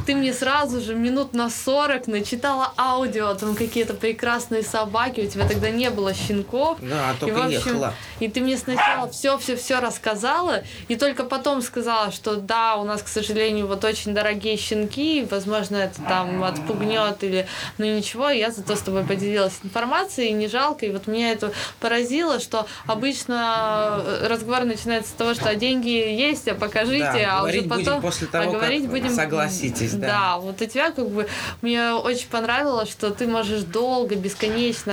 ты 0.06 0.14
мне 0.14 0.32
сразу 0.32 0.80
же 0.80 0.94
минут 0.94 1.34
на 1.34 1.50
40 1.50 2.06
начитала 2.06 2.72
аудио, 2.78 3.34
там 3.34 3.54
какие-то 3.54 3.92
прекрасные 3.92 4.53
собаки, 4.62 5.20
у 5.22 5.26
тебя 5.26 5.46
тогда 5.46 5.70
не 5.70 5.90
было 5.90 6.14
щенков. 6.14 6.78
Да, 6.80 7.14
только 7.18 7.34
и, 7.34 7.40
в 7.40 7.44
общем, 7.44 7.58
ехала. 7.58 7.94
И 8.20 8.28
ты 8.28 8.40
мне 8.40 8.56
сначала 8.56 9.10
все-все-все 9.10 9.80
рассказала, 9.80 10.62
и 10.88 10.96
только 10.96 11.24
потом 11.24 11.62
сказала, 11.62 12.12
что 12.12 12.36
да, 12.36 12.76
у 12.76 12.84
нас, 12.84 13.02
к 13.02 13.08
сожалению, 13.08 13.66
вот 13.66 13.84
очень 13.84 14.14
дорогие 14.14 14.56
щенки, 14.56 15.26
возможно, 15.30 15.76
это 15.76 16.00
там 16.02 16.42
отпугнет 16.44 17.22
или, 17.24 17.46
ну 17.78 17.86
ничего, 17.86 18.30
я 18.30 18.50
зато 18.50 18.76
с 18.76 18.80
тобой 18.80 19.04
поделилась 19.04 19.58
информацией, 19.62 20.32
не 20.32 20.48
жалко, 20.48 20.86
и 20.86 20.90
вот 20.90 21.06
меня 21.06 21.32
это 21.32 21.52
поразило, 21.80 22.40
что 22.40 22.66
обычно 22.86 24.02
разговор 24.22 24.64
начинается 24.64 25.10
с 25.10 25.14
того, 25.14 25.34
что 25.34 25.54
деньги 25.54 25.88
есть, 25.88 26.48
а 26.48 26.54
покажите, 26.54 26.98
да, 27.00 27.40
а 27.40 27.44
уже 27.44 27.62
потом... 27.62 28.00
после 28.00 28.26
того, 28.26 28.50
а 28.50 28.52
говорить 28.54 28.88
будем... 28.88 29.14
согласитесь, 29.14 29.92
да. 29.92 30.06
Да, 30.06 30.38
вот 30.38 30.60
у 30.60 30.66
тебя 30.66 30.90
как 30.90 31.08
бы, 31.08 31.26
мне 31.62 31.92
очень 31.92 32.28
понравилось, 32.28 32.90
что 32.90 33.10
ты 33.10 33.26
можешь 33.26 33.62
долго, 33.62 34.14
бесконечно 34.14 34.43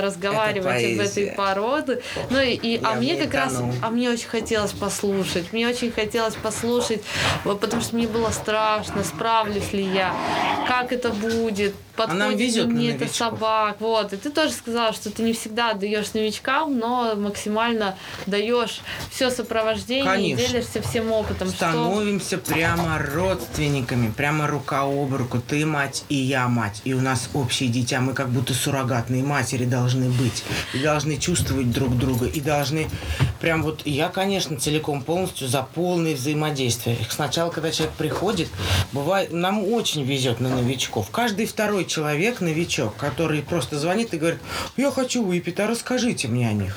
разговаривать 0.02 0.84
об 0.84 1.00
этой 1.00 1.28
породе, 1.28 2.02
ну 2.30 2.40
и, 2.40 2.54
и 2.54 2.80
а 2.84 2.96
мне 2.96 3.16
как 3.16 3.34
раз, 3.34 3.62
а 3.82 3.90
мне 3.90 4.10
очень 4.10 4.28
хотелось 4.28 4.72
послушать, 4.72 5.54
мне 5.54 5.68
очень 5.68 5.92
хотелось 5.92 6.36
послушать, 6.36 7.02
потому 7.44 7.82
что 7.82 7.96
мне 7.96 8.08
было 8.08 8.30
страшно, 8.30 9.04
справлюсь 9.04 9.74
ли 9.74 9.84
я, 9.84 10.14
как 10.68 10.92
это 10.92 11.10
будет, 11.10 11.74
подходит 12.08 12.22
а 12.22 12.30
нам 12.30 12.38
везет 12.38 12.68
мне 12.68 12.92
это 12.92 13.08
собак. 13.14 13.78
Вот. 13.80 14.14
И 14.14 14.18
ты 14.18 14.30
тоже 14.30 14.54
сказала, 14.54 14.94
что 14.94 15.10
ты 15.10 15.24
не 15.24 15.34
всегда 15.34 15.74
даешь 15.74 16.14
новичкам, 16.14 16.78
но 16.78 17.16
максимально 17.16 17.96
даешь 18.26 18.82
все 19.10 19.30
сопровождение 19.30 20.06
Конечно. 20.06 20.42
и 20.42 20.48
делишься 20.48 20.82
всем 20.82 21.12
опытом. 21.12 21.50
Становимся 21.50 22.38
что... 22.38 22.54
прямо 22.54 23.00
родственниками, 23.00 24.12
прямо 24.12 24.48
рука 24.48 24.82
об 24.84 25.14
руку. 25.14 25.40
Ты 25.40 25.66
мать 25.66 26.04
и 26.10 26.16
я 26.16 26.48
мать. 26.48 26.82
И 26.84 26.94
у 26.94 27.02
нас 27.02 27.30
общие 27.34 27.70
дитя. 27.70 28.02
Мы 28.02 28.14
как 28.14 28.30
будто 28.30 28.54
суррогатные 28.54 29.24
матери 29.24 29.66
должны 29.66 30.10
быть. 30.10 30.44
И 30.74 30.80
должны 30.80 31.18
чувствовать 31.18 31.72
друг 31.72 31.98
друга. 31.98 32.26
И 32.28 32.40
должны 32.40 32.90
прям 33.40 33.64
вот... 33.64 33.82
Я, 33.86 34.10
конечно, 34.10 34.60
целиком 34.60 35.02
полностью 35.02 35.48
за 35.48 35.64
полное 35.64 36.16
взаимодействие. 36.16 36.98
Сначала, 37.10 37.50
когда 37.50 37.72
человек 37.72 37.96
приходит, 37.96 38.50
бывает... 38.92 39.32
Нам 39.32 39.66
очень 39.66 40.04
везет 40.04 40.40
на 40.40 40.50
новичков. 40.50 41.10
Каждый 41.12 41.46
второй 41.46 41.86
человек, 41.92 42.42
новичок, 42.42 42.96
который 42.96 43.42
просто 43.42 43.78
звонит 43.78 44.14
и 44.14 44.18
говорит, 44.18 44.40
я 44.78 44.92
хочу 44.92 45.24
выпить, 45.24 45.60
а 45.60 45.68
расскажите 45.68 46.28
мне 46.30 46.48
о 46.48 46.54
них. 46.54 46.76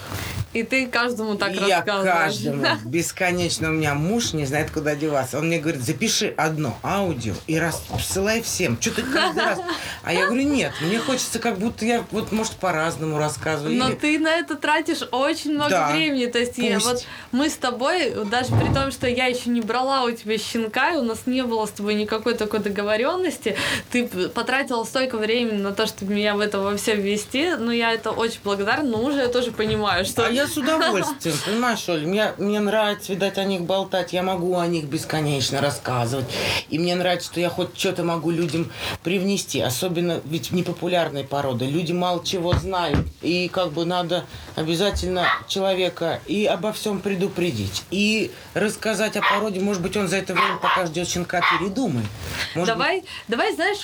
И 0.55 0.63
ты 0.63 0.87
каждому 0.87 1.35
так 1.35 1.53
я 1.55 1.79
рассказываешь. 1.79 2.35
Я 2.37 2.53
каждому. 2.53 2.67
Бесконечно. 2.85 3.69
У 3.69 3.73
меня 3.73 3.95
муж 3.95 4.33
не 4.33 4.47
знает, 4.47 4.71
куда 4.71 4.95
деваться. 4.95 5.39
Он 5.39 5.49
мне 5.49 5.59
говорит, 5.59 5.83
запиши 5.83 6.33
одно 6.37 6.79
аудио 6.83 7.35
и 7.49 7.59
рассылай 7.59 8.41
всем. 8.41 8.81
Что 8.81 8.93
ты 8.93 9.03
каждый 9.03 9.45
раз? 9.45 9.61
А 10.05 10.13
я 10.13 10.27
говорю, 10.27 10.45
нет, 10.45 10.73
мне 10.81 10.99
хочется, 10.99 11.41
как 11.41 11.59
будто 11.59 11.85
я 11.85 12.05
вот, 12.13 12.31
может, 12.31 12.53
по-разному 12.55 13.19
рассказываю. 13.19 13.77
Но 13.77 13.89
Или... 13.89 13.97
ты 13.97 14.19
на 14.19 14.33
это 14.33 14.55
тратишь 14.55 15.03
очень 15.11 15.55
много 15.55 15.71
да, 15.71 15.91
времени. 15.91 16.27
То 16.27 16.39
есть 16.39 16.57
я, 16.57 16.79
вот 16.79 17.05
мы 17.33 17.51
с 17.51 17.57
тобой, 17.57 18.15
даже 18.31 18.55
при 18.55 18.73
том, 18.73 18.93
что 18.93 19.09
я 19.09 19.27
еще 19.27 19.51
не 19.51 19.61
брала 19.61 20.05
у 20.05 20.11
тебя 20.13 20.39
щенка, 20.39 20.93
и 20.93 20.97
у 20.97 21.03
нас 21.03 21.23
не 21.27 21.43
было 21.43 21.67
с 21.67 21.71
тобой 21.71 21.95
никакой 21.95 22.35
такой 22.35 22.61
договоренности, 22.61 23.57
ты 23.91 24.07
потратила 24.07 24.85
столько 24.85 25.19
времени 25.19 25.61
на 25.61 25.73
то, 25.73 25.87
чтобы 25.87 26.15
меня 26.15 26.37
в 26.37 26.41
это 26.41 26.61
во 26.61 26.77
все 26.77 26.95
ввести, 26.95 27.55
но 27.59 27.73
я 27.73 27.93
это 27.93 28.13
очень 28.13 28.41
благодарна, 28.45 28.91
но 28.91 29.03
уже 29.03 29.19
я 29.19 29.29
тоже 29.29 29.51
понимаю, 29.51 30.05
что... 30.05 30.27
А 30.27 30.31
я 30.31 30.44
с 30.47 30.57
удовольствием, 30.57 31.37
понимаешь, 31.45 31.89
Оль, 31.89 32.07
мне, 32.07 32.33
мне 32.39 32.61
нравится, 32.61 33.13
видать, 33.13 33.39
о 33.39 33.45
них 33.45 33.63
болтать, 33.63 34.13
я 34.13 34.23
могу 34.23 34.57
о 34.57 34.67
них 34.67 34.85
бесконечно 34.85 35.61
рассказывать, 35.61 36.27
и 36.69 36.79
мне 36.79 36.95
нравится, 36.95 37.33
что 37.33 37.41
я 37.41 37.51
хоть 37.51 37.77
что-то 37.77 38.05
могу 38.05 38.31
людям 38.31 38.71
привнести, 39.03 39.61
особенно 39.61 40.21
ведь 40.25 40.53
непопулярные 40.53 41.25
породы, 41.25 41.65
люди 41.67 41.93
мало 41.93 42.25
чего 42.25 42.53
знают, 42.55 43.07
и 43.23 43.49
как 43.49 43.73
бы 43.73 43.85
надо 43.85 44.25
обязательно 44.55 45.27
человека 45.49 46.21
и 46.27 46.47
обо 46.47 46.73
всем 46.73 47.01
предупредить, 47.01 47.83
и 47.91 48.31
рассказать 48.55 49.17
о 49.17 49.23
породе, 49.23 49.59
может 49.59 49.83
быть, 49.83 49.97
он 49.97 50.07
за 50.07 50.19
это 50.19 50.35
время, 50.35 50.59
пока 50.59 50.87
ждет 50.87 51.09
щенка, 51.09 51.41
передумает. 51.59 52.07
Может 52.55 52.75
давай, 52.75 53.01
быть... 53.01 53.11
давай, 53.27 53.55
знаешь, 53.55 53.79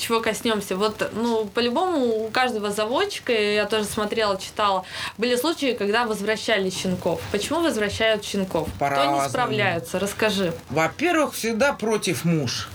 чего 0.00 0.16
чего 0.16 0.20
коснемся. 0.20 0.76
Вот, 0.76 1.10
ну, 1.14 1.44
по-любому 1.46 2.26
у 2.26 2.28
каждого 2.30 2.70
заводчика, 2.70 3.32
я 3.32 3.66
тоже 3.66 3.84
смотрела, 3.84 4.38
читала, 4.38 4.84
были 5.18 5.36
случаи, 5.36 5.65
когда 5.74 6.06
возвращали 6.06 6.70
щенков. 6.70 7.20
Почему 7.32 7.60
возвращают 7.60 8.24
щенков? 8.24 8.68
Кто 8.76 9.22
не 9.22 9.28
справляются? 9.28 9.98
Расскажи. 9.98 10.52
Во-первых, 10.70 11.34
всегда 11.34 11.72
против 11.72 12.24
муж. 12.24 12.68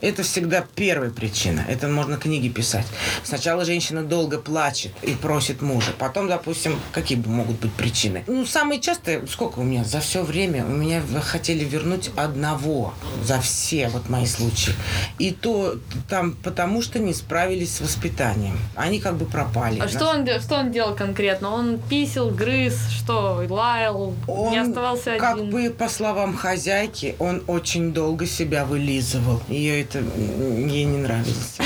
Это 0.00 0.22
всегда 0.22 0.64
первая 0.74 1.10
причина. 1.10 1.64
Это 1.68 1.88
можно 1.88 2.16
книги 2.16 2.48
писать. 2.48 2.86
Сначала 3.22 3.64
женщина 3.64 4.02
долго 4.02 4.38
плачет 4.38 4.92
и 5.02 5.12
просит 5.12 5.60
мужа. 5.60 5.92
Потом, 5.98 6.28
допустим, 6.28 6.78
какие 6.92 7.18
бы 7.18 7.28
могут 7.28 7.58
быть 7.60 7.72
причины? 7.72 8.24
Ну, 8.26 8.46
самые 8.46 8.80
частые, 8.80 9.26
сколько 9.26 9.58
у 9.58 9.62
меня 9.62 9.84
за 9.84 10.00
все 10.00 10.22
время, 10.22 10.64
у 10.64 10.70
меня 10.70 11.02
хотели 11.22 11.64
вернуть 11.64 12.10
одного 12.16 12.94
за 13.22 13.40
все 13.40 13.88
вот 13.88 14.08
мои 14.08 14.26
случаи. 14.26 14.72
И 15.18 15.32
то 15.32 15.76
там 16.08 16.32
потому, 16.32 16.80
что 16.80 16.98
не 16.98 17.12
справились 17.12 17.76
с 17.76 17.80
воспитанием. 17.80 18.58
Они 18.76 19.00
как 19.00 19.16
бы 19.16 19.26
пропали. 19.26 19.80
А 19.80 19.88
что 19.88 20.08
он, 20.08 20.26
что 20.40 20.56
он 20.56 20.72
делал 20.72 20.94
конкретно? 20.94 21.50
Он 21.50 21.78
писел, 21.78 22.30
грыз, 22.30 22.78
что, 22.90 23.44
лаял, 23.48 24.14
он, 24.26 24.52
не 24.52 24.58
оставался 24.58 25.12
один? 25.12 25.20
Как 25.20 25.44
бы, 25.46 25.70
по 25.70 25.88
словам 25.88 26.34
хозяйки, 26.34 27.16
он 27.18 27.42
очень 27.46 27.92
долго 27.92 28.26
себя 28.26 28.64
вылизывал. 28.64 29.42
Ее 29.48 29.82
это 29.82 29.89
ей 29.94 30.84
не 30.84 30.98
нравилось. 30.98 31.58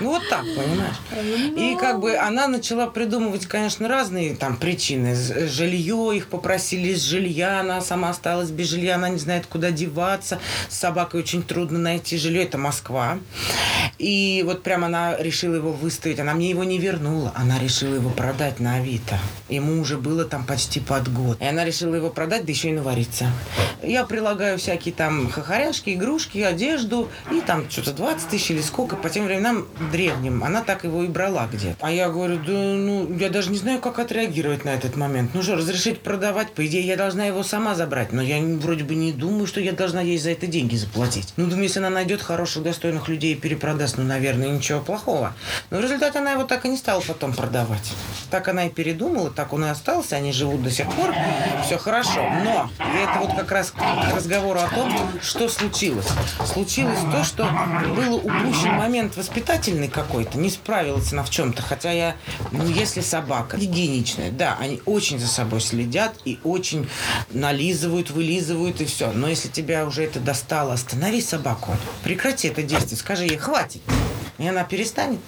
Ну 0.00 0.10
вот 0.10 0.28
так, 0.28 0.42
понимаешь? 0.42 0.96
И 1.56 1.76
как 1.78 2.00
бы 2.00 2.16
она 2.16 2.48
начала 2.48 2.86
придумывать, 2.86 3.46
конечно, 3.46 3.88
разные 3.88 4.34
там 4.34 4.56
причины. 4.56 5.14
Жилье, 5.14 6.12
их 6.16 6.28
попросили 6.28 6.88
из 6.88 7.02
жилья, 7.02 7.60
она 7.60 7.80
сама 7.80 8.10
осталась 8.10 8.50
без 8.50 8.68
жилья, 8.68 8.96
она 8.96 9.08
не 9.08 9.18
знает, 9.18 9.46
куда 9.46 9.70
деваться. 9.70 10.38
С 10.68 10.78
собакой 10.78 11.20
очень 11.20 11.42
трудно 11.42 11.78
найти 11.78 12.16
жилье, 12.16 12.44
это 12.44 12.58
Москва. 12.58 13.18
И 13.98 14.42
вот 14.46 14.62
прям 14.62 14.84
она 14.84 15.16
решила 15.16 15.54
его 15.56 15.72
выставить, 15.72 16.18
она 16.18 16.34
мне 16.34 16.50
его 16.50 16.64
не 16.64 16.78
вернула, 16.78 17.32
она 17.34 17.58
решила 17.58 17.94
его 17.94 18.10
продать 18.10 18.60
на 18.60 18.76
Авито. 18.76 19.18
Ему 19.48 19.80
уже 19.80 19.96
было 19.96 20.24
там 20.24 20.44
почти 20.44 20.80
под 20.80 21.12
год. 21.12 21.40
И 21.40 21.44
она 21.44 21.64
решила 21.64 21.94
его 21.94 22.10
продать, 22.10 22.44
да 22.44 22.52
еще 22.52 22.70
и 22.70 22.72
навариться. 22.72 23.30
Я 23.82 24.04
прилагаю 24.04 24.58
всякие 24.58 24.94
там 24.94 25.30
хохоряшки, 25.30 25.90
игрушки, 25.90 26.38
одежду, 26.38 27.08
и 27.32 27.40
там 27.40 27.68
что-то 27.70 27.92
20 27.92 28.28
тысяч 28.28 28.50
или 28.50 28.60
сколько, 28.60 28.96
по 28.96 29.10
тем 29.10 29.26
временам 29.26 29.66
древним. 29.90 30.44
Она 30.44 30.62
так 30.62 30.84
его 30.84 31.02
и 31.02 31.08
брала 31.08 31.48
где-то. 31.52 31.76
А 31.80 31.90
я 31.90 32.08
говорю, 32.08 32.36
да 32.36 32.52
ну, 32.52 33.16
я 33.16 33.30
даже 33.30 33.50
не 33.50 33.58
знаю, 33.58 33.80
как 33.80 33.98
отреагировать 33.98 34.64
на 34.64 34.70
этот 34.70 34.96
момент. 34.96 35.30
Ну 35.34 35.42
что, 35.42 35.56
разрешить 35.56 36.00
продавать? 36.00 36.52
По 36.52 36.66
идее, 36.66 36.82
я 36.82 36.96
должна 36.96 37.24
его 37.24 37.42
сама 37.42 37.74
забрать. 37.74 38.12
Но 38.12 38.22
я 38.22 38.40
вроде 38.58 38.84
бы 38.84 38.94
не 38.94 39.12
думаю, 39.12 39.46
что 39.46 39.60
я 39.60 39.72
должна 39.72 40.00
ей 40.00 40.18
за 40.18 40.30
это 40.30 40.46
деньги 40.46 40.76
заплатить. 40.76 41.32
Ну, 41.36 41.46
думаю, 41.46 41.64
если 41.64 41.78
она 41.78 41.90
найдет 41.90 42.22
хороших, 42.22 42.62
достойных 42.62 43.08
людей 43.08 43.34
и 43.34 43.36
перепродаст, 43.36 43.98
ну, 43.98 44.04
наверное, 44.04 44.48
ничего 44.48 44.80
плохого. 44.80 45.34
Но 45.70 45.78
в 45.78 45.80
результате 45.80 46.18
она 46.18 46.32
его 46.32 46.44
так 46.44 46.64
и 46.64 46.68
не 46.68 46.76
стала 46.76 47.00
потом 47.00 47.32
продавать. 47.32 47.92
Так 48.30 48.48
она 48.48 48.66
и 48.66 48.70
передумала, 48.70 49.30
так 49.30 49.52
он 49.52 49.64
и 49.64 49.68
остался, 49.68 50.16
они 50.16 50.32
живут 50.32 50.62
до 50.62 50.70
сих 50.70 50.90
пор, 50.92 51.14
все 51.64 51.78
хорошо. 51.78 52.28
Но, 52.44 52.70
это 52.78 53.18
вот 53.20 53.36
как 53.36 53.50
раз 53.52 53.70
к 53.70 54.14
разговору 54.14 54.60
о 54.60 54.68
том, 54.68 54.92
что 55.20 55.48
случилось. 55.48 56.08
Случилось 56.44 56.98
то, 57.10 57.21
что 57.24 57.48
был 57.96 58.16
упущен 58.16 58.72
момент 58.74 59.16
воспитательный 59.16 59.88
какой-то, 59.88 60.38
не 60.38 60.50
справилась 60.50 61.12
она 61.12 61.22
в 61.22 61.30
чем-то. 61.30 61.62
Хотя 61.62 61.92
я, 61.92 62.16
ну, 62.50 62.66
если 62.66 63.00
собака 63.00 63.56
гигиеничная, 63.56 64.30
да, 64.30 64.56
они 64.60 64.80
очень 64.86 65.18
за 65.18 65.28
собой 65.28 65.60
следят 65.60 66.14
и 66.24 66.38
очень 66.44 66.88
нализывают, 67.30 68.10
вылизывают 68.10 68.80
и 68.80 68.84
все. 68.84 69.12
Но 69.12 69.28
если 69.28 69.48
тебя 69.48 69.86
уже 69.86 70.04
это 70.04 70.20
достало, 70.20 70.74
останови 70.74 71.20
собаку, 71.20 71.76
прекрати 72.02 72.48
это 72.48 72.62
действие, 72.62 72.98
скажи 72.98 73.24
ей, 73.24 73.36
хватит. 73.36 73.82
И 74.42 74.48
она 74.48 74.64
перестанет. 74.64 75.20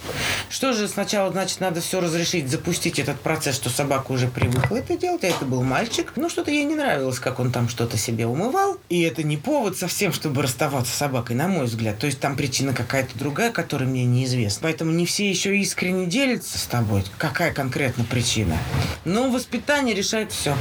Что 0.50 0.72
же 0.72 0.88
сначала, 0.88 1.30
значит, 1.30 1.60
надо 1.60 1.80
все 1.80 2.00
разрешить, 2.00 2.50
запустить 2.50 2.98
этот 2.98 3.20
процесс, 3.20 3.54
что 3.56 3.70
собака 3.70 4.12
уже 4.12 4.28
привыкла 4.28 4.76
это 4.76 4.96
делать, 4.96 5.24
а 5.24 5.28
это 5.28 5.44
был 5.44 5.62
мальчик. 5.62 6.12
Ну, 6.16 6.28
что-то 6.28 6.50
ей 6.50 6.64
не 6.64 6.74
нравилось, 6.74 7.18
как 7.18 7.38
он 7.38 7.52
там 7.52 7.68
что-то 7.68 7.96
себе 7.96 8.26
умывал. 8.26 8.78
И 8.88 9.02
это 9.02 9.22
не 9.22 9.36
повод 9.36 9.78
совсем, 9.78 10.12
чтобы 10.12 10.42
расставаться 10.42 10.92
с 10.92 10.96
собакой, 10.96 11.36
на 11.36 11.48
мой 11.48 11.66
взгляд. 11.66 11.98
То 11.98 12.06
есть 12.06 12.20
там 12.20 12.36
причина 12.36 12.74
какая-то 12.74 13.16
другая, 13.18 13.52
которая 13.52 13.88
мне 13.88 14.04
неизвестна. 14.04 14.60
Поэтому 14.62 14.90
не 14.90 15.06
все 15.06 15.28
еще 15.28 15.56
искренне 15.58 16.06
делятся 16.06 16.58
с 16.58 16.64
тобой. 16.64 17.04
Какая 17.18 17.52
конкретно 17.52 18.04
причина? 18.04 18.58
Но 19.04 19.30
воспитание 19.30 19.94
решает 19.94 20.32
все. 20.32 20.54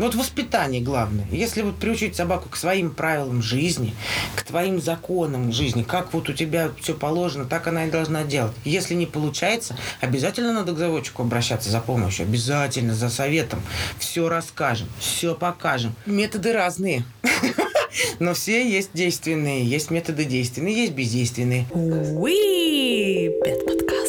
Вот 0.00 0.14
воспитание 0.14 0.80
главное. 0.80 1.26
Если 1.30 1.60
вот 1.60 1.76
приучить 1.76 2.16
собаку 2.16 2.48
к 2.48 2.56
своим 2.56 2.90
правилам 2.90 3.42
жизни, 3.42 3.94
к 4.34 4.42
твоим 4.44 4.80
законам 4.80 5.52
жизни, 5.52 5.82
как 5.82 6.14
вот 6.14 6.30
у 6.30 6.32
тебя 6.32 6.70
все 6.80 6.94
положено, 6.94 7.44
так 7.44 7.66
она 7.66 7.84
и 7.84 7.90
должна 7.90 8.24
делать. 8.24 8.54
Если 8.64 8.94
не 8.94 9.04
получается, 9.04 9.76
обязательно 10.00 10.54
надо 10.54 10.72
к 10.72 10.78
заводчику 10.78 11.22
обращаться 11.22 11.68
за 11.68 11.80
помощью, 11.80 12.24
обязательно 12.24 12.94
за 12.94 13.10
советом. 13.10 13.60
Все 13.98 14.26
расскажем, 14.30 14.88
все 14.98 15.34
покажем. 15.34 15.94
Методы 16.06 16.54
разные. 16.54 17.04
Но 18.20 18.32
все 18.32 18.66
есть 18.66 18.90
действенные, 18.94 19.66
есть 19.66 19.90
методы 19.90 20.24
действенные, 20.24 20.74
есть 20.74 20.92
бездейственные. 20.94 21.66
Уи, 21.74 23.28
подкаст. 23.44 23.99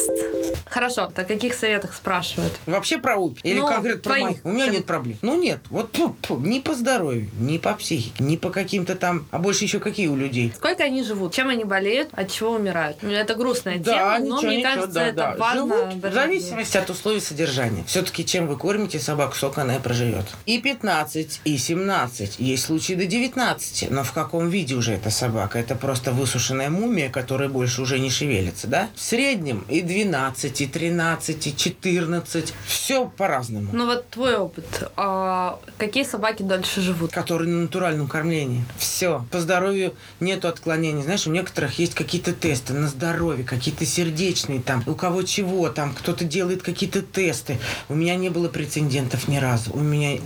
Хорошо, 0.72 1.10
о 1.14 1.24
каких 1.24 1.52
советах 1.52 1.94
спрашивают? 1.94 2.54
Вообще 2.64 2.96
про 2.96 3.16
УПИ? 3.16 3.42
Или 3.44 3.60
Ну, 3.60 3.66
конкретно 3.66 4.10
про 4.10 4.20
моих? 4.20 4.38
У 4.42 4.48
меня 4.50 4.68
нет 4.68 4.86
проблем. 4.86 5.18
Ну 5.20 5.38
нет, 5.38 5.60
вот 5.68 5.94
фу, 5.94 6.16
фу, 6.22 6.38
ни 6.38 6.60
по 6.60 6.74
здоровью, 6.74 7.28
ни 7.38 7.58
по 7.58 7.74
психике, 7.74 8.24
ни 8.24 8.36
по 8.36 8.48
каким-то 8.48 8.94
там... 8.94 9.26
А 9.30 9.38
больше 9.38 9.64
еще 9.64 9.80
какие 9.80 10.06
у 10.06 10.16
людей? 10.16 10.50
Сколько 10.56 10.84
они 10.84 11.04
живут? 11.04 11.34
Чем 11.34 11.50
они 11.50 11.64
болеют? 11.64 12.08
От 12.12 12.30
чего 12.30 12.52
умирают? 12.52 12.96
Ну, 13.02 13.10
Это 13.10 13.34
грустная 13.34 13.80
тема, 13.80 14.18
но 14.18 14.36
ничего, 14.36 14.40
мне 14.40 14.56
ничего, 14.56 14.72
кажется, 14.72 14.94
да, 14.94 15.06
это 15.06 15.16
да. 15.16 15.36
важно. 15.36 15.76
Живут 15.76 16.04
в 16.04 16.14
зависимости 16.14 16.76
от 16.78 16.88
условий 16.88 17.20
содержания. 17.20 17.84
Все-таки 17.86 18.24
чем 18.24 18.46
вы 18.46 18.56
кормите 18.56 18.98
собаку, 18.98 19.36
столько 19.36 19.60
она 19.62 19.76
и 19.76 19.78
проживет. 19.78 20.24
И 20.46 20.58
15, 20.58 21.42
и 21.44 21.58
17, 21.58 22.36
есть 22.38 22.64
случаи 22.64 22.94
до 22.94 23.04
19. 23.04 23.90
Но 23.90 24.04
в 24.04 24.12
каком 24.12 24.48
виде 24.48 24.74
уже 24.74 24.94
эта 24.94 25.10
собака? 25.10 25.58
Это 25.58 25.74
просто 25.74 26.12
высушенная 26.12 26.70
мумия, 26.70 27.10
которая 27.10 27.50
больше 27.50 27.82
уже 27.82 27.98
не 27.98 28.08
шевелится, 28.08 28.68
да? 28.68 28.88
В 28.94 29.02
среднем 29.02 29.66
и 29.68 29.82
12, 29.82 30.61
и 30.62 30.66
13, 30.66 31.46
и 31.46 31.56
14. 31.56 32.54
Все 32.66 33.06
по-разному. 33.06 33.70
Ну 33.72 33.86
вот 33.86 34.08
твой 34.08 34.36
опыт. 34.36 34.90
А 34.96 35.58
какие 35.78 36.04
собаки 36.04 36.42
дольше 36.42 36.80
живут? 36.80 37.12
которые 37.22 37.48
на 37.48 37.62
натуральном 37.62 38.08
кормлении. 38.08 38.64
Все. 38.78 39.24
По 39.30 39.40
здоровью 39.40 39.94
нету 40.20 40.48
отклонений. 40.48 41.02
Знаешь, 41.02 41.26
у 41.26 41.30
некоторых 41.30 41.78
есть 41.78 41.94
какие-то 41.94 42.32
тесты 42.32 42.72
на 42.72 42.88
здоровье, 42.88 43.44
какие-то 43.44 43.86
сердечные 43.86 44.60
там, 44.60 44.82
у 44.86 44.94
кого 44.94 45.22
чего 45.22 45.68
там, 45.68 45.94
кто-то 45.94 46.24
делает 46.24 46.62
какие-то 46.62 47.02
тесты. 47.02 47.58
У 47.88 47.94
меня 47.94 48.16
не 48.16 48.28
было 48.28 48.48
прецедентов 48.48 49.28
ни 49.28 49.36
разу. 49.36 49.72
У 49.72 49.80
меня... 49.80 50.18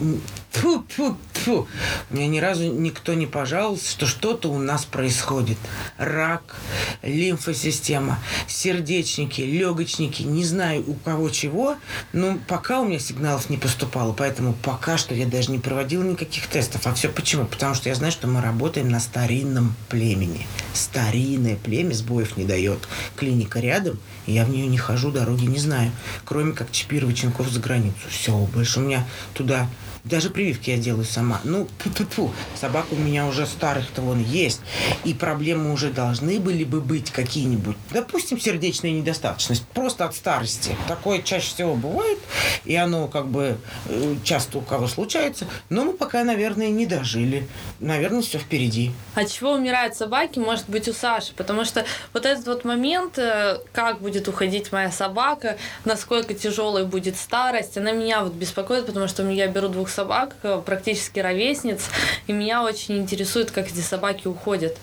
Фу, 0.57 0.83
фу, 0.89 1.17
фу. 1.35 1.69
У 2.11 2.17
меня 2.17 2.29
ни 2.29 2.39
разу 2.39 2.73
никто 2.73 3.13
не 3.13 3.27
пожаловался, 3.27 3.91
что 3.91 4.07
что-то 4.07 4.51
у 4.51 4.59
нас 4.59 4.87
происходит. 4.87 5.59
Рак, 5.99 6.57
лимфосистема, 7.03 8.19
сердечники, 8.49 9.43
легочники, 9.43 10.23
не 10.23 10.45
знаю 10.45 10.83
у 10.87 10.95
кого 10.95 11.29
чего, 11.29 11.77
но 12.15 12.39
пока 12.49 12.81
у 12.81 12.87
меня 12.87 12.99
сигналов 12.99 13.51
не 13.51 13.59
поступало, 13.59 14.15
поэтому 14.15 14.55
пока 14.55 14.97
что 14.97 15.15
я 15.15 15.27
даже 15.27 15.51
не 15.51 15.59
проводила 15.59 16.03
никаких 16.03 16.47
тестов. 16.47 16.87
А 16.87 16.95
все 16.95 17.11
почему? 17.11 17.45
Потому 17.45 17.75
что 17.75 17.91
я 17.91 17.95
знаю, 17.95 18.13
что 18.13 18.27
мы 18.27 18.41
работаем 18.41 18.89
на 18.89 19.01
старинном 19.01 19.75
племени. 19.91 20.47
Старинное 20.73 21.57
племя 21.57 21.93
сбоев 21.93 22.39
не 22.39 22.45
дает. 22.45 22.89
Клиника 23.15 23.61
рядом, 23.61 23.99
и 24.25 24.33
я 24.33 24.47
в 24.47 24.49
нее 24.49 24.67
не 24.69 24.79
хожу, 24.79 25.11
дороги 25.11 25.45
не 25.45 25.59
знаю. 25.59 25.93
Кроме 26.25 26.55
как 26.55 26.73
чипировать 26.73 27.19
щенков 27.19 27.51
за 27.51 27.61
границу. 27.61 27.97
Все, 28.09 28.33
больше 28.33 28.81
у 28.81 28.83
меня 28.83 29.07
туда 29.35 29.69
даже 30.09 30.31
прививки 30.31 30.71
я 30.71 30.79
делаю 30.79 31.05
сама. 31.05 31.41
Ну, 31.45 31.67
ту-ту-ту. 31.83 32.31
Собак 32.55 32.87
у 32.93 32.97
меня 32.97 33.27
уже 33.27 33.47
старых-то 33.47 34.03
вон 34.03 34.23
есть. 34.23 34.61
И 35.05 35.15
проблемы 35.15 35.73
уже 35.73 35.91
должны 35.91 36.39
были 36.39 36.65
бы 36.65 36.81
быть 36.81 37.11
какие-нибудь. 37.11 37.77
Допустим, 37.91 38.41
сердечная 38.41 38.93
недостаточность. 38.93 39.65
Просто 39.75 40.05
от 40.05 40.15
старости. 40.15 40.77
Такое 40.87 41.23
чаще 41.23 41.49
всего 41.49 41.75
бывает. 41.75 42.19
И 42.65 42.77
оно 42.77 43.09
как 43.09 43.27
бы 43.27 43.59
э, 43.87 44.15
часто 44.23 44.59
у 44.59 44.61
кого 44.61 44.87
случается. 44.87 45.47
Но 45.71 45.85
мы 45.85 45.93
пока, 45.93 46.23
наверное, 46.23 46.69
не 46.69 46.87
дожили. 46.87 47.49
Наверное, 47.81 48.23
все 48.23 48.39
впереди. 48.39 48.93
От 49.15 49.31
чего 49.31 49.53
умирают 49.53 49.97
собаки, 49.97 50.39
может 50.39 50.69
быть, 50.69 50.89
у 50.89 50.93
Саши. 50.93 51.33
Потому 51.35 51.65
что 51.65 51.85
вот 52.13 52.27
этот 52.27 52.47
вот 52.47 52.65
момент, 52.65 53.19
э, 53.19 53.59
как 53.73 54.01
будет 54.01 54.29
уходить 54.29 54.71
моя 54.71 54.93
собака, 54.93 55.57
насколько 55.85 56.33
тяжелой 56.35 56.85
будет 56.85 57.17
старость, 57.17 57.77
она 57.77 57.91
меня 57.91 58.23
вот 58.23 58.35
беспокоит, 58.35 58.87
потому 58.87 59.09
что 59.09 59.29
я 59.31 59.49
беру 59.49 59.69
двух 59.69 59.89
собак, 59.97 60.37
э, 60.43 60.61
практически 60.65 61.21
ровесниц, 61.21 61.81
и 62.27 62.33
меня 62.33 62.63
очень 62.63 62.99
интересует, 62.99 63.51
как 63.51 63.69
эти 63.69 63.81
собаки 63.81 64.29
уходят. 64.29 64.77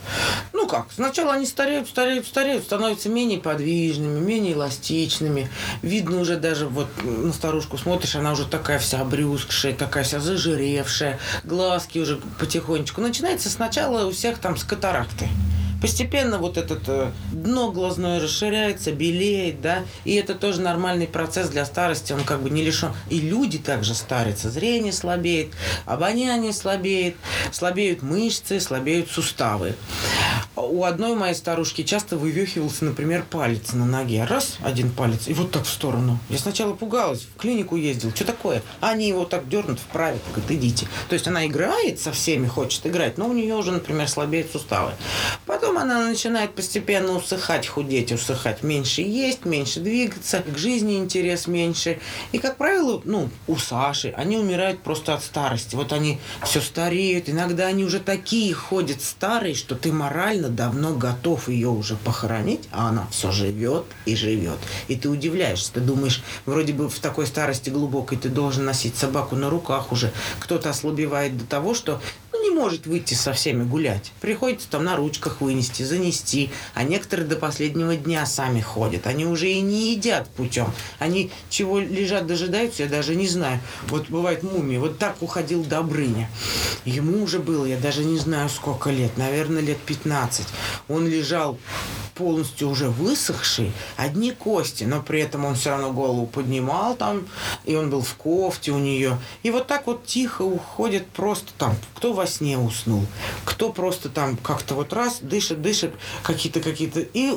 Ну 0.53 0.67
как, 0.67 0.87
сначала 0.93 1.33
они 1.33 1.45
стареют, 1.45 1.87
стареют, 1.87 2.25
стареют, 2.25 2.63
становятся 2.63 3.09
менее 3.09 3.39
подвижными, 3.39 4.19
менее 4.19 4.53
эластичными. 4.53 5.49
Видно 5.83 6.19
уже 6.19 6.37
даже 6.37 6.67
вот 6.67 6.87
на 7.03 7.31
старушку 7.31 7.77
смотришь, 7.77 8.15
она 8.15 8.31
уже 8.31 8.45
такая 8.45 8.79
вся 8.79 9.01
обрюзгшая, 9.01 9.73
такая 9.73 10.03
вся 10.03 10.19
зажиревшая, 10.19 11.19
глазки 11.43 11.99
уже 11.99 12.19
потихонечку. 12.39 13.01
Начинается 13.01 13.49
сначала 13.49 14.07
у 14.07 14.11
всех 14.11 14.39
там 14.39 14.57
с 14.57 14.63
катаракты. 14.63 15.27
Постепенно 15.83 16.37
вот 16.37 16.57
это 16.57 16.79
э, 16.87 17.11
дно 17.33 17.69
глазное 17.69 18.21
расширяется, 18.21 18.93
белеет, 18.93 19.59
да, 19.59 19.83
и 20.05 20.15
это 20.15 20.33
тоже 20.33 20.61
нормальный 20.61 21.07
процесс 21.07 21.49
для 21.49 21.65
старости, 21.65 22.13
он 22.13 22.23
как 22.23 22.41
бы 22.41 22.49
не 22.49 22.63
лишен. 22.63 22.93
И 23.09 23.19
люди 23.19 23.57
также 23.57 23.93
старятся, 23.93 24.49
зрение 24.49 24.93
слабеет, 24.93 25.49
обоняние 25.85 26.53
слабеет, 26.53 27.17
слабеют 27.51 28.01
мышцы, 28.01 28.61
слабеют 28.61 29.09
суставы. 29.09 29.75
У 30.55 30.85
одной 30.85 31.15
моей 31.15 31.35
старушки 31.35 31.83
часто 31.83 32.15
вывехивался, 32.15 32.85
например, 32.85 33.25
палец 33.29 33.73
на 33.73 33.85
ноге. 33.85 34.23
Раз, 34.23 34.59
один 34.61 34.89
палец, 34.89 35.27
и 35.27 35.33
вот 35.33 35.51
так 35.51 35.65
в 35.65 35.69
сторону. 35.69 36.17
Я 36.29 36.37
сначала 36.37 36.73
пугалась, 36.73 37.23
в 37.35 37.41
клинику 37.41 37.75
ездил. 37.75 38.11
Что 38.15 38.23
такое? 38.23 38.63
Они 38.79 39.09
его 39.09 39.25
так 39.25 39.49
дернут, 39.49 39.79
вправят, 39.79 40.21
говорят, 40.29 40.49
идите. 40.49 40.87
То 41.09 41.13
есть 41.13 41.27
она 41.27 41.45
играет 41.45 41.99
со 41.99 42.13
всеми, 42.13 42.47
хочет 42.47 42.85
играть, 42.87 43.17
но 43.17 43.27
у 43.27 43.33
нее 43.33 43.55
уже, 43.55 43.73
например, 43.73 44.07
слабеют 44.07 44.49
суставы. 44.49 44.93
Потом 45.45 45.72
она 45.77 46.07
начинает 46.07 46.55
постепенно 46.55 47.13
усыхать, 47.13 47.67
худеть, 47.67 48.11
усыхать. 48.11 48.63
Меньше 48.63 49.01
есть, 49.01 49.45
меньше 49.45 49.79
двигаться, 49.79 50.39
к 50.39 50.57
жизни 50.57 50.97
интерес 50.97 51.47
меньше. 51.47 51.99
И, 52.31 52.39
как 52.39 52.57
правило, 52.57 53.01
ну, 53.05 53.29
у 53.47 53.55
Саши, 53.57 54.13
они 54.15 54.37
умирают 54.37 54.81
просто 54.81 55.13
от 55.13 55.23
старости. 55.23 55.75
Вот 55.75 55.93
они 55.93 56.19
все 56.45 56.61
стареют. 56.61 57.29
Иногда 57.29 57.67
они 57.67 57.83
уже 57.83 57.99
такие 57.99 58.53
ходят 58.53 59.01
старые, 59.01 59.55
что 59.55 59.75
ты 59.75 59.91
морально 59.91 60.49
давно 60.49 60.93
готов 60.95 61.49
ее 61.49 61.69
уже 61.69 61.95
похоронить, 61.95 62.67
а 62.71 62.89
она 62.89 63.07
все 63.11 63.31
живет 63.31 63.85
и 64.05 64.15
живет. 64.15 64.59
И 64.87 64.95
ты 64.95 65.09
удивляешься, 65.09 65.73
ты 65.73 65.79
думаешь, 65.79 66.23
вроде 66.45 66.73
бы 66.73 66.89
в 66.89 66.99
такой 66.99 67.27
старости 67.27 67.69
глубокой 67.69 68.17
ты 68.17 68.29
должен 68.29 68.65
носить 68.65 68.95
собаку 68.97 69.35
на 69.35 69.49
руках 69.49 69.91
уже. 69.91 70.11
Кто-то 70.39 70.69
ослабевает 70.69 71.37
до 71.37 71.45
того, 71.45 71.73
что 71.73 72.01
ну, 72.33 72.43
не 72.43 72.49
может 72.49 72.87
выйти 72.87 73.13
со 73.13 73.33
всеми 73.33 73.63
гулять. 73.63 74.11
Приходится 74.19 74.67
там 74.69 74.83
на 74.83 74.95
ручках 74.95 75.39
вынести, 75.41 75.83
занести. 75.83 76.49
А 76.73 76.83
некоторые 76.83 77.27
до 77.27 77.35
последнего 77.35 77.95
дня 77.95 78.25
сами 78.25 78.59
ходят. 78.59 79.07
Они 79.07 79.25
уже 79.25 79.49
и 79.49 79.61
не 79.61 79.93
едят 79.93 80.27
путем. 80.29 80.73
Они 80.99 81.31
чего 81.49 81.79
лежат, 81.79 82.27
дожидаются, 82.27 82.83
я 82.83 82.89
даже 82.89 83.15
не 83.15 83.27
знаю. 83.27 83.59
Вот 83.87 84.09
бывает 84.09 84.43
мумии. 84.43 84.77
Вот 84.77 84.97
так 84.97 85.21
уходил 85.21 85.63
Добрыня. 85.63 86.29
Ему 86.85 87.23
уже 87.23 87.39
было, 87.39 87.65
я 87.65 87.77
даже 87.77 88.03
не 88.03 88.17
знаю 88.17 88.49
сколько 88.49 88.89
лет, 88.89 89.17
наверное, 89.17 89.61
лет 89.61 89.77
15. 89.77 90.47
Он 90.89 91.07
лежал 91.07 91.57
полностью 92.15 92.69
уже 92.69 92.89
высохший, 92.89 93.71
одни 93.97 94.31
кости, 94.31 94.83
но 94.83 95.01
при 95.01 95.21
этом 95.21 95.45
он 95.45 95.55
все 95.55 95.71
равно 95.71 95.91
голову 95.91 96.25
поднимал 96.25 96.95
там, 96.95 97.27
и 97.65 97.75
он 97.75 97.89
был 97.89 98.01
в 98.01 98.15
кофте 98.15 98.71
у 98.71 98.77
нее. 98.77 99.19
И 99.43 99.51
вот 99.51 99.67
так 99.67 99.87
вот 99.87 100.05
тихо 100.05 100.43
уходит 100.43 101.07
просто 101.07 101.51
там, 101.57 101.75
кто 101.95 102.13
во 102.13 102.27
сне 102.27 102.57
уснул, 102.57 103.05
кто 103.45 103.71
просто 103.71 104.09
там 104.09 104.37
как-то 104.37 104.75
вот 104.75 104.93
раз 104.93 105.19
дышит, 105.21 105.61
дышит, 105.61 105.93
какие-то 106.21 106.59
какие-то, 106.59 106.99
и 106.99 107.31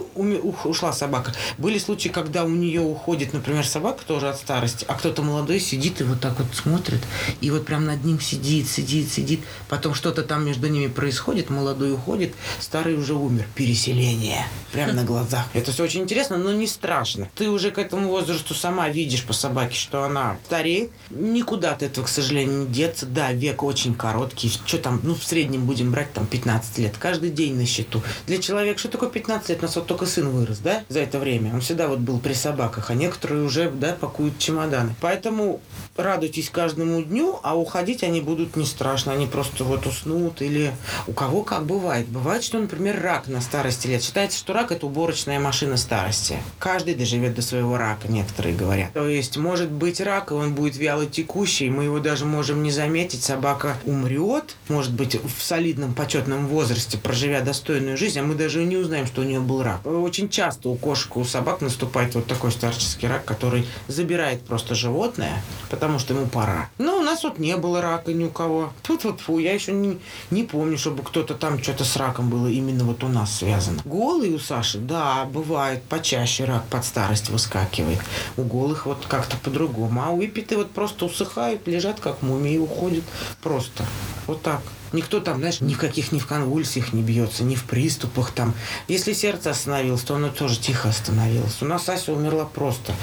ушла 0.65 0.93
собака. 0.93 1.33
Были 1.59 1.79
случаи, 1.79 2.09
когда 2.09 2.45
у 2.45 2.49
нее 2.49 2.81
уходит, 2.81 3.33
например, 3.33 3.67
собака 3.67 4.05
тоже 4.07 4.29
от 4.29 4.37
старости, 4.37 4.85
а 4.89 4.95
кто-то 4.95 5.23
молодой 5.23 5.61
сидит 5.61 6.01
и 6.01 6.05
вот 6.05 6.21
так 6.21 6.39
вот 6.39 6.49
смотрит, 6.55 7.03
и 7.41 7.51
вот 7.51 7.65
прям 7.65 7.87
над 7.87 8.05
ним 8.05 8.21
сидит, 8.21 8.69
сидит, 8.69 9.11
сидит, 9.11 9.41
потом 9.69 9.95
что-то 9.95 10.23
там 10.23 10.45
между 10.45 10.69
ними 10.69 10.89
происходит, 10.89 11.51
молодой 11.51 11.93
уходит, 11.93 12.35
старый 12.61 12.95
уже 12.95 13.15
умер. 13.15 13.47
Переселение. 13.55 14.47
Прямо 14.77 14.93
на 14.93 15.05
глазах. 15.05 15.47
Это 15.55 15.73
все 15.73 15.85
очень 15.85 16.03
интересно, 16.03 16.37
но 16.37 16.53
не 16.53 16.67
страшно. 16.67 17.29
Ты 17.35 17.49
уже 17.49 17.71
к 17.71 17.79
этому 17.79 18.09
возрасту 18.09 18.55
сама 18.55 18.89
видишь 18.89 19.25
по 19.25 19.33
собаке, 19.33 19.75
что 19.75 20.05
она 20.05 20.37
стареет. 20.47 20.91
Никуда 21.11 21.73
от 21.73 21.83
этого, 21.83 22.05
к 22.05 22.09
сожалению, 22.09 22.61
не 22.61 22.67
деться. 22.67 23.07
Да, 23.07 23.33
век 23.33 23.63
очень 23.63 23.95
короткий. 23.95 24.51
Что 24.51 24.79
там, 24.79 25.01
ну, 25.03 25.15
в 25.15 25.25
среднем 25.25 25.65
будем 25.65 25.91
брать 25.91 26.13
там 26.13 26.27
15 26.27 26.79
лет. 26.79 26.95
Каждый 26.99 27.31
день 27.31 27.57
на 27.57 27.67
счету. 27.67 28.03
Для 28.27 28.39
человека, 28.39 28.79
что 28.79 28.89
такое 28.89 29.09
15 29.09 29.49
лет? 29.49 29.59
У 29.61 29.63
нас 29.63 29.77
вот 29.77 29.87
только 29.87 30.07
сын 30.07 30.29
вырос, 30.29 30.59
да, 30.59 30.85
за 30.89 31.01
это 31.01 31.19
время. 31.19 31.55
Он 31.55 31.61
всегда 31.61 31.89
вот 31.89 31.99
был 31.99 32.19
при 32.19 32.35
собаках, 32.35 32.91
а 32.91 32.95
некоторые 32.95 33.45
уже, 33.45 33.71
да, 33.71 33.97
пакуют 33.99 34.39
чемоданы. 34.39 34.95
Поэтому 35.01 35.61
радуйтесь 35.97 36.51
каждому 36.51 37.03
дню, 37.03 37.41
а 37.43 37.57
уходить 37.57 38.03
они 38.03 38.21
будут 38.21 38.57
не 38.57 38.67
страшно. 38.67 39.13
Они 39.13 39.27
просто 39.27 39.65
вот 39.65 39.87
уснут 39.87 40.43
или 40.43 40.73
у 41.07 41.13
кого 41.13 41.43
как 41.43 41.65
бывает. 41.65 42.07
Бывает, 42.09 42.45
что, 42.45 42.59
например, 42.59 43.01
рак 43.01 43.29
на 43.29 43.41
старости 43.41 43.87
лет. 43.87 44.03
Считается, 44.03 44.39
что 44.39 44.53
рак– 44.53 44.66
это 44.73 44.87
уборочная 44.87 45.39
машина 45.41 45.77
старости. 45.77 46.39
Каждый 46.59 46.95
доживет 46.95 47.35
до 47.35 47.43
своего 47.43 47.77
рака, 47.77 48.09
некоторые 48.09 48.55
говорят. 48.55 48.93
То 48.93 49.09
есть, 49.09 49.37
может 49.37 49.71
быть 49.71 50.01
рак, 50.01 50.31
и 50.31 50.35
он 50.35 50.55
будет 50.55 50.77
вяло 50.77 51.07
текущий, 51.07 51.71
мы 51.71 51.85
его 51.85 51.99
даже 51.99 52.25
можем 52.25 52.63
не 52.63 52.71
заметить. 52.71 53.23
Собака 53.23 53.77
умрет, 53.85 54.57
может 54.69 54.93
быть, 54.93 55.15
в 55.23 55.43
солидном 55.43 55.95
почетном 55.95 56.47
возрасте, 56.47 56.99
проживя 56.99 57.41
достойную 57.41 57.97
жизнь, 57.97 58.19
а 58.19 58.23
мы 58.23 58.35
даже 58.35 58.65
не 58.65 58.77
узнаем, 58.77 59.07
что 59.07 59.23
у 59.23 59.25
нее 59.25 59.41
был 59.41 59.63
рак. 59.63 59.87
Очень 59.87 60.29
часто 60.29 60.69
у 60.69 60.77
кошек, 60.77 61.17
у 61.17 61.25
собак 61.25 61.61
наступает 61.61 62.15
вот 62.15 62.27
такой 62.27 62.53
старческий 62.53 63.09
рак, 63.09 63.25
который 63.25 63.67
забирает 63.89 64.43
просто 64.43 64.75
животное, 64.75 65.43
потому 65.71 65.99
что 65.99 66.15
ему 66.15 66.27
пора. 66.27 66.69
Но 66.79 66.99
у 66.99 67.03
нас 67.03 67.23
вот 67.25 67.39
не 67.39 67.57
было 67.57 67.81
рака 67.81 68.13
ни 68.13 68.25
у 68.25 68.31
кого. 68.31 68.73
Тут 68.83 69.05
вот 69.05 69.21
фу, 69.21 69.39
я 69.39 69.53
еще 69.53 69.73
не, 69.73 69.99
не 70.31 70.43
помню, 70.43 70.79
чтобы 70.79 71.03
кто-то 71.03 71.35
там 71.35 71.63
что-то 71.63 71.85
с 71.85 71.97
раком 71.97 72.31
было 72.31 72.49
именно 72.49 72.85
вот 72.85 73.03
у 73.05 73.09
нас 73.09 73.39
связано. 73.39 73.81
Голый 73.85 74.35
у 74.35 74.39
Саши, 74.47 74.79
да, 74.79 75.25
бывает, 75.25 75.83
почаще 75.83 76.45
рак 76.45 76.65
под 76.67 76.85
старость 76.85 77.31
выскакивает. 77.31 77.99
У 78.37 78.43
голых 78.43 78.87
вот 78.87 79.05
как-то 79.07 79.37
по-другому. 79.39 80.01
А 80.01 80.11
у 80.11 80.19
выпитые 80.19 80.59
вот 80.59 80.71
просто 80.71 81.05
усыхают, 81.05 81.67
лежат 81.67 81.99
как 81.99 82.23
мумии 82.23 82.55
и 82.55 82.59
уходят 82.59 83.03
просто. 83.43 83.85
Вот 84.29 84.43
так. 84.43 84.63
Никто 84.97 85.21
там, 85.21 85.41
знаешь, 85.41 85.61
никаких 85.61 86.11
ни 86.11 86.19
в 86.19 86.27
конвульсиях 86.27 86.95
не 86.95 87.03
бьется, 87.03 87.45
ни 87.45 87.55
в 87.55 87.65
приступах 87.65 88.31
там. 88.31 88.55
Если 88.89 89.13
сердце 89.13 89.51
остановилось, 89.51 90.01
то 90.01 90.15
оно 90.15 90.31
тоже 90.31 90.59
тихо 90.59 90.89
остановилось. 90.89 91.61
У 91.61 91.67
нас 91.67 91.87
Ася 91.91 92.15
умерла 92.15 92.47
просто. 92.47 92.95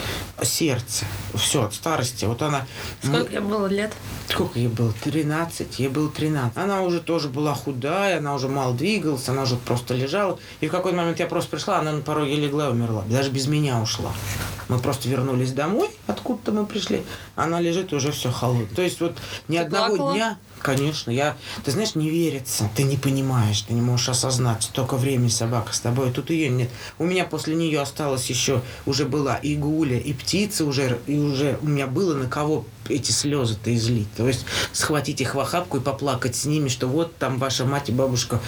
Сердце. 0.42 1.06
Все, 1.36 1.66
от 1.66 1.76
старости. 1.76 2.26
Вот 2.26 2.42
она... 2.42 2.66
Сколько 3.04 3.34
ей 3.34 3.42
было 3.42 3.68
лет? 3.68 3.94
Сколько 4.28 4.58
ей 4.58 4.70
было? 4.70 4.92
13. 5.04 5.78
Ей 5.78 5.88
было 5.88 6.10
13. 6.10 6.58
Она 6.58 6.82
уже 6.82 7.00
тоже 7.00 7.30
была 7.30 7.54
худая, 7.54 8.18
она 8.18 8.34
уже 8.34 8.48
мало 8.48 8.74
двигалась, 8.74 9.30
она 9.30 9.44
уже 9.44 9.56
просто 9.58 9.94
лежала. 9.94 10.40
И 10.62 10.68
в 10.68 10.72
какой-то 10.72 10.98
момент 10.98 11.20
я 11.20 11.28
просто 11.28 11.52
пришла, 11.52 11.78
она 11.78 11.92
на 11.92 12.02
пороге 12.02 12.36
легла 12.38 12.70
и 12.70 12.72
умерла. 12.72 13.04
Даже 13.08 13.30
без 13.30 13.46
меня 13.46 13.80
ушла. 13.80 14.12
Мы 14.68 14.80
просто 14.80 15.10
вернулись 15.10 15.52
домой, 15.52 15.92
откуда-то 16.08 16.54
мы 16.54 16.66
пришли. 16.66 17.04
Она 17.36 17.60
лежит 17.60 17.94
уже 17.94 18.12
все 18.12 18.32
холодное. 18.32 18.76
То 18.76 18.82
есть 18.82 19.00
вот 19.00 19.16
ни 19.48 19.58
Ты 19.58 19.64
одного 19.64 19.96
плакала? 19.96 20.14
дня 20.16 20.38
Конечно, 20.64 21.12
я, 21.12 21.36
ты 21.66 21.72
знаешь, 21.72 21.94
не 21.94 22.10
верится, 22.10 22.70
ты 22.74 22.84
не 22.84 22.96
понимаешь, 22.96 23.62
ты 23.64 23.74
не 23.74 23.82
можешь 23.82 24.08
осознать, 24.08 24.64
столько 24.64 24.96
времени 24.96 25.28
собака 25.28 25.74
с 25.74 25.82
тобой, 25.82 26.10
тут 26.14 26.30
ее 26.30 26.48
нет. 26.48 26.70
У 26.98 27.04
меня 27.04 27.26
после 27.26 27.54
нее 27.54 27.82
осталось 27.82 28.30
еще, 28.30 28.62
уже 28.86 29.04
была 29.04 29.36
и 29.36 29.58
гуля, 29.58 30.00
и 30.00 30.14
птица 30.14 30.64
уже, 30.64 31.00
и 31.06 31.18
уже 31.18 31.60
у 31.62 31.68
меня 31.68 31.86
было 31.86 32.14
на 32.14 32.30
кого 32.30 32.66
эти 32.90 33.12
слезы-то 33.12 33.74
излить. 33.76 34.08
То 34.16 34.28
есть 34.28 34.46
схватить 34.72 35.22
их 35.22 35.36
в 35.36 35.40
охапку 35.40 35.78
и 35.78 35.82
поплакать 35.82 36.36
с 36.36 36.46
ними, 36.46 36.70
что 36.70 36.88
вот 36.88 37.16
там 37.18 37.38
ваша 37.38 37.66
мать 37.66 37.90
и 37.90 37.92
бабушка 37.92 38.40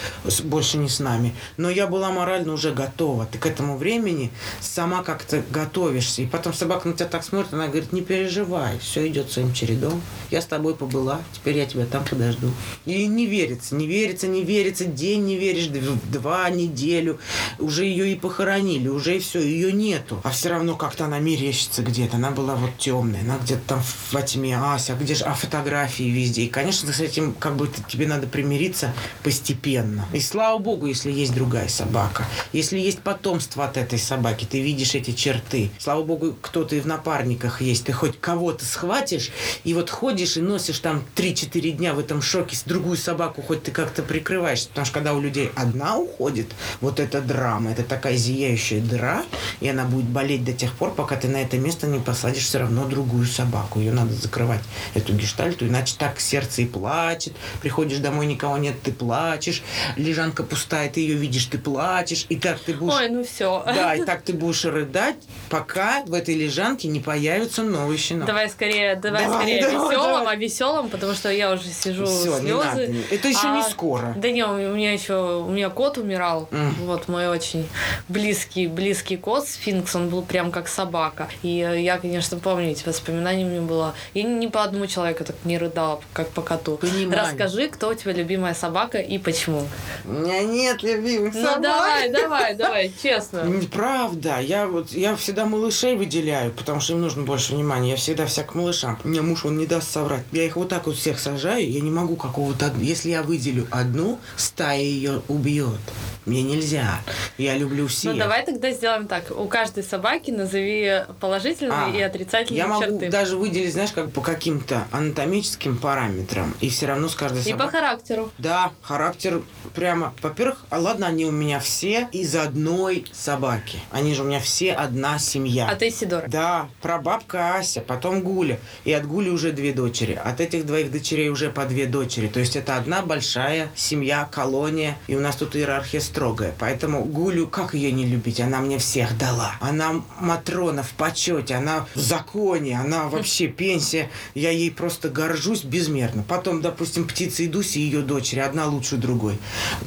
больше 0.44 0.78
не 0.78 0.90
с 0.90 1.00
нами. 1.00 1.36
Но 1.58 1.70
я 1.70 1.88
была 1.88 2.12
морально 2.12 2.54
уже 2.54 2.72
готова. 2.72 3.26
Ты 3.26 3.38
к 3.38 3.46
этому 3.46 3.78
времени 3.78 4.32
сама 4.62 5.04
как-то 5.04 5.44
готовишься. 5.52 6.22
И 6.22 6.26
потом 6.26 6.54
собака 6.54 6.88
на 6.88 6.94
тебя 6.94 7.08
так 7.08 7.24
смотрит, 7.24 7.54
она 7.54 7.68
говорит, 7.68 7.94
не 7.94 8.02
переживай, 8.02 8.80
все 8.80 9.08
идет 9.08 9.32
своим 9.32 9.54
чередом. 9.54 10.02
Я 10.32 10.42
с 10.42 10.46
тобой 10.46 10.76
побыла, 10.76 11.22
теперь 11.34 11.58
я 11.58 11.66
тебя 11.66 11.86
там 11.86 12.05
подожду. 12.10 12.52
И 12.86 13.08
не 13.08 13.26
верится, 13.26 13.76
не 13.76 13.88
верится, 13.88 14.28
не 14.28 14.44
верится, 14.44 14.86
день 14.86 15.26
не 15.26 15.38
веришь, 15.38 15.68
дв- 15.68 16.00
два, 16.12 16.50
неделю. 16.50 17.20
Уже 17.60 17.86
ее 17.86 18.12
и 18.12 18.16
похоронили, 18.16 18.88
уже 18.88 19.18
и 19.18 19.20
все, 19.20 19.42
ее 19.42 19.72
нету. 19.72 20.22
А 20.24 20.30
все 20.30 20.50
равно 20.50 20.76
как-то 20.76 21.06
она 21.06 21.20
мерещится 21.20 21.82
где-то. 21.82 22.18
Она 22.18 22.32
была 22.32 22.56
вот 22.56 22.72
темная, 22.78 23.22
она 23.22 23.38
где-то 23.38 23.62
там 23.68 23.84
во 24.12 24.22
тьме. 24.22 24.58
Ася, 24.58 24.94
где 24.94 25.16
же, 25.16 25.24
а 25.26 25.34
фотографии 25.34 26.04
везде. 26.04 26.44
И, 26.44 26.48
конечно, 26.48 26.94
с 26.94 27.00
этим 27.00 27.34
как 27.34 27.56
бы 27.56 27.70
тебе 27.88 28.08
надо 28.08 28.28
примириться 28.28 28.94
постепенно. 29.24 30.06
И 30.14 30.20
слава 30.20 30.60
богу, 30.60 30.86
если 30.86 31.12
есть 31.12 31.34
другая 31.34 31.68
собака. 31.68 32.26
Если 32.54 32.78
есть 32.80 33.00
потомство 33.00 33.66
от 33.66 33.78
этой 33.78 34.00
собаки, 34.00 34.46
ты 34.46 34.62
видишь 34.62 34.96
эти 34.96 35.12
черты. 35.12 35.72
Слава 35.80 36.04
богу, 36.04 36.36
кто-то 36.42 36.76
и 36.76 36.80
в 36.80 36.86
напарниках 36.86 37.62
есть. 37.62 37.86
Ты 37.86 37.92
хоть 37.92 38.20
кого-то 38.20 38.64
схватишь, 38.66 39.32
и 39.64 39.74
вот 39.74 39.90
ходишь 39.90 40.38
и 40.38 40.42
носишь 40.42 40.80
там 40.80 41.04
3-4 41.16 41.72
дня 41.72 41.94
в 41.96 42.00
этом 42.00 42.22
шоке 42.22 42.56
с 42.56 42.64
другую 42.64 42.98
собаку, 42.98 43.42
хоть 43.42 43.64
ты 43.64 43.72
как-то 43.72 44.04
прикрываешься. 44.04 44.70
Потому 44.70 44.86
что 44.86 44.94
когда 44.94 45.14
у 45.14 45.22
людей 45.22 45.52
одна 45.56 45.98
уходит, 45.98 46.48
вот 46.82 47.00
эта 47.00 47.22
драма, 47.22 47.72
это 47.72 47.84
такая 47.84 48.16
зияющая 48.16 48.82
дыра, 48.82 49.24
и 49.60 49.68
она 49.68 49.86
будет 49.86 50.06
болеть 50.06 50.44
до 50.44 50.54
тех 50.54 50.74
пор, 50.74 50.94
пока 50.94 51.16
ты 51.16 51.28
на 51.28 51.38
это 51.42 51.58
место 51.58 51.88
не 51.88 52.00
посадишь 52.00 52.44
все 52.46 52.60
равно 52.60 52.86
другую 52.86 53.26
собаку. 53.26 53.80
Ее 53.80 53.92
надо 53.92 54.14
закрывать, 54.14 54.62
эту 54.94 55.14
гештальту, 55.14 55.68
иначе 55.68 55.96
так 55.98 56.20
сердце 56.20 56.64
и 56.64 56.66
плачет. 56.66 57.34
Приходишь 57.62 58.00
домой, 58.00 58.26
никого 58.26 58.58
нет, 58.58 58.76
ты 58.84 58.92
плачешь. 58.92 59.64
Лежанка 59.96 60.44
пустая, 60.44 60.90
ты 60.90 61.00
ее 61.00 61.16
видишь, 61.16 61.46
ты 61.46 61.58
плачешь. 61.58 62.26
И 62.30 62.36
так 62.36 62.60
ты 62.60 62.74
будешь... 62.74 62.94
Ой, 62.94 63.10
ну 63.10 63.24
все. 63.24 63.64
Да, 63.66 63.96
и 63.96 64.04
так 64.04 64.22
ты 64.24 64.34
будешь 64.34 64.66
рыдать, 64.66 65.16
пока 65.50 66.04
в 66.06 66.14
этой 66.14 66.36
лежанке 66.36 66.88
не 66.88 67.00
появится 67.00 67.64
новый 67.64 67.98
щенок. 67.98 68.28
Давай 68.28 68.50
скорее, 68.50 68.96
давай, 68.96 69.24
Давай, 69.24 69.38
скорее 69.40 69.62
давай, 69.62 69.76
веселым, 69.90 70.12
давай. 70.20 70.36
а 70.36 70.40
веселым, 70.40 70.90
потому 70.90 71.14
что 71.14 71.30
я 71.32 71.52
уже 71.52 71.64
Всё, 71.94 72.40
не 72.40 72.48
слезы. 72.48 72.64
надо. 72.64 72.82
Это 73.12 73.28
еще 73.28 73.50
не 73.50 73.64
скоро. 73.64 74.14
Да 74.18 74.30
не, 74.32 74.44
у 74.46 74.56
меня 74.76 74.94
еще, 74.94 75.44
у 75.46 75.50
меня 75.50 75.70
кот 75.70 75.98
умирал. 75.98 76.48
М. 76.52 76.74
Вот 76.86 77.08
мой 77.08 77.28
очень 77.28 77.68
близкий, 78.10 78.68
близкий 78.68 79.18
кот, 79.18 79.48
сфинкс, 79.48 79.96
он 79.96 80.10
был 80.10 80.22
прям 80.22 80.52
как 80.52 80.68
собака. 80.68 81.28
И 81.44 81.60
э, 81.62 81.82
я, 81.82 81.98
конечно, 81.98 82.38
помню 82.40 82.72
эти 82.72 82.88
воспоминания 82.88 83.46
у 83.46 83.50
меня 83.50 83.62
было. 83.62 83.94
Я 84.14 84.24
ни 84.24 84.48
по 84.48 84.64
одному 84.64 84.88
человеку 84.88 85.24
так 85.24 85.36
не 85.44 85.58
рыдала, 85.58 86.02
как 86.14 86.30
по 86.30 86.42
коту. 86.42 86.78
Понимаю. 86.78 87.22
Расскажи, 87.22 87.68
кто 87.70 87.90
у 87.90 87.94
тебя 87.94 88.14
любимая 88.14 88.54
собака 88.54 88.98
и 89.00 89.18
почему. 89.18 89.66
У 90.06 90.12
меня 90.12 90.44
нет 90.44 90.84
любимых 90.84 91.34
Ну 91.34 91.42
собак. 91.44 91.62
давай, 91.62 92.10
давай, 92.10 92.56
давай, 92.56 92.92
честно. 93.02 93.44
Неправда. 93.46 94.40
Я 94.40 94.68
вот 94.68 94.92
я 94.92 95.16
всегда 95.16 95.46
малышей 95.46 95.96
выделяю, 95.96 96.52
потому 96.52 96.80
что 96.80 96.94
им 96.94 97.02
нужно 97.02 97.24
больше 97.24 97.54
внимания. 97.54 97.92
Я 97.92 97.96
всегда 97.96 98.26
вся 98.26 98.44
к 98.44 98.56
малышам. 98.56 99.00
У 99.04 99.08
меня 99.08 99.22
муж, 99.22 99.46
он 99.46 99.58
не 99.58 99.66
даст 99.66 99.92
соврать. 99.92 100.24
Я 100.32 100.44
их 100.46 100.56
вот 100.56 100.70
так 100.70 100.88
вот 100.88 100.96
всех 100.96 101.20
сажаю, 101.20 101.70
я 101.76 101.82
не 101.82 101.92
могу 101.92 102.16
какого-то... 102.16 102.74
Если 102.80 103.10
я 103.10 103.22
выделю 103.22 103.68
одну, 103.70 104.20
стая 104.38 104.80
ее 104.80 105.22
убьет. 105.28 105.80
Мне 106.26 106.42
нельзя. 106.42 107.02
Я 107.38 107.56
люблю 107.56 107.88
всех. 107.88 108.14
Ну 108.14 108.18
давай 108.18 108.44
тогда 108.44 108.72
сделаем 108.72 109.08
так. 109.08 109.30
У 109.30 109.48
каждой 109.48 109.84
собаки 109.84 110.32
назови 110.32 111.04
положительные 111.20 111.94
А, 111.94 111.96
и 111.96 112.02
отрицательные 112.02 112.58
Я 112.58 112.68
могу 112.68 112.82
черты. 112.84 113.10
даже 113.12 113.38
выделить, 113.38 113.74
знаешь, 113.74 113.92
как 113.92 114.12
по 114.12 114.22
каким-то 114.22 114.88
анатомическим 114.92 115.78
параметрам. 115.78 116.56
И 116.62 116.70
все 116.70 116.88
равно 116.88 117.10
с 117.10 117.16
каждой 117.16 117.42
И 117.42 117.44
по 117.44 117.50
собакой... 117.50 117.72
характеру. 117.80 118.32
Да, 118.40 118.72
характер 118.82 119.42
прямо. 119.76 120.16
Во-первых, 120.22 120.66
а 120.70 120.80
ладно, 120.80 121.08
они 121.08 121.26
у 121.26 121.32
меня 121.32 121.60
все 121.60 122.08
из 122.12 122.36
одной 122.36 123.06
собаки. 123.12 123.80
Они 123.92 124.16
же 124.16 124.24
у 124.24 124.26
меня 124.26 124.40
все 124.40 124.72
одна 124.72 125.20
семья. 125.20 125.68
А 125.70 125.76
ты 125.76 125.92
Сидора. 125.92 126.26
Да, 126.28 126.70
прабабка 126.82 127.56
Ася, 127.56 127.82
потом 127.82 128.22
Гуля. 128.22 128.60
И 128.84 128.92
от 128.94 129.06
Гули 129.06 129.30
уже 129.30 129.52
две 129.52 129.74
дочери. 129.74 130.14
От 130.14 130.42
этих 130.42 130.66
двоих 130.66 130.92
дочерей 130.92 131.30
уже 131.30 131.52
по 131.56 131.66
две 131.66 131.88
дочери. 131.88 132.28
То 132.28 132.40
есть 132.40 132.56
это 132.56 132.78
одна 132.78 133.02
большая 133.02 133.72
семья, 133.76 134.30
колония. 134.32 134.98
И 135.08 135.16
у 135.16 135.20
нас 135.20 135.38
тут 135.38 135.56
иерархия 135.56 136.02
строгая. 136.02 136.54
Поэтому 136.60 137.04
Гулю, 137.06 137.48
как 137.48 137.74
ее 137.74 137.92
не 137.92 138.06
любить? 138.06 138.40
Она 138.40 138.60
мне 138.60 138.78
всех 138.78 139.18
дала. 139.18 139.56
Она 139.62 140.04
Матрона 140.20 140.84
в 140.84 140.92
почете, 140.92 141.56
она 141.56 141.88
в 141.96 142.00
законе, 142.00 142.80
она 142.80 143.08
вообще 143.08 143.48
пенсия. 143.48 144.12
Я 144.36 144.52
ей 144.52 144.70
просто 144.70 145.10
горжусь 145.10 145.64
безмерно. 145.64 146.24
Потом, 146.28 146.62
допустим, 146.62 147.08
птица 147.08 147.42
и 147.44 147.50
ее 147.80 148.02
дочери. 148.02 148.40
Одна 148.40 148.68
лучше 148.68 148.98
другой. 148.98 149.40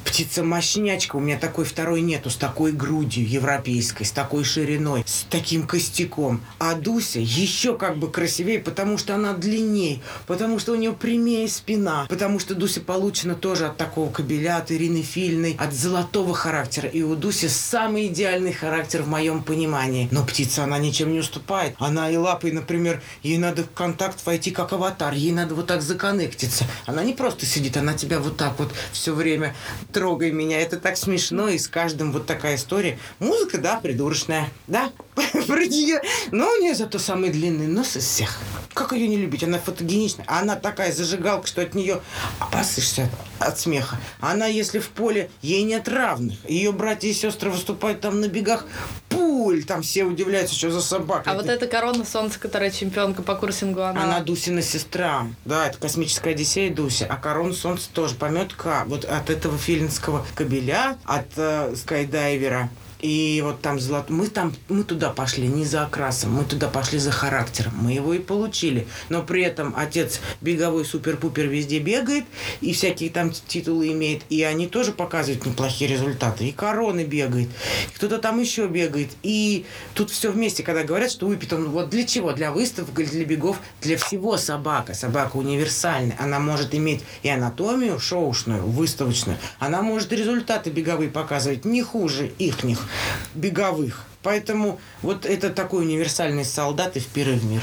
Птица 0.05 0.43
Мощнячка. 0.43 1.17
У 1.17 1.21
меня 1.21 1.39
такой 1.39 1.67
второй 1.67 2.01
нету. 2.01 2.31
С 2.31 2.37
такой 2.37 2.73
грудью 2.73 3.29
европейской, 3.29 4.05
с 4.05 4.11
такой 4.11 4.45
шириной, 4.45 5.05
с 5.07 5.27
таким 5.29 5.67
костяком. 5.67 6.41
А 6.59 6.75
Дуся 6.75 7.21
еще 7.21 7.77
как 7.77 7.99
бы 7.99 8.11
красивее, 8.11 8.59
потому 8.59 8.97
что 8.97 9.15
она 9.15 9.35
длиннее, 9.35 10.01
потому 10.27 10.59
что 10.59 10.73
у 10.73 10.77
нее 10.77 10.95
прямее 10.95 11.49
спина, 11.59 12.07
потому 12.09 12.39
что 12.39 12.55
Дуся 12.55 12.81
получена 12.81 13.35
тоже 13.35 13.67
от 13.67 13.77
такого 13.77 14.11
кобеля, 14.11 14.57
от 14.59 14.71
Ирины 14.73 15.03
Фильной, 15.03 15.57
от 15.59 15.73
золотого 15.75 16.35
характера. 16.35 16.89
И 16.89 17.03
у 17.03 17.15
Дуси 17.17 17.47
самый 17.47 18.07
идеальный 18.07 18.53
характер 18.53 19.03
в 19.03 19.09
моем 19.09 19.43
понимании. 19.43 20.09
Но 20.11 20.25
птица, 20.25 20.65
она 20.65 20.79
ничем 20.79 21.13
не 21.13 21.19
уступает. 21.19 21.75
Она 21.79 22.11
и 22.11 22.17
лапой, 22.17 22.53
например, 22.53 23.03
ей 23.23 23.39
надо 23.39 23.65
в 23.65 23.71
контакт 23.73 24.25
войти 24.25 24.51
как 24.51 24.73
аватар, 24.73 25.13
ей 25.13 25.33
надо 25.33 25.55
вот 25.55 25.67
так 25.67 25.83
законнектиться. 25.83 26.65
Она 26.87 27.03
не 27.05 27.13
просто 27.13 27.45
сидит, 27.45 27.77
она 27.77 27.95
тебя 27.95 28.21
вот 28.21 28.37
так 28.37 28.59
вот 28.59 28.73
все 28.93 29.13
время 29.13 29.55
трогай 29.93 30.31
меня. 30.31 30.61
Это 30.61 30.79
так 30.79 30.97
смешно, 30.97 31.49
и 31.49 31.59
с 31.59 31.69
каждым 31.69 32.13
вот 32.13 32.27
такая 32.27 32.57
история. 32.57 32.99
Музыка, 33.19 33.59
да, 33.59 33.81
придурочная, 33.81 34.49
да, 34.67 34.93
про 35.47 35.65
нее. 35.67 36.01
Но 36.31 36.51
у 36.51 36.61
нее 36.61 36.75
зато 36.75 36.99
самый 36.99 37.31
длинный 37.31 37.67
нос 37.67 37.97
из 37.97 38.05
всех. 38.05 38.39
Как 38.79 38.93
ее 38.93 39.09
не 39.09 39.17
любить? 39.17 39.43
Она 39.43 39.59
фотогеничная. 39.59 40.25
Она 40.29 40.55
такая 40.55 40.93
зажигалка, 40.93 41.49
что 41.49 41.63
от 41.63 41.75
нее 41.75 42.01
опасишься 42.39 43.11
от 43.41 43.59
смеха. 43.59 43.97
Она, 44.21 44.47
если 44.47 44.79
в 44.79 44.91
поле, 44.91 45.31
ей 45.43 45.65
нет 45.65 45.89
равных. 45.89 46.39
Ее 46.49 46.71
братья 46.71 47.09
и 47.09 47.13
сестры 47.13 47.51
выступают 47.51 48.01
там 48.01 48.21
на 48.21 48.29
бегах. 48.29 48.67
Пуль! 49.09 49.65
Там 49.65 49.83
все 49.83 50.05
удивляются, 50.05 50.55
что 50.55 50.71
за 50.71 50.81
собака. 50.81 51.29
А 51.29 51.35
вот 51.35 51.47
эта 51.47 51.67
корона 51.67 52.05
солнца, 52.05 52.39
которая 52.39 52.71
чемпионка 52.71 53.23
по 53.23 53.35
курсингу, 53.35 53.83
она... 53.83 54.05
Она 54.05 54.21
Дусина 54.21 54.63
сестра. 54.63 55.27
Да, 55.45 55.67
это 55.67 55.79
космическая 55.79 56.31
Одиссея 56.31 56.73
Дуся. 56.73 57.09
А 57.11 57.17
корона 57.17 57.55
солнца 57.55 57.89
тоже 57.93 58.15
пометка 58.15 58.85
вот 58.87 59.05
от 59.05 59.29
этого 59.29 59.59
филинского 59.59 60.25
кабеля, 60.37 60.99
от 61.05 61.27
э, 61.37 61.75
скайдайвера. 61.75 62.71
И 63.01 63.41
вот 63.45 63.61
там 63.61 63.79
золото... 63.79 64.13
Мы 64.13 64.27
там, 64.27 64.53
мы 64.69 64.83
туда 64.83 65.11
пошли 65.11 65.47
не 65.47 65.65
за 65.65 65.85
окрасом, 65.85 66.33
мы 66.33 66.45
туда 66.45 66.69
пошли 66.69 66.99
за 66.99 67.13
характером. 67.13 67.73
Мы 67.81 67.93
его 67.93 68.13
и 68.15 68.19
получили. 68.19 68.89
Но 69.09 69.23
при 69.23 69.43
этом 69.43 69.75
отец 69.77 70.21
беговой 70.41 70.85
супер-пупер 70.85 71.47
везде 71.47 71.79
бегает, 71.79 72.25
и 72.61 72.73
всякие 72.73 73.11
там 73.11 73.31
титулы 73.31 73.93
имеет. 73.93 74.23
И 74.31 74.43
они 74.43 74.67
тоже 74.67 74.93
показывают 74.93 75.47
неплохие 75.47 75.91
результаты. 75.91 76.49
И 76.49 76.53
короны 76.53 77.05
бегает, 77.05 77.49
и 77.49 77.95
кто-то 77.95 78.19
там 78.19 78.41
еще 78.41 78.67
бегает. 78.67 79.11
И 79.23 79.65
тут 79.95 80.11
все 80.11 80.33
вместе, 80.33 80.63
когда 80.63 80.83
говорят, 80.83 81.11
что 81.13 81.27
выпит 81.27 81.53
он 81.53 81.69
вот 81.71 81.91
для 81.91 82.05
чего? 82.05 82.33
Для 82.33 82.51
выставок, 82.51 82.95
для 82.95 83.25
бегов, 83.25 83.59
для 83.81 83.97
всего 83.97 84.37
собака. 84.37 84.95
Собака 84.95 85.37
универсальная. 85.37 86.17
Она 86.19 86.41
может 86.41 86.75
иметь 86.75 87.03
и 87.23 87.29
анатомию 87.29 88.01
шоушную, 88.01 88.65
выставочную. 88.67 89.39
Она 89.59 89.83
может 89.83 90.13
результаты 90.13 90.71
беговые 90.71 91.11
показывать 91.11 91.65
не 91.65 91.83
хуже 91.83 92.33
ихних 92.39 92.88
беговых. 93.35 94.05
Поэтому 94.23 94.81
вот 95.03 95.27
это 95.27 95.51
такой 95.51 95.85
универсальный 95.85 96.45
солдат 96.45 96.97
и 96.97 97.01
вперед 97.01 97.39
в 97.39 97.51
мир. 97.51 97.63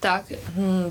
Так, 0.00 0.24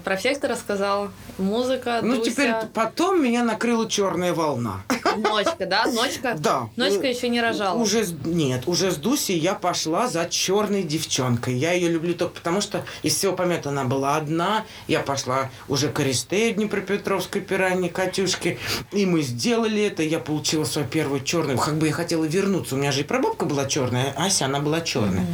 про 0.04 0.18
всех 0.18 0.40
ты 0.40 0.48
рассказала. 0.48 1.12
Музыка, 1.38 2.00
Ну, 2.02 2.18
Дуся. 2.18 2.32
теперь 2.32 2.54
потом 2.74 3.24
меня 3.24 3.44
накрыла 3.44 3.88
черная 3.90 4.34
волна. 4.34 4.82
Ночка, 5.18 5.66
да? 5.66 5.86
Ночка? 5.86 6.36
Да. 6.38 6.70
Ночка 6.76 7.08
еще 7.08 7.30
не 7.30 7.42
рожала. 7.42 7.80
Уже 7.80 8.06
нет, 8.26 8.64
уже 8.66 8.92
с 8.92 8.98
Дусей 8.98 9.38
я 9.38 9.54
пошла 9.54 10.08
за 10.08 10.26
черной 10.26 10.84
девчонкой. 10.84 11.56
Я 11.56 11.74
ее 11.74 11.90
люблю 11.90 12.14
только 12.14 12.36
потому, 12.36 12.62
что 12.62 12.84
из 13.04 13.16
всего 13.16 13.34
помета 13.34 13.70
она 13.70 13.84
была 13.84 14.16
одна. 14.18 14.66
Я 14.88 15.00
пошла 15.00 15.50
уже 15.68 15.90
к 15.90 16.00
Аристею 16.00 16.56
Днепропетровской 16.56 17.42
пиранье 17.42 17.90
Катюшке. 17.90 18.58
И 18.92 19.06
мы 19.06 19.22
сделали 19.22 19.84
это. 19.84 20.04
Я 20.04 20.20
получила 20.20 20.66
свою 20.66 20.88
первую 20.88 21.22
черную. 21.24 21.58
Как 21.58 21.78
бы 21.78 21.88
я 21.88 21.94
хотела 21.94 22.26
вернуться. 22.26 22.76
У 22.76 22.78
меня 22.78 22.92
же 22.92 23.02
и 23.02 23.04
прабабка 23.04 23.46
была 23.46 23.66
черная, 23.66 24.14
а 24.18 24.26
Ася, 24.26 24.46
она 24.46 24.60
была 24.60 24.82
черная. 24.82 25.26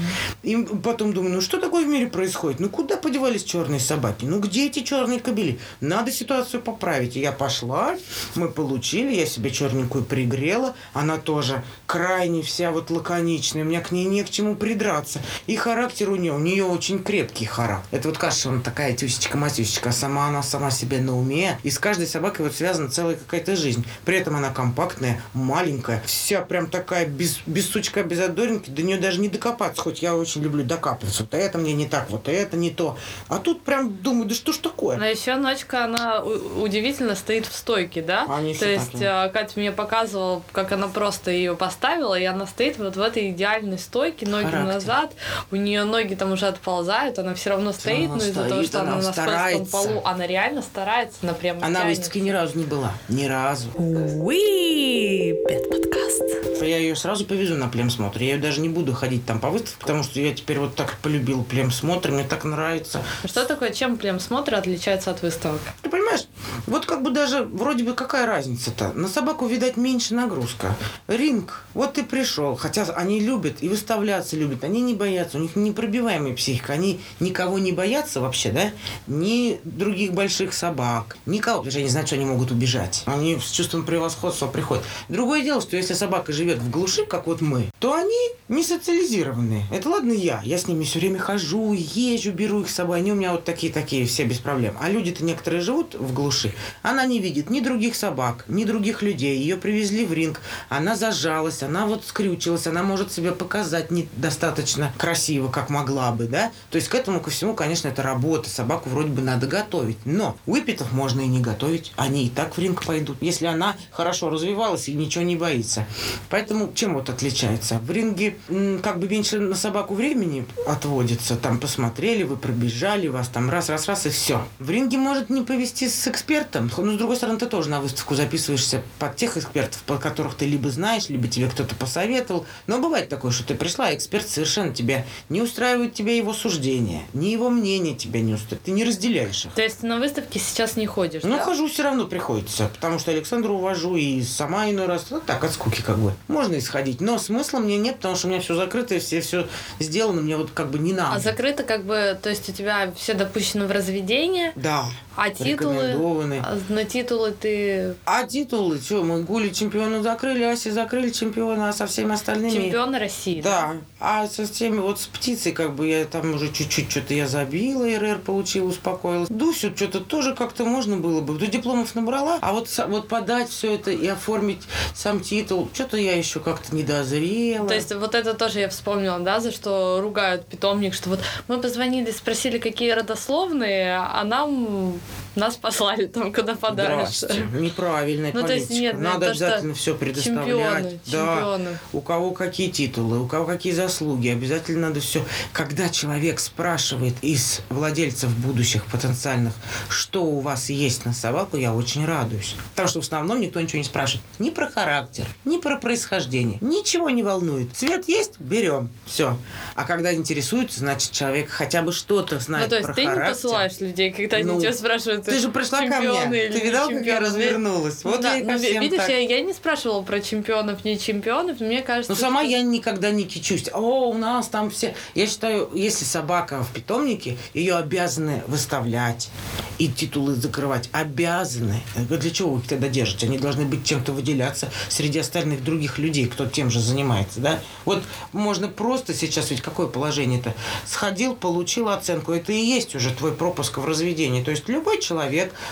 И 0.43 0.55
потом 0.83 1.13
думаю, 1.13 1.35
ну 1.35 1.41
что 1.41 1.59
такое 1.59 1.85
в 1.85 1.87
мире 1.87 2.07
происходит? 2.07 2.59
Ну 2.59 2.69
куда 2.69 2.97
подевались 2.97 3.43
черные 3.43 3.79
собаки? 3.79 4.25
Ну 4.25 4.39
где 4.39 4.67
эти 4.67 4.81
черные 4.83 5.19
кобели? 5.19 5.59
Надо 5.79 6.11
ситуацию 6.11 6.61
поправить. 6.61 7.15
И 7.15 7.19
я 7.19 7.31
пошла, 7.31 7.95
мы 8.35 8.49
получили, 8.49 9.13
я 9.13 9.25
себе 9.25 9.49
черненькую 9.71 10.03
пригрела. 10.03 10.75
Она 10.93 11.17
тоже 11.17 11.63
крайне 11.85 12.41
вся 12.41 12.71
вот 12.71 12.89
лаконичная. 12.89 13.63
У 13.63 13.65
меня 13.65 13.81
к 13.81 13.91
ней 13.91 14.05
не 14.05 14.23
к 14.23 14.29
чему 14.29 14.55
придраться. 14.55 15.19
И 15.47 15.55
характер 15.55 16.09
у 16.09 16.15
нее, 16.15 16.33
у 16.33 16.39
нее 16.39 16.65
очень 16.65 17.03
крепкий 17.03 17.45
характер. 17.45 17.87
Это 17.91 18.09
вот 18.09 18.17
кажется, 18.17 18.49
она 18.49 18.61
такая 18.61 18.93
тюсечка-матюсечка, 18.93 19.89
а 19.89 19.91
сама 19.91 20.27
она 20.27 20.43
сама 20.43 20.71
себе 20.71 20.99
на 20.99 21.17
уме. 21.17 21.59
И 21.63 21.71
с 21.71 21.79
каждой 21.79 22.07
собакой 22.07 22.45
вот 22.45 22.55
связана 22.55 22.89
целая 22.89 23.15
какая-то 23.15 23.55
жизнь. 23.55 23.85
При 24.05 24.17
этом 24.17 24.35
она 24.35 24.49
компактная, 24.49 25.21
маленькая, 25.33 26.01
вся 26.05 26.41
прям 26.41 26.67
такая 26.67 27.05
без, 27.05 27.39
без 27.45 27.69
сучка, 27.69 28.03
без 28.03 28.19
одоринки. 28.19 28.69
До 28.69 28.81
нее 28.81 28.97
даже 28.97 29.19
не 29.19 29.29
докопаться, 29.29 29.81
хоть 29.81 30.01
я 30.01 30.15
очень 30.15 30.41
люблю 30.41 30.63
докапываться. 30.63 31.23
Вот 31.23 31.33
это 31.33 31.57
мне 31.57 31.73
не 31.73 31.87
так, 31.87 32.09
вот 32.09 32.27
это 32.27 32.57
не 32.57 32.71
то. 32.71 32.97
А 33.27 33.37
тут 33.37 33.63
прям 33.63 33.95
думаю, 33.97 34.27
да 34.27 34.35
что 34.35 34.53
ж 34.53 34.57
такое? 34.57 34.97
Но 34.97 35.05
еще 35.05 35.35
ночка, 35.35 35.85
она 35.85 36.21
удивительно 36.21 37.15
стоит 37.15 37.45
в 37.45 37.55
стойке, 37.55 38.01
да? 38.01 38.25
Они 38.29 38.53
То 38.53 38.67
есть 38.67 39.01
а, 39.01 39.29
Катя 39.29 39.60
мне 39.61 39.71
показывала, 39.71 40.41
как 40.51 40.71
она 40.71 40.87
просто 40.87 41.31
ее 41.31 41.55
поставила, 41.55 42.17
и 42.19 42.25
она 42.25 42.45
стоит 42.47 42.77
вот 42.77 42.95
в 42.95 43.01
этой 43.01 43.29
идеальной 43.29 43.77
стойке, 43.79 44.25
ноги 44.27 44.45
Характер. 44.45 44.73
назад, 44.73 45.11
у 45.51 45.55
нее 45.55 45.83
ноги 45.83 46.15
там 46.15 46.31
уже 46.31 46.47
отползают, 46.47 47.19
она 47.19 47.33
все 47.35 47.51
равно 47.51 47.71
стоит, 47.71 48.09
но 48.09 48.17
из-за 48.17 48.43
того, 48.49 48.63
что 48.63 48.81
она, 48.81 48.93
она 48.93 49.01
на 49.03 49.13
скользком 49.13 49.65
полу, 49.67 50.01
она 50.03 50.27
реально 50.27 50.61
старается, 50.61 51.17
она 51.21 51.33
прям 51.33 51.57
Она 51.63 51.79
в 51.79 51.83
тянет. 51.83 51.97
выставке 51.97 52.19
ни 52.21 52.29
разу 52.31 52.57
не 52.57 52.65
была. 52.65 52.91
Ни 53.07 53.25
разу. 53.25 53.69
Уи, 53.77 55.33
подкаст. 55.43 56.61
Я 56.61 56.77
ее 56.77 56.95
сразу 56.95 57.25
повезу 57.25 57.55
на 57.55 57.67
племсмотр. 57.67 58.19
Я 58.21 58.35
ее 58.35 58.37
даже 58.37 58.61
не 58.61 58.69
буду 58.69 58.93
ходить 58.93 59.25
там 59.25 59.39
по 59.39 59.49
выставке, 59.49 59.75
потому 59.79 60.03
что 60.03 60.19
я 60.19 60.33
теперь 60.33 60.59
вот 60.59 60.75
так 60.75 60.97
полюбил 61.01 61.43
племсмотр, 61.43 62.11
мне 62.11 62.23
так 62.23 62.43
нравится. 62.43 63.01
Что 63.25 63.45
такое, 63.45 63.71
чем 63.71 63.97
племсмотр 63.97 64.55
отличается 64.55 65.11
от 65.11 65.21
выставок? 65.21 65.59
Ты 65.81 65.89
понимаешь, 65.89 66.21
вот 66.67 66.85
как 66.85 67.01
бы 67.03 67.11
даже 67.11 67.43
вроде 67.43 67.83
бы 67.83 67.93
какая 67.93 68.25
разница-то? 68.25 68.93
На 68.93 69.07
собаку, 69.07 69.45
видать, 69.45 69.77
меньше 69.77 70.13
нагрузка. 70.13 70.75
Ринг, 71.07 71.65
вот 71.73 71.93
ты 71.93 72.03
пришел, 72.03 72.55
хотя 72.55 72.83
они 72.95 73.19
любят 73.19 73.57
и 73.61 73.69
выставляться 73.69 74.35
любят, 74.35 74.63
они 74.63 74.81
не 74.81 74.93
боятся, 74.93 75.37
у 75.37 75.41
них 75.41 75.55
непробиваемая 75.55 76.33
психика, 76.33 76.73
они 76.73 76.99
никого 77.19 77.59
не 77.59 77.71
боятся 77.71 78.21
вообще, 78.21 78.51
да? 78.51 78.71
Ни 79.07 79.59
других 79.63 80.13
больших 80.13 80.53
собак, 80.53 81.17
никого, 81.25 81.59
потому 81.59 81.71
что 81.71 81.79
они 81.79 81.89
знают, 81.89 82.07
что 82.07 82.15
они 82.15 82.25
могут 82.25 82.51
убежать. 82.51 83.03
Они 83.05 83.37
с 83.39 83.51
чувством 83.51 83.85
превосходства 83.85 84.47
приходят. 84.47 84.83
Другое 85.09 85.41
дело, 85.41 85.61
что 85.61 85.77
если 85.77 85.93
собака 85.93 86.31
живет 86.33 86.59
в 86.59 86.69
глуши, 86.69 87.05
как 87.05 87.27
вот 87.27 87.41
мы, 87.41 87.69
то 87.79 87.93
они 87.93 88.29
не 88.49 88.63
социализированные. 88.63 89.65
Это 89.71 89.89
ладно 89.89 90.11
я, 90.11 90.41
я 90.43 90.57
с 90.57 90.67
ними 90.67 90.83
все 90.83 90.99
время 90.99 91.19
хожу, 91.19 91.73
езжу, 91.73 92.31
беру 92.31 92.61
их 92.61 92.69
с 92.69 92.75
собой, 92.75 92.97
они 92.97 93.11
у 93.11 93.15
меня 93.15 93.31
вот 93.31 93.45
такие-такие, 93.45 94.05
все 94.05 94.25
без 94.25 94.39
проблем. 94.39 94.75
А 94.79 94.89
люди-то 94.89 95.23
некоторые 95.23 95.61
живут 95.61 95.95
в 95.95 96.13
глуши, 96.13 96.40
она 96.81 97.05
не 97.05 97.19
видит 97.19 97.49
ни 97.49 97.59
других 97.59 97.95
собак, 97.95 98.45
ни 98.47 98.63
других 98.63 99.01
людей. 99.01 99.37
Ее 99.37 99.57
привезли 99.57 100.05
в 100.05 100.13
ринг, 100.13 100.41
она 100.69 100.95
зажалась, 100.95 101.63
она 101.63 101.85
вот 101.85 102.05
скрючилась, 102.05 102.67
она 102.67 102.83
может 102.83 103.11
себя 103.11 103.31
показать 103.31 103.91
недостаточно 103.91 104.93
красиво, 104.97 105.49
как 105.49 105.69
могла 105.69 106.11
бы, 106.11 106.25
да? 106.25 106.51
То 106.69 106.77
есть 106.77 106.87
к 106.89 106.95
этому 106.95 107.19
ко 107.19 107.29
всему, 107.29 107.53
конечно, 107.53 107.87
это 107.87 108.01
работа, 108.03 108.49
собаку 108.49 108.89
вроде 108.89 109.09
бы 109.09 109.21
надо 109.21 109.47
готовить. 109.47 109.97
Но 110.05 110.37
выпитов 110.45 110.91
можно 110.91 111.21
и 111.21 111.27
не 111.27 111.39
готовить, 111.39 111.93
они 111.95 112.25
и 112.25 112.29
так 112.29 112.55
в 112.55 112.59
ринг 112.59 112.85
пойдут, 112.85 113.17
если 113.21 113.45
она 113.45 113.75
хорошо 113.91 114.29
развивалась 114.29 114.89
и 114.89 114.93
ничего 114.93 115.23
не 115.23 115.35
боится. 115.35 115.85
Поэтому 116.29 116.71
чем 116.73 116.93
вот 116.93 117.09
отличается? 117.09 117.79
В 117.79 117.91
ринге 117.91 118.37
как 118.81 118.99
бы 118.99 119.07
меньше 119.07 119.39
на 119.39 119.55
собаку 119.55 119.93
времени 119.93 120.45
отводится, 120.67 121.35
там 121.35 121.59
посмотрели, 121.59 122.23
вы 122.23 122.37
пробежали, 122.37 123.07
вас 123.07 123.27
там 123.27 123.49
раз-раз-раз 123.49 124.05
и 124.05 124.09
все. 124.09 124.45
В 124.59 124.69
ринге 124.69 124.97
может 124.97 125.29
не 125.29 125.41
повести 125.41 125.89
с 125.89 126.07
экспертом, 126.21 126.71
но 126.77 126.93
с 126.93 126.97
другой 126.97 127.15
стороны 127.15 127.39
ты 127.39 127.47
тоже 127.47 127.69
на 127.69 127.81
выставку 127.81 128.13
записываешься 128.15 128.83
под 128.99 129.15
тех 129.15 129.37
экспертов, 129.37 129.81
по 129.83 129.97
которых 129.97 130.35
ты 130.35 130.45
либо 130.45 130.69
знаешь, 130.69 131.09
либо 131.09 131.27
тебе 131.27 131.47
кто-то 131.47 131.73
посоветовал. 131.75 132.45
Но 132.67 132.79
бывает 132.79 133.09
такое, 133.09 133.31
что 133.31 133.43
ты 133.43 133.55
пришла, 133.55 133.87
а 133.87 133.95
эксперт 133.95 134.27
совершенно 134.27 134.73
тебя 134.73 135.05
не 135.29 135.41
устраивает 135.41 135.93
тебя 135.93 136.15
его 136.15 136.33
суждение, 136.33 137.01
ни 137.13 137.27
его 137.27 137.49
мнение 137.49 137.95
тебя 137.95 138.21
не 138.21 138.33
устраивает, 138.35 138.63
ты 138.63 138.71
не 138.71 138.83
разделяешь 138.83 139.45
их. 139.45 139.51
То 139.53 139.61
есть 139.63 139.81
на 139.83 139.97
выставке 139.97 140.39
сейчас 140.39 140.75
не 140.75 140.85
ходишь, 140.85 141.23
Ну, 141.23 141.37
да? 141.37 141.43
хожу 141.43 141.67
все 141.67 141.83
равно 141.83 142.05
приходится, 142.05 142.67
потому 142.73 142.99
что 142.99 143.11
Александру 143.11 143.55
увожу 143.55 143.95
и 143.95 144.21
сама 144.21 144.69
иной 144.69 144.85
раз. 144.85 145.07
Ну, 145.09 145.19
так, 145.25 145.43
от 145.43 145.51
скуки 145.53 145.81
как 145.81 145.97
бы. 145.97 146.13
Можно 146.27 146.57
исходить, 146.59 147.01
но 147.01 147.17
смысла 147.17 147.59
мне 147.59 147.77
нет, 147.77 147.95
потому 147.97 148.15
что 148.15 148.27
у 148.27 148.29
меня 148.29 148.39
все 148.41 148.55
закрыто, 148.55 148.99
все 148.99 149.21
все 149.21 149.47
сделано, 149.79 150.21
мне 150.21 150.37
вот 150.37 150.51
как 150.51 150.69
бы 150.69 150.77
не 150.79 150.93
надо. 150.93 151.15
А 151.15 151.19
закрыто 151.19 151.63
как 151.63 151.83
бы, 151.85 152.17
то 152.21 152.29
есть 152.29 152.47
у 152.49 152.51
тебя 152.53 152.93
все 152.95 153.13
допущено 153.15 153.65
в 153.65 153.71
разведение, 153.71 154.53
Да. 154.55 154.85
а 155.15 155.29
титулы... 155.29 155.95
чемпионы. 156.11 156.41
А 156.43 156.57
на 156.69 156.85
титулы 156.85 157.31
ты 157.31 157.95
А 158.05 158.25
титулы, 158.25 158.79
что, 158.79 159.03
мы 159.03 159.23
Гули 159.23 159.49
чемпиона 159.49 160.01
закрыли, 160.01 160.43
Аси 160.43 160.69
закрыли 160.69 161.09
чемпиона, 161.09 161.69
а 161.69 161.73
со 161.73 161.87
всеми 161.87 162.13
остальными... 162.13 162.51
чемпион 162.51 162.95
России. 162.95 163.41
Да, 163.41 163.73
а 163.99 164.27
со 164.27 164.45
всеми, 164.45 164.79
вот 164.79 164.99
с 164.99 165.07
птицей, 165.07 165.51
как 165.51 165.75
бы 165.75 165.87
я 165.87 166.05
там 166.05 166.33
уже 166.33 166.51
чуть-чуть 166.51 166.91
что-то 166.91 167.13
я 167.13 167.27
забила, 167.27 167.87
РР 167.87 168.19
получила, 168.19 168.67
успокоилась. 168.67 169.29
Дусю 169.29 169.75
что-то 169.75 169.99
тоже 169.99 170.35
как-то 170.35 170.65
можно 170.65 170.97
было 170.97 171.21
бы. 171.21 171.37
До 171.37 171.47
дипломов 171.47 171.95
набрала, 171.95 172.39
а 172.41 172.53
вот, 172.53 172.67
вот 172.87 173.07
подать 173.07 173.49
все 173.49 173.75
это 173.75 173.91
и 173.91 174.07
оформить 174.07 174.63
сам 174.93 175.19
титул, 175.21 175.69
что-то 175.73 175.97
я 175.97 176.17
еще 176.17 176.39
как-то 176.39 176.75
не 176.75 176.83
дозрела. 176.83 177.67
То 177.67 177.75
есть 177.75 177.93
вот 177.93 178.15
это 178.15 178.33
тоже 178.33 178.59
я 178.59 178.69
вспомнила, 178.69 179.19
да, 179.19 179.39
за 179.39 179.51
что 179.51 179.99
ругают 180.01 180.45
питомник, 180.45 180.93
что 180.93 181.09
вот 181.09 181.19
мы 181.47 181.59
позвонили, 181.59 182.11
спросили, 182.11 182.57
какие 182.57 182.91
родословные, 182.91 183.97
а 183.97 184.23
нам 184.23 184.99
нас 185.35 185.55
послали 185.55 186.07
там 186.07 186.33
куда 186.33 186.55
подальше. 186.55 187.25
Здрасте. 187.27 187.45
Неправильная 187.53 188.31
Ну, 188.33 188.41
то 188.45 188.53
есть 188.53 188.69
нет, 188.69 188.95
ну, 188.95 189.01
Надо 189.01 189.25
то, 189.27 189.31
обязательно 189.31 189.73
все 189.73 189.95
предоставлять. 189.95 190.45
Чемпионы, 190.45 190.99
Да. 191.07 191.35
чемпионы. 191.35 191.77
У 191.93 192.01
кого 192.01 192.31
какие 192.31 192.69
титулы, 192.69 193.19
у 193.21 193.27
кого 193.27 193.45
какие 193.45 193.73
заслуги. 193.73 194.27
Обязательно 194.29 194.87
надо 194.89 194.99
все. 194.99 195.23
Когда 195.53 195.89
человек 195.89 196.39
спрашивает 196.39 197.15
из 197.21 197.61
владельцев 197.69 198.29
будущих 198.37 198.85
потенциальных, 198.85 199.53
что 199.89 200.23
у 200.23 200.39
вас 200.39 200.69
есть 200.69 201.05
на 201.05 201.13
собаку, 201.13 201.57
я 201.57 201.73
очень 201.73 202.05
радуюсь. 202.05 202.55
Потому 202.71 202.89
что 202.89 202.99
в 203.01 203.03
основном 203.03 203.39
никто 203.41 203.61
ничего 203.61 203.77
не 203.79 203.83
спрашивает. 203.85 204.25
Ни 204.39 204.49
про 204.49 204.69
характер, 204.69 205.25
ни 205.45 205.57
про 205.59 205.77
происхождение. 205.77 206.57
Ничего 206.61 207.09
не 207.09 207.23
волнует. 207.23 207.69
Цвет 207.75 208.07
есть? 208.07 208.39
Берем. 208.39 208.89
Все. 209.05 209.37
А 209.75 209.83
когда 209.85 210.13
интересуется, 210.13 210.79
значит, 210.79 211.11
человек 211.11 211.49
хотя 211.49 211.81
бы 211.81 211.91
что-то 211.93 212.39
знает 212.39 212.65
Ну, 212.65 212.69
то 212.69 212.75
есть 212.75 212.85
про 212.87 212.93
ты 212.93 213.01
не 213.01 213.07
характер. 213.07 213.33
посылаешь 213.35 213.79
людей, 213.79 214.11
когда 214.11 214.37
они 214.37 214.45
Ну, 214.45 214.59
тебя 214.59 214.73
спрашивают, 214.73 215.20
Ты 215.25 215.39
же 215.39 215.49
пришла 215.49 215.79
ко 215.79 215.99
мне. 215.99 216.45
или 216.45 216.59
Ты 216.59 216.65
видал, 216.65 216.89
как 216.89 217.05
я 217.05 217.19
развернулась? 217.19 218.03
Вот 218.03 218.21
да, 218.21 218.33
я 218.33 218.39
и 218.39 218.45
ко 218.45 218.53
ну, 218.53 218.57
видишь, 218.59 218.97
так. 218.97 219.09
я, 219.09 219.19
я 219.19 219.41
не 219.41 219.53
спрашивала 219.53 220.01
про 220.01 220.19
чемпионов, 220.19 220.83
не 220.83 220.99
чемпионов, 220.99 221.59
но 221.59 221.67
мне 221.67 221.81
кажется, 221.81 222.11
Ну, 222.11 222.17
сама 222.17 222.41
что- 222.41 222.51
я 222.51 222.61
никогда 222.61 223.11
не 223.11 223.25
кичусь. 223.25 223.69
О, 223.73 224.09
у 224.09 224.13
нас 224.13 224.47
там 224.47 224.69
все... 224.69 224.95
Я 225.15 225.27
считаю, 225.27 225.69
если 225.73 226.05
собака 226.05 226.63
в 226.63 226.71
питомнике, 226.73 227.37
ее 227.53 227.75
обязаны 227.75 228.43
выставлять 228.47 229.29
и 229.77 229.87
титулы 229.87 230.35
закрывать. 230.35 230.89
Обязаны. 230.91 231.81
Я 231.95 232.17
Для 232.17 232.31
чего 232.31 232.51
вы 232.51 232.59
их 232.59 232.67
тогда 232.67 232.87
держите? 232.87 233.25
Они 233.25 233.37
должны 233.37 233.65
быть 233.65 233.85
чем-то 233.85 234.11
выделяться 234.11 234.69
среди 234.89 235.19
остальных 235.19 235.63
других 235.63 235.97
людей, 235.97 236.27
кто 236.27 236.45
тем 236.45 236.69
же 236.69 236.79
занимается, 236.79 237.39
да? 237.39 237.59
Вот 237.85 238.03
можно 238.31 238.67
просто 238.67 239.13
сейчас, 239.13 239.49
ведь 239.51 239.61
какое 239.61 239.87
положение-то? 239.87 240.53
Сходил, 240.85 241.35
получил 241.35 241.89
оценку. 241.89 242.31
Это 242.31 242.51
и 242.51 242.59
есть 242.59 242.95
уже 242.95 243.11
твой 243.11 243.31
пропуск 243.31 243.77
в 243.77 243.85
разведении. 243.85 244.43
То 244.43 244.51
есть 244.51 244.67
любой 244.69 244.99
человек 244.99 245.10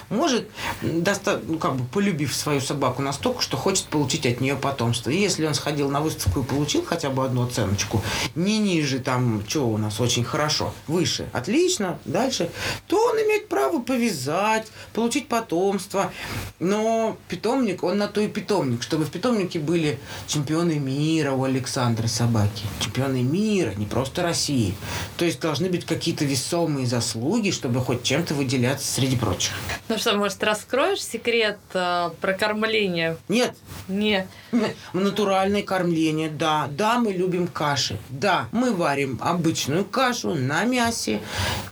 может, 0.09 0.49
доста- 0.81 1.41
ну, 1.45 1.57
как 1.57 1.75
бы 1.75 1.85
полюбив 1.85 2.35
свою 2.35 2.61
собаку 2.61 3.01
настолько, 3.01 3.41
что 3.41 3.57
хочет 3.57 3.85
получить 3.85 4.25
от 4.25 4.41
нее 4.41 4.55
потомство. 4.55 5.09
И 5.09 5.17
если 5.17 5.45
он 5.45 5.53
сходил 5.53 5.89
на 5.89 6.01
выставку 6.01 6.41
и 6.41 6.43
получил 6.43 6.83
хотя 6.83 7.09
бы 7.09 7.25
одну 7.25 7.45
оценочку, 7.45 8.01
не 8.35 8.57
ниже 8.59 8.99
там, 8.99 9.43
что 9.47 9.67
у 9.67 9.77
нас 9.77 9.99
очень 9.99 10.23
хорошо, 10.23 10.73
выше, 10.87 11.29
отлично, 11.33 11.99
дальше, 12.05 12.49
то 12.87 12.97
он 12.97 13.17
имеет 13.17 13.47
право 13.47 13.79
повязать, 13.79 14.67
получить 14.93 15.27
потомство. 15.27 16.11
Но 16.59 17.17
питомник, 17.27 17.83
он 17.83 17.97
на 17.97 18.07
то 18.07 18.21
и 18.21 18.27
питомник, 18.27 18.83
чтобы 18.83 19.05
в 19.05 19.11
питомнике 19.11 19.59
были 19.59 19.99
чемпионы 20.27 20.79
мира 20.79 21.31
у 21.31 21.43
Александра 21.43 22.07
собаки. 22.07 22.65
Чемпионы 22.79 23.21
мира, 23.23 23.73
не 23.75 23.85
просто 23.85 24.23
России. 24.23 24.75
То 25.17 25.25
есть 25.25 25.39
должны 25.39 25.69
быть 25.69 25.85
какие-то 25.85 26.25
весомые 26.25 26.85
заслуги, 26.87 27.51
чтобы 27.51 27.79
хоть 27.79 28.03
чем-то 28.03 28.33
выделяться 28.33 28.91
среди 28.91 29.15
прочих. 29.15 29.28
Ну 29.87 29.97
что, 29.97 30.15
может, 30.15 30.43
раскроешь 30.43 31.03
секрет 31.03 31.57
э, 31.73 32.09
про 32.21 32.33
кормление? 32.33 33.17
Нет, 33.27 33.55
Не. 33.87 34.27
Натуральное 34.93 35.63
кормление, 35.63 36.29
да. 36.29 36.67
Да, 36.71 36.99
мы 36.99 37.11
любим 37.11 37.47
каши. 37.47 37.97
Да, 38.09 38.47
мы 38.51 38.73
варим 38.73 39.19
обычную 39.21 39.85
кашу 39.85 40.35
на 40.35 40.63
мясе. 40.63 41.21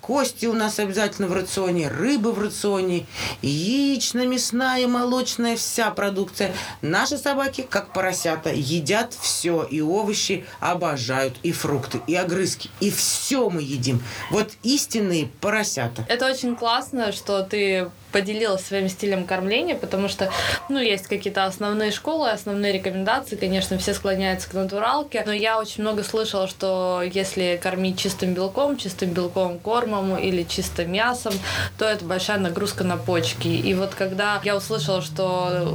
Кости 0.02 0.46
у 0.46 0.54
нас 0.54 0.80
обязательно 0.80 1.28
в 1.28 1.34
рационе, 1.34 1.90
рыба 1.90 2.30
в 2.30 2.40
рационе, 2.40 3.06
яично-мясная, 3.42 4.88
молочная, 4.88 5.56
вся 5.56 5.92
продукция. 5.92 6.54
Наши 6.82 7.18
собаки, 7.18 7.66
как 7.70 7.94
поросята, 7.94 8.52
едят 8.54 9.14
все. 9.20 9.64
И 9.64 9.82
овощи 9.82 10.46
обожают, 10.60 11.36
и 11.44 11.52
фрукты, 11.52 12.02
и 12.08 12.16
огрызки. 12.16 12.70
И 12.80 12.90
все 12.92 13.50
мы 13.50 13.62
едим. 13.62 14.02
Вот 14.32 14.52
истинные 14.64 15.30
поросята. 15.42 16.06
Это 16.08 16.26
очень 16.28 16.56
классно, 16.56 17.12
что 17.12 17.44
ты 17.50 17.90
поделилась 18.18 18.66
своим 18.66 18.90
стилем 18.90 19.26
кормления, 19.26 19.76
потому 19.76 20.08
что, 20.08 20.32
ну, 20.70 20.80
есть 20.80 21.06
какие-то 21.06 21.46
основные 21.46 21.92
школы, 21.92 22.32
основные 22.32 22.74
рекомендации, 22.74 23.36
конечно, 23.36 23.78
все 23.78 23.94
склоняются 23.94 24.50
к 24.50 24.54
натуралке, 24.54 25.22
но 25.24 25.32
я 25.32 25.60
очень 25.60 25.84
много 25.84 26.04
слышала, 26.04 26.48
что 26.48 27.04
если 27.06 27.60
кормить 27.62 28.00
чистым 28.00 28.34
белком, 28.34 28.76
чистым 28.76 29.12
белковым 29.12 29.60
кормом 29.60 30.18
или 30.18 30.42
чисто 30.42 30.84
мясом, 30.86 31.34
то 31.78 31.86
это 31.86 32.06
большая 32.06 32.40
нагрузка 32.40 32.84
на 32.84 32.98
почки. 32.98 33.50
И 33.50 33.76
вот 33.76 33.94
когда 33.94 34.42
я 34.44 34.56
услышала, 34.56 35.04
что, 35.04 35.68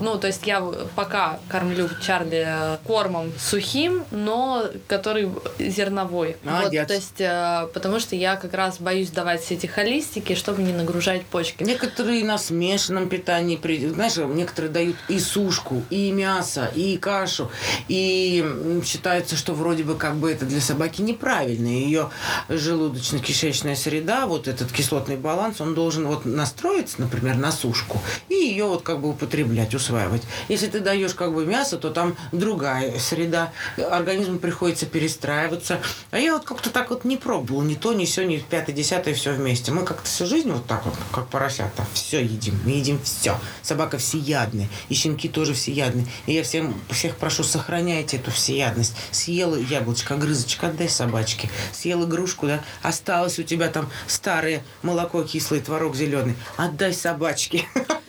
ну, 0.00 0.18
то 0.18 0.28
есть 0.28 0.46
я 0.46 0.62
пока 0.94 1.38
кормлю 1.50 1.90
Чарли 2.00 2.78
кормом 2.86 3.30
сухим, 3.38 4.04
но 4.10 4.64
который 4.88 5.30
зерновой. 5.58 6.38
Вот, 6.44 6.70
то 6.70 6.94
есть, 6.94 7.20
э, 7.20 7.68
потому 7.74 8.00
что 8.00 8.16
я 8.16 8.36
как 8.36 8.54
раз 8.54 8.78
боюсь 8.80 9.10
давать 9.10 9.42
все 9.42 9.54
эти 9.54 9.66
холистики, 9.66 10.34
чтобы 10.34 10.62
не 10.62 10.72
нагружать 10.72 11.26
почки. 11.26 11.62
Некоторые 11.74 12.24
на 12.24 12.38
смешанном 12.38 13.08
питании, 13.08 13.58
знаешь, 13.88 14.16
некоторые 14.16 14.70
дают 14.70 14.96
и 15.08 15.18
сушку, 15.18 15.82
и 15.90 16.12
мясо, 16.12 16.70
и 16.72 16.96
кашу. 16.98 17.50
И 17.88 18.44
считается, 18.84 19.34
что 19.34 19.54
вроде 19.54 19.82
бы 19.82 19.96
как 19.96 20.14
бы 20.14 20.30
это 20.30 20.44
для 20.44 20.60
собаки 20.60 21.02
неправильно. 21.02 21.66
Ее 21.66 22.10
желудочно-кишечная 22.48 23.74
среда, 23.74 24.28
вот 24.28 24.46
этот 24.46 24.70
кислотный 24.70 25.16
баланс, 25.16 25.60
он 25.60 25.74
должен 25.74 26.06
вот 26.06 26.24
настроиться, 26.24 27.00
например, 27.00 27.38
на 27.38 27.50
сушку, 27.50 28.00
и 28.28 28.34
ее 28.34 28.66
вот 28.66 28.82
как 28.82 29.00
бы 29.00 29.08
употреблять, 29.08 29.74
усваивать. 29.74 30.22
Если 30.48 30.68
ты 30.68 30.78
даешь 30.78 31.14
как 31.14 31.34
бы 31.34 31.44
мясо, 31.44 31.76
то 31.76 31.90
там 31.90 32.16
другая 32.30 33.00
среда, 33.00 33.52
организму 33.90 34.38
приходится 34.38 34.86
перестраиваться. 34.86 35.80
А 36.12 36.20
я 36.20 36.34
вот 36.34 36.44
как-то 36.44 36.70
так 36.70 36.90
вот 36.90 37.04
не 37.04 37.16
пробовала, 37.16 37.64
ни 37.64 37.74
то, 37.74 37.92
ни 37.94 38.04
все, 38.04 38.24
ни 38.24 38.36
пятое, 38.36 38.76
десятое, 38.76 39.14
все 39.14 39.32
вместе. 39.32 39.72
Мы 39.72 39.84
как-то 39.84 40.06
всю 40.06 40.26
жизнь 40.26 40.52
вот 40.52 40.66
так 40.66 40.84
вот, 40.84 40.94
как 41.10 41.26
поросята, 41.54 41.86
все 41.92 42.22
едим, 42.22 42.58
мы 42.64 42.72
едим 42.72 43.00
все. 43.02 43.38
Собака 43.62 43.98
всеядная, 43.98 44.68
и 44.88 44.94
щенки 44.94 45.28
тоже 45.28 45.54
всеядные. 45.54 46.06
И 46.26 46.32
я 46.32 46.42
всем, 46.42 46.74
всех 46.90 47.16
прошу, 47.16 47.44
сохраняйте 47.44 48.16
эту 48.16 48.30
всеядность. 48.30 48.94
Съела 49.10 49.56
яблочко, 49.56 50.16
грызочка, 50.16 50.68
отдай 50.68 50.88
собачке. 50.88 51.50
Съел 51.72 52.04
игрушку, 52.04 52.46
да, 52.46 52.62
осталось 52.82 53.38
у 53.38 53.42
тебя 53.42 53.68
там 53.68 53.90
старое 54.06 54.62
молоко 54.82 55.22
кислый, 55.22 55.60
творог 55.60 55.96
зеленый, 55.96 56.34
отдай 56.56 56.92
собачке. 56.92 57.66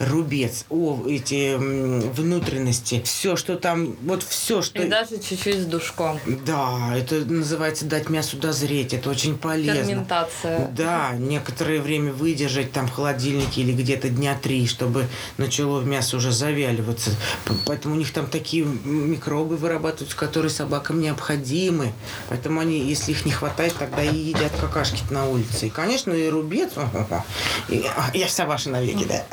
Рубец, 0.00 0.64
о, 0.70 1.04
эти 1.06 1.56
внутренности, 1.56 3.02
все, 3.04 3.36
что 3.36 3.56
там, 3.56 3.96
вот 4.02 4.22
все, 4.22 4.62
что... 4.62 4.82
И 4.82 4.88
даже 4.88 5.18
чуть-чуть 5.18 5.60
с 5.60 5.64
душком. 5.66 6.18
Да, 6.46 6.96
это 6.96 7.16
называется 7.16 7.84
дать 7.84 8.08
мясу 8.08 8.38
дозреть, 8.38 8.94
это 8.94 9.10
очень 9.10 9.36
полезно. 9.36 9.84
Ферментация. 9.84 10.68
Да, 10.74 11.12
некоторое 11.18 11.80
время 11.80 12.12
выдержать 12.14 12.72
там 12.72 12.88
в 12.88 12.92
холодильнике 12.92 13.60
или 13.60 13.72
где-то 13.72 14.08
дня 14.08 14.38
три, 14.40 14.66
чтобы 14.66 15.06
начало 15.36 15.80
в 15.80 15.86
мясо 15.86 16.16
уже 16.16 16.32
завяливаться. 16.32 17.10
Поэтому 17.66 17.94
у 17.94 17.98
них 17.98 18.10
там 18.10 18.26
такие 18.26 18.64
микробы 18.64 19.58
вырабатываются, 19.58 20.16
которые 20.16 20.50
собакам 20.50 21.00
необходимы. 21.02 21.92
Поэтому 22.30 22.60
они, 22.60 22.78
если 22.78 23.12
их 23.12 23.26
не 23.26 23.32
хватает, 23.32 23.74
тогда 23.78 24.02
и 24.02 24.16
едят 24.16 24.52
какашки 24.58 25.02
на 25.10 25.28
улице. 25.28 25.66
И, 25.66 25.70
конечно, 25.70 26.14
и 26.14 26.26
рубец. 26.30 26.70
а, 26.76 27.24
я 28.14 28.26
вся 28.26 28.46
ваша 28.46 28.70
навеки, 28.70 29.04
да. 29.04 29.26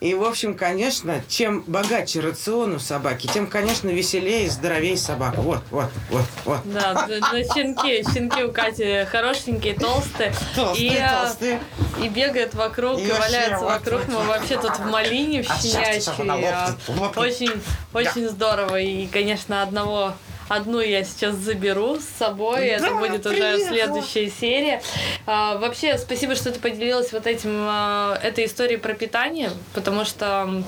И, 0.00 0.14
в 0.14 0.24
общем, 0.24 0.54
конечно, 0.54 1.22
чем 1.28 1.62
богаче 1.66 2.20
рацион 2.20 2.74
у 2.74 2.78
собаки, 2.78 3.26
тем, 3.26 3.46
конечно, 3.46 3.88
веселее 3.88 4.46
и 4.46 4.48
здоровее 4.48 4.96
собака. 4.96 5.40
Вот, 5.40 5.60
вот, 5.70 5.90
вот, 6.10 6.24
вот. 6.44 6.60
Да, 6.64 7.06
да, 7.06 7.20
щенки, 7.54 8.04
щенки 8.12 8.42
у 8.44 8.52
Кати 8.52 9.04
хорошенькие, 9.10 9.74
толстые. 9.74 10.34
Толстые, 10.54 10.88
и, 10.88 10.96
э, 10.96 11.08
толстые. 11.08 11.60
И 12.02 12.08
бегает 12.08 12.54
вокруг, 12.54 12.98
И 12.98 13.04
и 13.04 13.08
вообще 13.08 13.22
валяется 13.22 13.64
вот, 13.64 13.72
вокруг. 13.72 14.00
вот, 14.00 14.08
Мы 14.08 14.14
вот. 14.18 14.26
вообще 14.26 14.60
тут 14.60 14.78
в 14.78 14.86
малине, 14.90 15.42
в 15.42 15.50
А 15.50 15.56
щенячьей. 15.58 16.50
а. 16.52 16.74
Очень, 17.16 17.62
очень 17.92 18.28
здорово. 18.28 18.80
И, 18.80 19.06
конечно, 19.06 19.62
одного 19.62 20.14
одну 20.48 20.80
я 20.80 21.04
сейчас 21.04 21.34
заберу 21.36 21.96
с 21.96 22.04
собой. 22.18 22.56
Да, 22.56 22.64
Это 22.86 22.94
будет 22.94 23.26
уже 23.26 23.36
приехала. 23.36 23.68
следующая 23.68 24.30
серия. 24.30 24.82
А, 25.26 25.58
вообще, 25.58 25.98
спасибо, 25.98 26.34
что 26.34 26.52
ты 26.52 26.60
поделилась 26.60 27.12
вот 27.12 27.26
этим, 27.26 27.50
а, 27.68 28.18
этой 28.22 28.46
историей 28.46 28.76
про 28.78 28.94
питание, 28.94 29.50
потому 29.74 30.04
что 30.04 30.62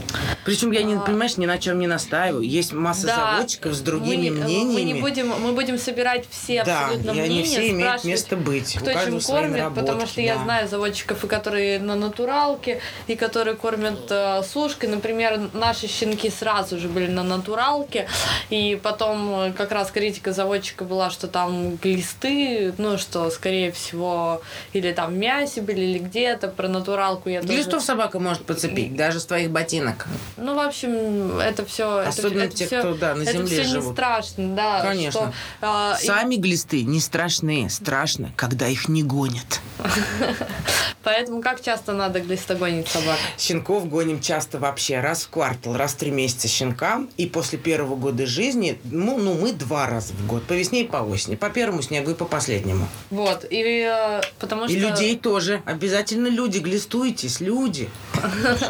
Причем 0.45 0.71
я, 0.71 0.83
не, 0.85 0.95
А. 0.95 1.01
понимаешь, 1.01 1.37
ни 1.39 1.47
на 1.47 1.59
чем 1.59 1.79
не 1.81 1.87
настаиваю. 1.89 2.43
Есть 2.43 2.73
масса 2.73 3.07
Да. 3.09 3.33
заводчиков 3.33 3.75
с 3.75 3.81
другими 3.81 4.31
мы, 4.31 4.37
не- 4.39 4.45
мнениями. 4.45 4.73
Мы 4.73 4.83
не 4.83 4.95
будем, 5.01 5.29
мы 5.41 5.53
будем 5.53 5.77
собирать 5.79 6.25
все 6.31 6.63
да, 6.65 6.85
абсолютно 6.87 7.13
они 7.13 7.21
мнения, 7.23 7.45
все 7.45 7.71
имеют 7.71 8.05
место 8.05 8.37
быть. 8.37 8.75
Кто 8.79 8.93
чем 8.93 9.21
кормит, 9.21 9.65
потому 9.71 9.87
наработки, 9.87 10.09
что 10.09 10.21
я 10.21 10.37
да. 10.37 10.45
знаю 10.45 10.69
заводчиков, 10.69 11.25
и 11.25 11.27
которые 11.27 11.81
на 11.81 11.97
натуралке, 11.97 12.81
и 13.09 13.17
которые 13.17 13.57
кормят 13.57 14.07
э, 14.11 14.43
сушкой. 14.45 14.89
Например, 14.89 15.41
наши 15.53 15.89
щенки 15.89 16.31
сразу 16.31 16.79
же 16.79 16.89
были 16.89 17.09
на 17.09 17.25
натуралке, 17.25 18.09
и 18.51 18.79
потом 18.81 19.41
э, 19.47 19.53
как 19.67 19.73
раз 19.73 19.91
критика 19.91 20.33
заводчика 20.33 20.85
была, 20.85 21.11
что 21.11 21.27
там 21.27 21.75
глисты, 21.77 22.73
ну 22.79 22.99
что, 22.99 23.31
скорее 23.31 23.73
всего, 23.73 24.41
или 24.73 24.93
там 24.93 25.13
в 25.13 25.17
мясе 25.17 25.61
были, 25.61 25.81
или 25.81 25.99
где-то, 25.99 26.47
про 26.47 26.69
натуралку 26.69 27.29
я 27.29 27.41
тоже... 27.43 27.53
Глистов 27.53 27.83
собака 27.83 28.21
может 28.21 28.45
подцепить, 28.45 28.95
даже 28.95 29.19
с 29.19 29.27
твоих 29.27 29.51
ботинок. 29.51 30.07
Ну, 30.37 30.55
в 30.55 30.61
общем, 30.61 31.41
это 31.41 31.67
все... 31.67 31.99
Особенно 31.99 32.43
это, 32.43 32.55
те, 32.55 32.67
всё- 32.67 32.79
кто, 32.79 32.95
да, 32.95 33.17
на 33.17 33.23
это 33.23 33.33
земле 33.33 33.47
всё 33.47 33.63
не 33.63 33.69
живут. 33.69 33.95
страшно, 33.95 34.55
да. 34.55 34.83
Конечно. 34.83 35.21
что, 35.21 35.33
а, 35.63 35.99
и 36.01 36.07
Сами 36.07 36.37
глисты 36.37 36.85
не 36.85 37.01
страшные. 37.01 37.69
Страшно, 37.69 38.31
когда 38.37 38.69
их 38.69 38.89
не 38.89 39.03
гонят. 39.03 39.61
поэтому 41.03 41.41
как 41.41 41.63
часто 41.63 41.93
надо 41.93 42.21
глистогонить 42.21 42.89
собак? 42.89 43.17
Щенков 43.39 43.89
гоним 43.89 44.21
часто 44.21 44.59
вообще 44.59 45.01
раз 45.01 45.25
в 45.25 45.31
квартал, 45.31 45.77
раз 45.77 45.93
в 45.93 45.97
три 45.97 46.11
месяца 46.11 46.49
щенкам. 46.49 47.09
И 47.17 47.27
после 47.27 47.59
первого 47.59 47.97
года 47.97 48.27
жизни, 48.27 48.79
ну, 48.85 49.17
ну, 49.17 49.35
мы 49.35 49.53
два 49.57 49.87
раза 49.87 50.13
в 50.15 50.27
год. 50.27 50.45
По 50.45 50.53
весне 50.53 50.83
и 50.83 50.87
по 50.87 50.99
осени. 50.99 51.37
По 51.37 51.51
первому 51.51 51.83
снегу 51.83 52.11
и 52.11 52.15
по 52.15 52.25
последнему. 52.25 52.87
Вот, 53.11 53.45
и 53.49 53.89
э, 53.91 54.21
потому 54.39 54.67
И 54.67 54.79
что... 54.79 54.89
людей 54.89 55.17
тоже. 55.17 55.63
Обязательно 55.65 56.29
люди, 56.29 56.59
глистуйтесь, 56.59 57.41
люди. 57.41 57.89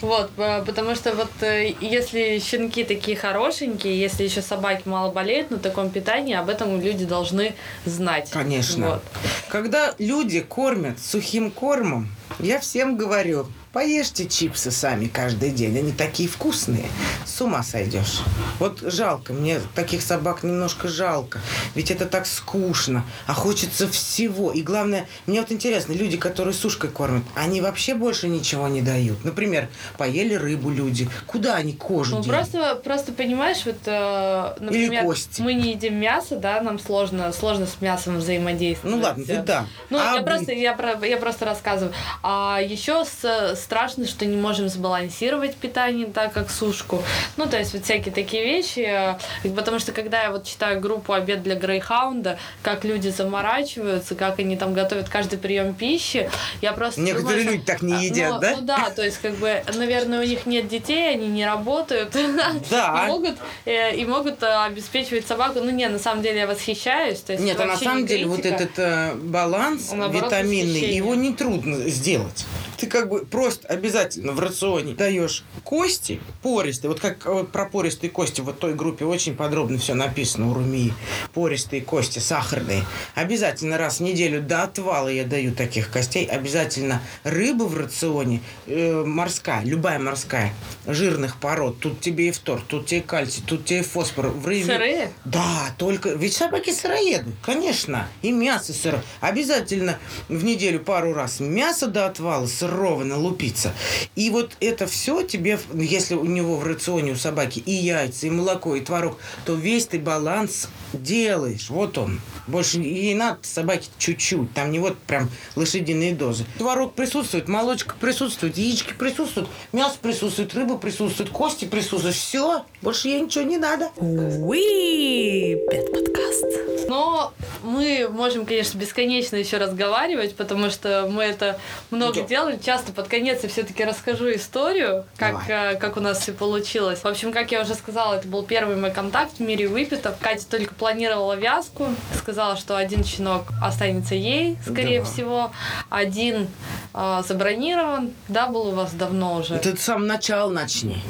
Вот, 0.00 0.30
э, 0.36 0.62
потому 0.66 0.94
что 0.94 1.14
вот 1.14 1.30
э, 1.40 1.74
если 1.80 2.38
щенки 2.38 2.84
такие 2.84 3.16
хорошенькие, 3.16 3.98
если 3.98 4.24
еще 4.24 4.42
собаки 4.42 4.82
мало 4.86 5.10
болеют 5.10 5.50
на 5.50 5.58
таком 5.58 5.88
питании, 5.88 6.34
об 6.34 6.50
этом 6.50 6.80
люди 6.80 7.06
должны 7.06 7.54
знать. 7.86 8.30
Конечно. 8.30 9.00
Когда 9.48 9.94
люди 9.98 10.40
кормят 10.40 11.00
сухим 11.00 11.50
кормом, 11.50 12.08
я 12.38 12.60
всем 12.60 12.96
говорю, 12.96 13.46
поешьте 13.74 14.26
чипсы 14.28 14.70
сами 14.70 15.06
каждый 15.08 15.50
день, 15.50 15.76
они 15.76 15.90
такие 15.92 16.28
вкусные, 16.28 16.86
с 17.26 17.40
ума 17.42 17.64
сойдешь. 17.64 18.20
Вот 18.60 18.78
жалко, 18.82 19.32
мне 19.32 19.60
таких 19.74 20.00
собак 20.00 20.44
немножко 20.44 20.86
жалко, 20.86 21.40
ведь 21.74 21.90
это 21.90 22.06
так 22.06 22.24
скучно, 22.26 23.04
а 23.26 23.34
хочется 23.34 23.88
всего. 23.88 24.52
И 24.52 24.62
главное, 24.62 25.08
мне 25.26 25.40
вот 25.40 25.50
интересно, 25.50 25.92
люди, 25.92 26.16
которые 26.16 26.54
сушкой 26.54 26.90
кормят, 26.90 27.24
они 27.34 27.60
вообще 27.60 27.94
больше 27.96 28.28
ничего 28.28 28.68
не 28.68 28.80
дают. 28.80 29.24
Например, 29.24 29.68
поели 29.98 30.34
рыбу 30.34 30.70
люди, 30.70 31.08
куда 31.26 31.56
они 31.56 31.72
кожу 31.72 32.16
Ну, 32.18 32.22
делят? 32.22 32.36
просто, 32.50 32.76
просто 32.76 33.12
понимаешь, 33.12 33.62
вот, 33.66 33.78
э, 33.86 34.54
например, 34.60 35.02
кости. 35.02 35.42
мы 35.42 35.54
не 35.54 35.72
едим 35.72 35.96
мясо, 35.96 36.36
да, 36.36 36.60
нам 36.60 36.78
сложно, 36.78 37.32
сложно 37.32 37.66
с 37.66 37.80
мясом 37.80 38.18
взаимодействовать. 38.18 38.96
Ну 38.96 39.02
ладно, 39.02 39.24
ты 39.24 39.38
да. 39.42 39.66
Ну, 39.90 39.98
А 39.98 40.14
я, 40.14 40.20
бы- 40.20 40.26
просто, 40.26 40.52
я, 40.52 40.78
я 41.02 41.16
просто 41.16 41.44
рассказываю. 41.44 41.92
А 42.22 42.60
еще 42.62 43.04
с- 43.04 43.56
страшно, 43.64 44.06
что 44.06 44.24
не 44.26 44.36
можем 44.36 44.68
сбалансировать 44.68 45.56
питание 45.56 46.06
так, 46.06 46.32
как 46.32 46.50
сушку. 46.50 47.02
Ну, 47.36 47.46
то 47.46 47.58
есть 47.58 47.72
вот 47.74 47.84
всякие 47.84 48.14
такие 48.14 48.44
вещи. 48.44 48.80
э, 48.80 49.48
Потому 49.54 49.78
что 49.78 49.92
когда 49.92 50.22
я 50.22 50.30
вот 50.30 50.44
читаю 50.44 50.80
группу 50.80 51.12
«Обед 51.12 51.42
для 51.42 51.54
Грейхаунда», 51.54 52.38
как 52.62 52.84
люди 52.84 53.08
заморачиваются, 53.08 54.14
как 54.14 54.38
они 54.38 54.56
там 54.56 54.74
готовят 54.74 55.08
каждый 55.08 55.38
прием 55.38 55.74
пищи, 55.74 56.30
я 56.60 56.72
просто 56.72 57.00
Некоторые 57.00 57.44
думаю, 57.44 57.52
люди 57.54 57.64
так 57.64 57.82
не 57.82 57.94
а, 57.94 58.00
едят, 58.00 58.32
ну, 58.34 58.40
да? 58.40 58.50
Ну 58.56 58.62
да, 58.62 58.90
то 58.90 59.02
есть 59.02 59.18
как 59.18 59.34
бы, 59.36 59.62
наверное, 59.74 60.20
у 60.20 60.24
них 60.24 60.46
нет 60.46 60.68
детей, 60.68 61.10
они 61.10 61.28
не 61.28 61.44
работают. 61.46 62.16
Да. 62.70 63.04
И 63.04 63.08
могут, 63.08 63.36
э, 63.64 63.96
и 63.96 64.04
могут 64.04 64.42
э, 64.42 64.46
обеспечивать 64.46 65.26
собаку. 65.26 65.60
Ну, 65.60 65.70
не, 65.70 65.88
на 65.88 65.98
самом 65.98 66.22
деле 66.22 66.40
я 66.40 66.46
восхищаюсь. 66.46 67.20
То 67.20 67.32
есть 67.32 67.44
Нет, 67.44 67.58
а 67.60 67.66
на 67.66 67.76
самом 67.76 68.02
не 68.02 68.06
деле 68.08 68.26
вот 68.26 68.44
этот 68.44 68.78
э, 68.78 69.14
баланс 69.14 69.90
Он, 69.92 70.00
наоборот, 70.00 70.26
витаминный, 70.26 70.94
его 70.94 71.14
не 71.14 71.32
трудно 71.32 71.88
сделать. 71.88 72.44
Ты 72.76 72.86
как 72.86 73.08
бы 73.08 73.24
просто 73.24 73.53
обязательно 73.68 74.32
в 74.32 74.40
рационе 74.40 74.94
даешь 74.94 75.44
кости 75.62 76.20
пористые, 76.42 76.90
вот 76.90 77.00
как 77.00 77.26
вот 77.26 77.52
про 77.52 77.66
пористые 77.66 78.10
кости 78.10 78.40
в 78.40 78.44
вот 78.44 78.58
той 78.58 78.74
группе 78.74 79.04
очень 79.04 79.34
подробно 79.34 79.78
все 79.78 79.94
написано 79.94 80.50
у 80.50 80.54
Румии. 80.54 80.92
Пористые 81.32 81.82
кости, 81.82 82.18
сахарные. 82.18 82.84
Обязательно 83.14 83.78
раз 83.78 83.98
в 83.98 84.02
неделю 84.02 84.40
до 84.40 84.62
отвала 84.62 85.08
я 85.08 85.24
даю 85.24 85.52
таких 85.54 85.90
костей. 85.90 86.26
Обязательно 86.26 87.02
рыба 87.24 87.64
в 87.64 87.76
рационе, 87.76 88.40
э, 88.66 89.04
морская, 89.04 89.64
любая 89.64 89.98
морская, 89.98 90.52
жирных 90.86 91.36
пород. 91.36 91.80
Тут 91.80 92.00
тебе 92.00 92.28
и 92.28 92.30
фтор, 92.30 92.62
тут 92.66 92.86
тебе 92.86 93.02
кальций, 93.02 93.42
тут 93.46 93.64
тебе 93.64 93.82
фосфор. 93.82 94.28
В 94.28 94.46
рыбе... 94.46 94.64
Сырые? 94.64 95.10
Да, 95.24 95.74
только... 95.78 96.10
Ведь 96.10 96.34
собаки 96.34 96.70
сыроеды, 96.70 97.32
конечно. 97.42 98.08
И 98.22 98.32
мясо 98.32 98.72
сыро. 98.72 99.02
Обязательно 99.20 99.98
в 100.28 100.44
неделю 100.44 100.80
пару 100.80 101.12
раз 101.12 101.40
мясо 101.40 101.86
до 101.86 102.06
отвала 102.06 102.46
сырого 102.46 103.04
налупиться. 103.44 103.72
И 104.16 104.30
вот 104.30 104.52
это 104.60 104.86
все 104.86 105.22
тебе, 105.22 105.58
если 105.74 106.14
у 106.14 106.24
него 106.24 106.56
в 106.56 106.64
рационе 106.64 107.12
у 107.12 107.16
собаки 107.16 107.60
и 107.64 107.72
яйца, 107.72 108.26
и 108.26 108.30
молоко, 108.30 108.76
и 108.76 108.80
творог, 108.80 109.18
то 109.44 109.54
весь 109.54 109.86
ты 109.86 109.98
баланс 109.98 110.68
делаешь. 110.92 111.70
Вот 111.70 111.98
он. 111.98 112.20
Больше 112.46 112.78
ей 112.78 113.14
надо 113.14 113.38
собаке 113.42 113.88
чуть-чуть. 113.98 114.52
Там 114.52 114.70
не 114.70 114.78
вот 114.78 114.98
прям 114.98 115.30
лошадиные 115.56 116.14
дозы. 116.14 116.44
Творог 116.58 116.94
присутствует, 116.94 117.48
молочка 117.48 117.94
присутствует, 118.00 118.56
яички 118.58 118.92
присутствуют, 118.92 119.48
мясо 119.72 119.96
присутствует, 120.00 120.54
рыба 120.54 120.76
присутствует, 120.76 121.30
кости 121.30 121.64
присутствуют. 121.64 122.16
Все, 122.16 122.64
больше 122.82 123.08
ей 123.08 123.20
ничего 123.20 123.44
не 123.44 123.56
надо. 123.58 123.90
Уи, 123.98 125.56
Пет 125.70 125.90
подкаст. 125.92 126.44
Но 126.88 127.32
мы 127.62 128.08
можем, 128.10 128.44
конечно, 128.44 128.76
бесконечно 128.78 129.36
еще 129.36 129.56
разговаривать, 129.56 130.34
потому 130.36 130.68
что 130.70 131.08
мы 131.10 131.22
это 131.22 131.58
много 131.90 132.20
Да. 132.20 132.26
делали. 132.26 132.58
Часто 132.62 132.92
под 132.92 133.08
конец 133.08 133.33
я 133.42 133.48
все-таки 133.48 133.84
расскажу 133.84 134.30
историю, 134.32 135.04
как, 135.16 135.46
Давай. 135.46 135.74
э, 135.74 135.76
как 135.76 135.96
у 135.96 136.00
нас 136.00 136.20
все 136.20 136.32
получилось. 136.32 137.00
В 137.00 137.06
общем, 137.06 137.32
как 137.32 137.50
я 137.52 137.62
уже 137.62 137.74
сказала, 137.74 138.14
это 138.14 138.28
был 138.28 138.42
первый 138.44 138.76
мой 138.76 138.90
контакт 138.90 139.38
в 139.38 139.40
мире 139.40 139.68
выпитов. 139.68 140.14
Катя 140.20 140.46
только 140.48 140.74
планировала 140.74 141.34
вязку, 141.34 141.88
сказала, 142.16 142.56
что 142.56 142.76
один 142.76 143.04
щенок 143.04 143.46
останется 143.62 144.14
ей, 144.14 144.56
скорее 144.64 145.00
Да. 145.00 145.04
всего, 145.06 145.52
один 145.90 146.48
э, 146.94 147.22
забронирован. 147.26 148.12
Да, 148.28 148.46
был 148.46 148.68
у 148.68 148.72
вас 148.72 148.92
давно 148.92 149.36
уже. 149.36 149.58
Ты 149.58 149.76
с 149.76 149.80
самого 149.82 150.06
начала 150.06 150.50
начни. 150.50 151.02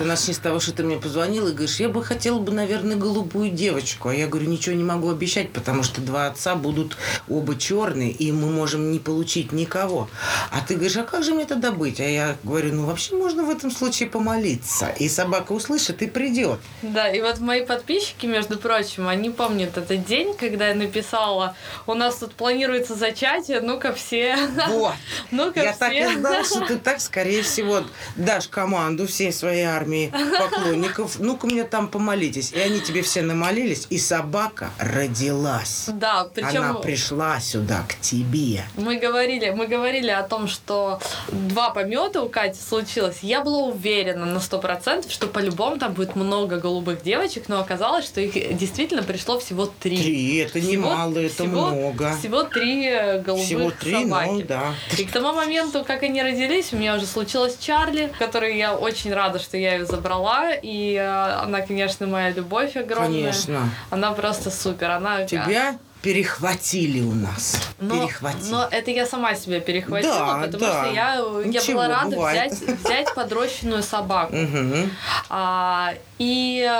Ты 0.00 0.06
начни 0.06 0.32
с 0.32 0.38
того, 0.38 0.60
что 0.60 0.72
ты 0.72 0.82
мне 0.82 0.96
позвонил 0.96 1.46
и 1.48 1.52
говоришь, 1.52 1.78
я 1.78 1.90
бы 1.90 2.02
хотела 2.02 2.38
бы, 2.38 2.52
наверное, 2.52 2.96
голубую 2.96 3.50
девочку. 3.50 4.08
А 4.08 4.14
я 4.14 4.28
говорю, 4.28 4.48
ничего 4.48 4.74
не 4.74 4.82
могу 4.82 5.10
обещать, 5.10 5.52
потому 5.52 5.82
что 5.82 6.00
два 6.00 6.28
отца 6.28 6.54
будут 6.54 6.96
оба 7.28 7.54
черные, 7.54 8.10
и 8.10 8.32
мы 8.32 8.48
можем 8.48 8.92
не 8.92 8.98
получить 8.98 9.52
никого. 9.52 10.08
А 10.52 10.62
ты 10.66 10.76
говоришь, 10.76 10.96
а 10.96 11.02
как 11.02 11.22
же 11.22 11.34
мне 11.34 11.44
тогда 11.44 11.70
быть? 11.70 12.00
А 12.00 12.04
я 12.04 12.38
говорю, 12.44 12.72
ну 12.72 12.86
вообще 12.86 13.14
можно 13.14 13.44
в 13.44 13.50
этом 13.50 13.70
случае 13.70 14.08
помолиться. 14.08 14.88
И 14.98 15.06
собака 15.06 15.52
услышит 15.52 16.00
и 16.00 16.06
придет. 16.06 16.60
Да, 16.80 17.06
и 17.06 17.20
вот 17.20 17.38
мои 17.40 17.66
подписчики, 17.66 18.24
между 18.24 18.58
прочим, 18.58 19.06
они 19.06 19.28
помнят 19.28 19.76
этот 19.76 20.06
день, 20.06 20.34
когда 20.34 20.68
я 20.68 20.74
написала, 20.74 21.54
у 21.86 21.92
нас 21.92 22.16
тут 22.16 22.32
планируется 22.32 22.94
зачатие, 22.94 23.60
ну-ка 23.60 23.92
все, 23.92 24.34
Вот. 24.70 24.94
ну-ка 25.30 25.62
Я 25.62 25.72
все. 25.72 25.78
так 25.78 25.92
и 25.92 26.16
знала, 26.16 26.42
что 26.42 26.60
ты 26.66 26.76
так, 26.82 27.02
скорее 27.02 27.42
всего, 27.42 27.82
дашь 28.16 28.48
команду 28.48 29.06
всей 29.06 29.30
своей 29.30 29.64
армии 29.64 29.89
поклонников. 30.10 31.18
Ну-ка 31.18 31.46
мне 31.46 31.64
там 31.64 31.88
помолитесь. 31.88 32.52
И 32.52 32.58
они 32.58 32.80
тебе 32.80 33.02
все 33.02 33.22
намолились, 33.22 33.86
и 33.90 33.98
собака 33.98 34.70
родилась. 34.78 35.86
Да, 35.88 36.26
причем 36.34 36.62
Она 36.62 36.74
пришла 36.74 37.40
сюда, 37.40 37.84
к 37.88 37.98
тебе. 38.00 38.62
мы 38.76 38.96
говорили, 38.96 39.50
мы 39.50 39.66
говорили 39.66 40.10
о 40.10 40.22
том, 40.22 40.48
что 40.48 41.00
два 41.30 41.70
помета 41.70 42.22
у 42.22 42.28
Кати 42.28 42.58
случилось. 42.60 43.18
Я 43.22 43.42
была 43.42 43.58
уверена 43.64 44.24
на 44.26 44.40
сто 44.40 44.58
процентов, 44.58 45.10
что 45.12 45.26
по-любому 45.26 45.78
там 45.78 45.92
будет 45.94 46.16
много 46.16 46.56
голубых 46.58 47.02
девочек, 47.02 47.44
но 47.48 47.60
оказалось, 47.60 48.04
что 48.04 48.20
их 48.20 48.56
действительно 48.56 49.02
пришло 49.02 49.38
всего 49.38 49.66
три. 49.66 49.96
Три, 49.98 50.36
это 50.38 50.58
Всего- 50.58 50.70
немало, 50.72 51.18
это 51.18 51.34
всего- 51.44 51.66
много. 51.70 52.16
Всего 52.18 52.42
три 52.44 52.86
э, 52.86 53.20
голубых 53.22 53.46
Всего 53.46 53.70
три, 53.70 54.02
собаки. 54.04 54.28
ну 54.30 54.42
да. 54.42 54.74
И 54.98 55.04
к 55.04 55.10
тому 55.12 55.32
моменту, 55.32 55.84
как 55.86 56.02
они 56.02 56.22
родились, 56.22 56.72
у 56.72 56.76
меня 56.76 56.96
уже 56.96 57.06
случилась 57.06 57.56
Чарли, 57.58 58.12
которой 58.18 58.56
я 58.56 58.74
очень 58.76 59.12
рада, 59.12 59.38
что 59.38 59.56
я 59.56 59.79
ее 59.80 59.86
забрала. 59.86 60.50
И 60.54 60.94
э, 60.94 61.06
она, 61.42 61.60
конечно, 61.62 62.06
моя 62.06 62.30
любовь 62.30 62.76
огромная. 62.76 63.08
Конечно. 63.32 63.68
Она 63.90 64.12
просто 64.12 64.50
супер. 64.50 64.90
Она 64.90 65.24
Тебя 65.26 65.78
перехватили 66.02 67.02
у 67.02 67.12
нас. 67.12 67.60
Но, 67.78 68.06
перехватили. 68.06 68.50
но 68.50 68.66
это 68.70 68.90
я 68.90 69.04
сама 69.06 69.34
себя 69.34 69.60
перехватила, 69.60 70.14
Да, 70.14 70.38
потому 70.46 70.58
да. 70.64 70.84
что 70.84 70.94
я, 70.94 71.14
я 71.14 71.44
Ничего, 71.46 71.74
была 71.74 71.88
рада 71.88 72.16
бывает. 72.16 72.52
взять, 72.52 72.78
взять 72.80 73.14
подрощенную 73.14 73.82
собаку. 73.82 74.34
Мгм. 74.34 74.90
А, 75.28 75.92
и 76.18 76.70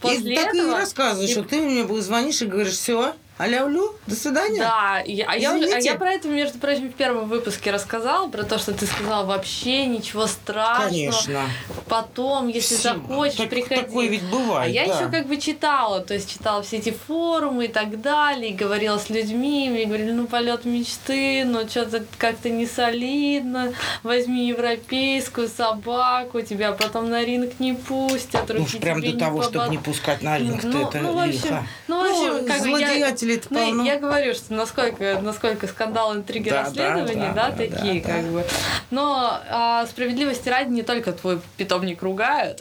после 0.00 0.34
и 0.34 0.36
так 0.36 0.54
этого... 0.54 0.76
и 0.76 0.80
рассказываешь, 0.80 1.30
и- 1.30 1.32
что 1.32 1.42
ты 1.42 1.60
мне 1.60 1.84
звонишь 2.02 2.40
и 2.42 2.46
говоришь, 2.46 2.74
все, 2.74 3.14
аля-улю, 3.40 3.94
до 4.06 4.14
свидания. 4.14 4.58
Да, 4.60 5.00
и- 5.00 5.20
а, 5.20 5.34
я, 5.36 5.52
а 5.52 5.78
я 5.80 5.94
про 5.96 6.12
это, 6.12 6.28
между 6.28 6.58
прочим, 6.58 6.90
в 6.90 6.94
первом 6.94 7.28
выпуске 7.28 7.70
рассказала, 7.70 8.28
про 8.28 8.44
то, 8.44 8.58
что 8.58 8.72
ты 8.72 8.86
сказала 8.86 9.24
вообще 9.24 9.86
ничего 9.86 10.26
страшного. 10.26 10.88
Конечно. 10.90 11.40
Потом, 11.88 12.48
если 12.48 12.76
Всё. 12.76 12.94
захочешь, 12.94 13.36
Так- 13.36 13.50
приходи. 13.50 13.80
Такое 13.82 14.08
ведь 14.08 14.22
бывает, 14.24 14.66
А 14.70 14.72
я 14.72 14.86
да. 14.86 14.94
еще 15.00 15.08
как 15.10 15.26
бы 15.26 15.36
читала, 15.38 16.00
то 16.00 16.14
есть 16.14 16.30
читала 16.32 16.62
все 16.62 16.76
эти 16.76 16.94
форумы 17.06 17.64
и 17.64 17.68
так 17.68 18.00
далее, 18.00 18.50
и 18.50 18.54
говорила 18.54 18.98
с 18.98 19.10
людьми, 19.10 19.66
и 19.66 19.70
мне 19.70 19.84
говорили, 19.86 20.12
ну 20.12 20.26
полет 20.26 20.64
мечты, 20.64 21.44
но 21.44 21.66
что-то 21.68 22.04
как-то 22.18 22.48
не 22.48 22.66
солидно, 22.66 23.72
возьми 24.02 24.46
европейскую 24.48 25.48
собаку, 25.48 26.40
тебя 26.42 26.72
потом 26.72 27.10
на 27.10 27.24
ринг 27.24 27.58
не 27.58 27.72
пустят, 27.72 28.48
Ну, 28.48 28.54
руки 28.60 28.76
уж 28.76 28.80
прям 28.80 29.00
до 29.00 29.18
того, 29.18 29.38
не 29.38 29.44
чтобы 29.48 29.68
не 29.68 29.78
пускать 29.78 30.22
на 30.22 30.38
ринг, 30.38 30.62
ну, 30.62 30.88
это 30.88 30.98
ну, 31.00 31.12
в 31.14 31.18
общем, 31.18 31.32
лихо. 31.32 31.66
ну, 31.88 31.96
в 32.02 32.04
общем, 32.06 32.42
Ну, 32.42 32.46
как 32.46 32.62
бы 32.62 32.80
я, 32.80 32.94
злодеятелей-то 33.22 33.46
ну, 33.50 33.58
полно. 33.60 33.84
я 33.84 33.98
говорю, 33.98 34.34
что 34.34 34.52
насколько, 34.54 35.20
насколько 35.22 35.66
скандал, 35.66 36.14
интриги, 36.14 36.50
Да, 36.50 36.62
расследования, 36.62 37.32
да, 37.34 37.50
да, 37.50 37.50
да, 37.50 37.56
такие, 37.56 38.02
да, 38.02 38.08
как 38.08 38.24
да. 38.24 38.30
бы. 38.30 38.44
Но 38.90 39.40
а, 39.48 39.86
справедливости 39.86 40.48
ради 40.48 40.70
не 40.70 40.82
только 40.82 41.12
твой 41.12 41.40
питомник 41.56 42.02
ругают, 42.02 42.60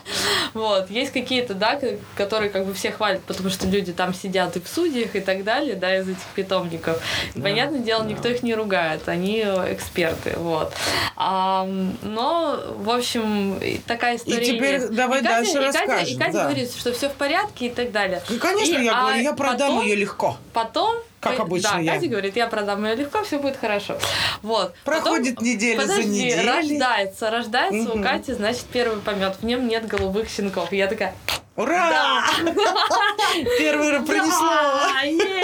вот, 0.54 0.90
есть 0.90 1.12
какие-то, 1.12 1.54
да, 1.54 1.78
которые 2.16 2.50
как 2.50 2.64
бы 2.66 2.74
все 2.74 2.90
хвалят, 2.90 3.22
потому 3.22 3.50
что 3.50 3.66
люди 3.66 3.92
там 3.92 4.14
сидят 4.14 4.56
и 4.56 4.60
в 4.60 4.68
судьях 4.68 5.14
и 5.14 5.20
так 5.20 5.44
далее, 5.44 5.74
да, 5.74 5.96
из 5.96 6.08
этих 6.08 6.22
питомников. 6.34 7.00
Да, 7.34 7.42
Понятное 7.42 7.80
дело, 7.80 8.02
да. 8.04 8.10
никто 8.10 8.28
их 8.28 8.42
не 8.42 8.54
ругает, 8.54 9.08
они 9.08 9.42
э, 9.44 9.74
эксперты, 9.74 10.34
вот. 10.36 10.72
А, 11.16 11.66
но, 12.02 12.60
в 12.78 12.90
общем, 12.90 13.58
и 13.58 13.78
такая 13.78 14.16
история 14.16 14.44
теперь 14.44 14.74
есть. 14.74 14.90
давай 14.92 15.20
И 15.20 15.22
Катя- 15.22 15.34
дальше 15.34 15.50
и 15.50 15.54
Катя, 15.54 15.78
и 15.78 15.86
расскажем, 15.88 16.18
Катя 16.18 16.32
да. 16.32 16.42
говорит, 16.44 16.70
что 16.76 16.92
все 16.92 17.08
в 17.08 17.12
порядке 17.14 17.66
и 17.66 17.70
так 17.70 17.90
далее. 17.92 18.22
Ну, 18.28 18.38
конечно, 18.38 18.76
И, 18.76 18.84
я 18.84 18.98
а, 18.98 19.02
говорю, 19.02 19.22
я 19.22 19.32
продам 19.32 19.70
потом- 19.76 19.86
ее 19.86 19.95
легко. 19.96 20.36
Потом 20.52 20.96
Как 21.20 21.36
Ка- 21.38 21.42
обычно 21.42 21.70
Да, 21.72 21.78
я. 21.80 21.94
Катя 21.94 22.06
говорит, 22.08 22.36
я 22.36 22.46
продам 22.46 22.84
ее 22.84 22.94
легко, 22.94 23.22
все 23.24 23.38
будет 23.38 23.56
хорошо. 23.56 23.98
Вот. 24.42 24.74
Проходит 24.84 25.34
Потом- 25.36 25.48
неделя 25.48 25.80
за 25.80 25.88
подожди, 25.88 26.08
неделей. 26.24 26.46
рождается, 26.48 27.30
рождается 27.30 27.92
у 27.92 27.94
Мгм. 27.96 28.02
Кати, 28.04 28.32
значит, 28.34 28.64
первый 28.72 29.00
помет. 29.00 29.36
В 29.40 29.44
нем 29.44 29.66
нет 29.66 29.86
голубых 29.88 30.28
щенков. 30.28 30.72
И 30.72 30.76
я 30.76 30.86
такая, 30.86 31.14
Ура! 31.56 32.22
Первый 33.58 33.90
раз 33.90 34.04
да, 34.08 35.00
е! 35.02 35.36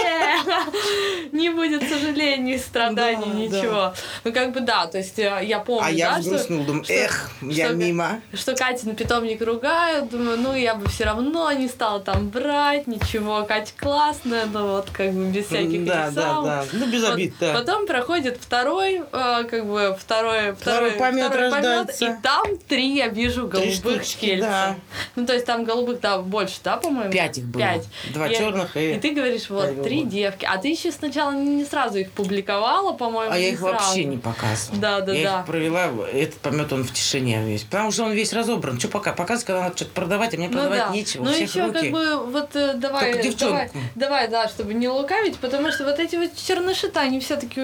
не 1.31 1.49
будет 1.49 1.87
сожалений, 1.89 2.57
страданий, 2.59 3.47
Да, 3.49 3.57
ничего. 3.57 3.93
Ну, 4.23 4.31
как 4.33 4.51
бы 4.51 4.59
да, 4.59 4.85
то 4.87 4.97
есть 4.99 5.17
э, 5.19 5.39
я 5.43 5.59
помню, 5.59 5.85
А 5.87 5.91
я 5.91 6.11
да, 6.13 6.19
взгрустнул, 6.19 6.63
думаю, 6.65 6.83
что- 6.83 6.93
эх, 6.93 7.29
я 7.41 7.65
что- 7.67 7.75
мимо. 7.75 8.21
что 8.33 8.55
Катя 8.55 8.87
на 8.87 8.93
питомник 8.95 9.41
ругают, 9.41 10.09
думаю, 10.09 10.37
ну 10.37 10.53
я 10.55 10.75
бы 10.75 10.87
все 10.89 11.05
равно 11.05 11.51
не 11.51 11.67
стала 11.67 11.99
там 11.99 12.29
брать, 12.29 12.87
ничего, 12.87 13.43
Катя 13.45 13.73
классная, 13.79 14.45
но 14.45 14.67
вот 14.67 14.89
как 14.91 15.11
бы 15.11 15.25
без 15.25 15.47
всяких 15.47 15.85
Да, 15.85 16.09
да, 16.11 16.41
да. 16.41 16.65
Ну, 16.73 16.85
без 16.87 17.01
Вот 17.03 17.13
обид, 17.13 17.33
да. 17.39 17.53
Потом 17.53 17.87
проходит 17.87 18.37
второй, 18.39 19.01
э, 19.11 19.43
как 19.49 19.65
бы 19.65 19.97
второй, 19.99 20.53
Второй 20.53 20.91
помет 20.91 21.31
помет, 21.31 21.53
рождается. 21.53 22.05
и 22.05 22.21
там 22.21 22.57
три 22.67 22.95
я 22.95 23.07
вижу 23.07 23.47
голубых 23.47 23.73
штучки, 23.73 24.25
кельца. 24.25 24.47
да. 24.47 24.75
Ну 25.15 25.25
то 25.25 25.33
есть 25.33 25.45
там 25.45 25.63
голубых, 25.63 25.99
да, 26.03 26.19
больше, 26.19 26.57
да, 26.63 26.75
по-моему? 26.75 27.11
Пять 27.11 27.37
их 27.37 27.45
было. 27.45 27.61
Пять. 27.61 27.87
Два 28.13 28.27
И- 28.27 28.35
черных 28.35 28.75
и... 28.75 28.95
И 28.95 28.99
ты 28.99 29.11
говоришь, 29.11 29.49
вот, 29.49 29.81
три 29.81 29.95
голубых. 30.01 30.09
девки. 30.09 30.45
А 30.45 30.57
ты 30.57 30.67
еще 30.67 30.91
сначала 30.91 31.31
не 31.31 31.63
сразу 31.63 31.97
их 31.97 32.11
публиковала, 32.11 32.91
по-моему, 32.91 33.31
А 33.31 33.37
я 33.37 33.49
их 33.49 33.61
вообще 33.61 33.85
сразу. 33.85 34.07
не 34.09 34.17
показывала. 34.17 34.81
Да, 34.81 34.99
да, 34.99 35.13
я 35.13 35.31
да. 35.31 35.39
их 35.39 35.45
провела, 35.45 35.89
этот 36.11 36.35
помет 36.39 36.73
он 36.73 36.83
в 36.83 36.91
тишине 36.91 37.41
весь. 37.45 37.63
Потому 37.63 37.91
что 37.91 38.03
он 38.03 38.11
весь 38.11 38.33
разобран. 38.33 38.77
Что 38.79 38.89
пока? 38.89 39.13
Показывать, 39.13 39.45
когда 39.45 39.61
надо 39.61 39.77
что-то 39.77 39.91
продавать, 39.91 40.33
а 40.33 40.37
мне 40.37 40.49
продавать 40.49 40.91
нечего. 40.91 41.23
Ну 41.23 41.31
еще 41.31 41.65
руки. 41.65 41.79
как 41.79 41.91
бы 41.91 42.17
вот 42.25 42.55
э, 42.55 42.73
давай, 42.73 43.33
давай, 43.39 43.71
давай, 43.95 44.27
да, 44.27 44.49
чтобы 44.49 44.73
не 44.73 44.89
лукавить, 44.89 45.37
потому 45.37 45.71
что 45.71 45.85
вот 45.85 45.99
эти 45.99 46.17
вот 46.17 46.35
черныши-то, 46.35 46.99
они 46.99 47.21
все 47.21 47.37
таки 47.37 47.61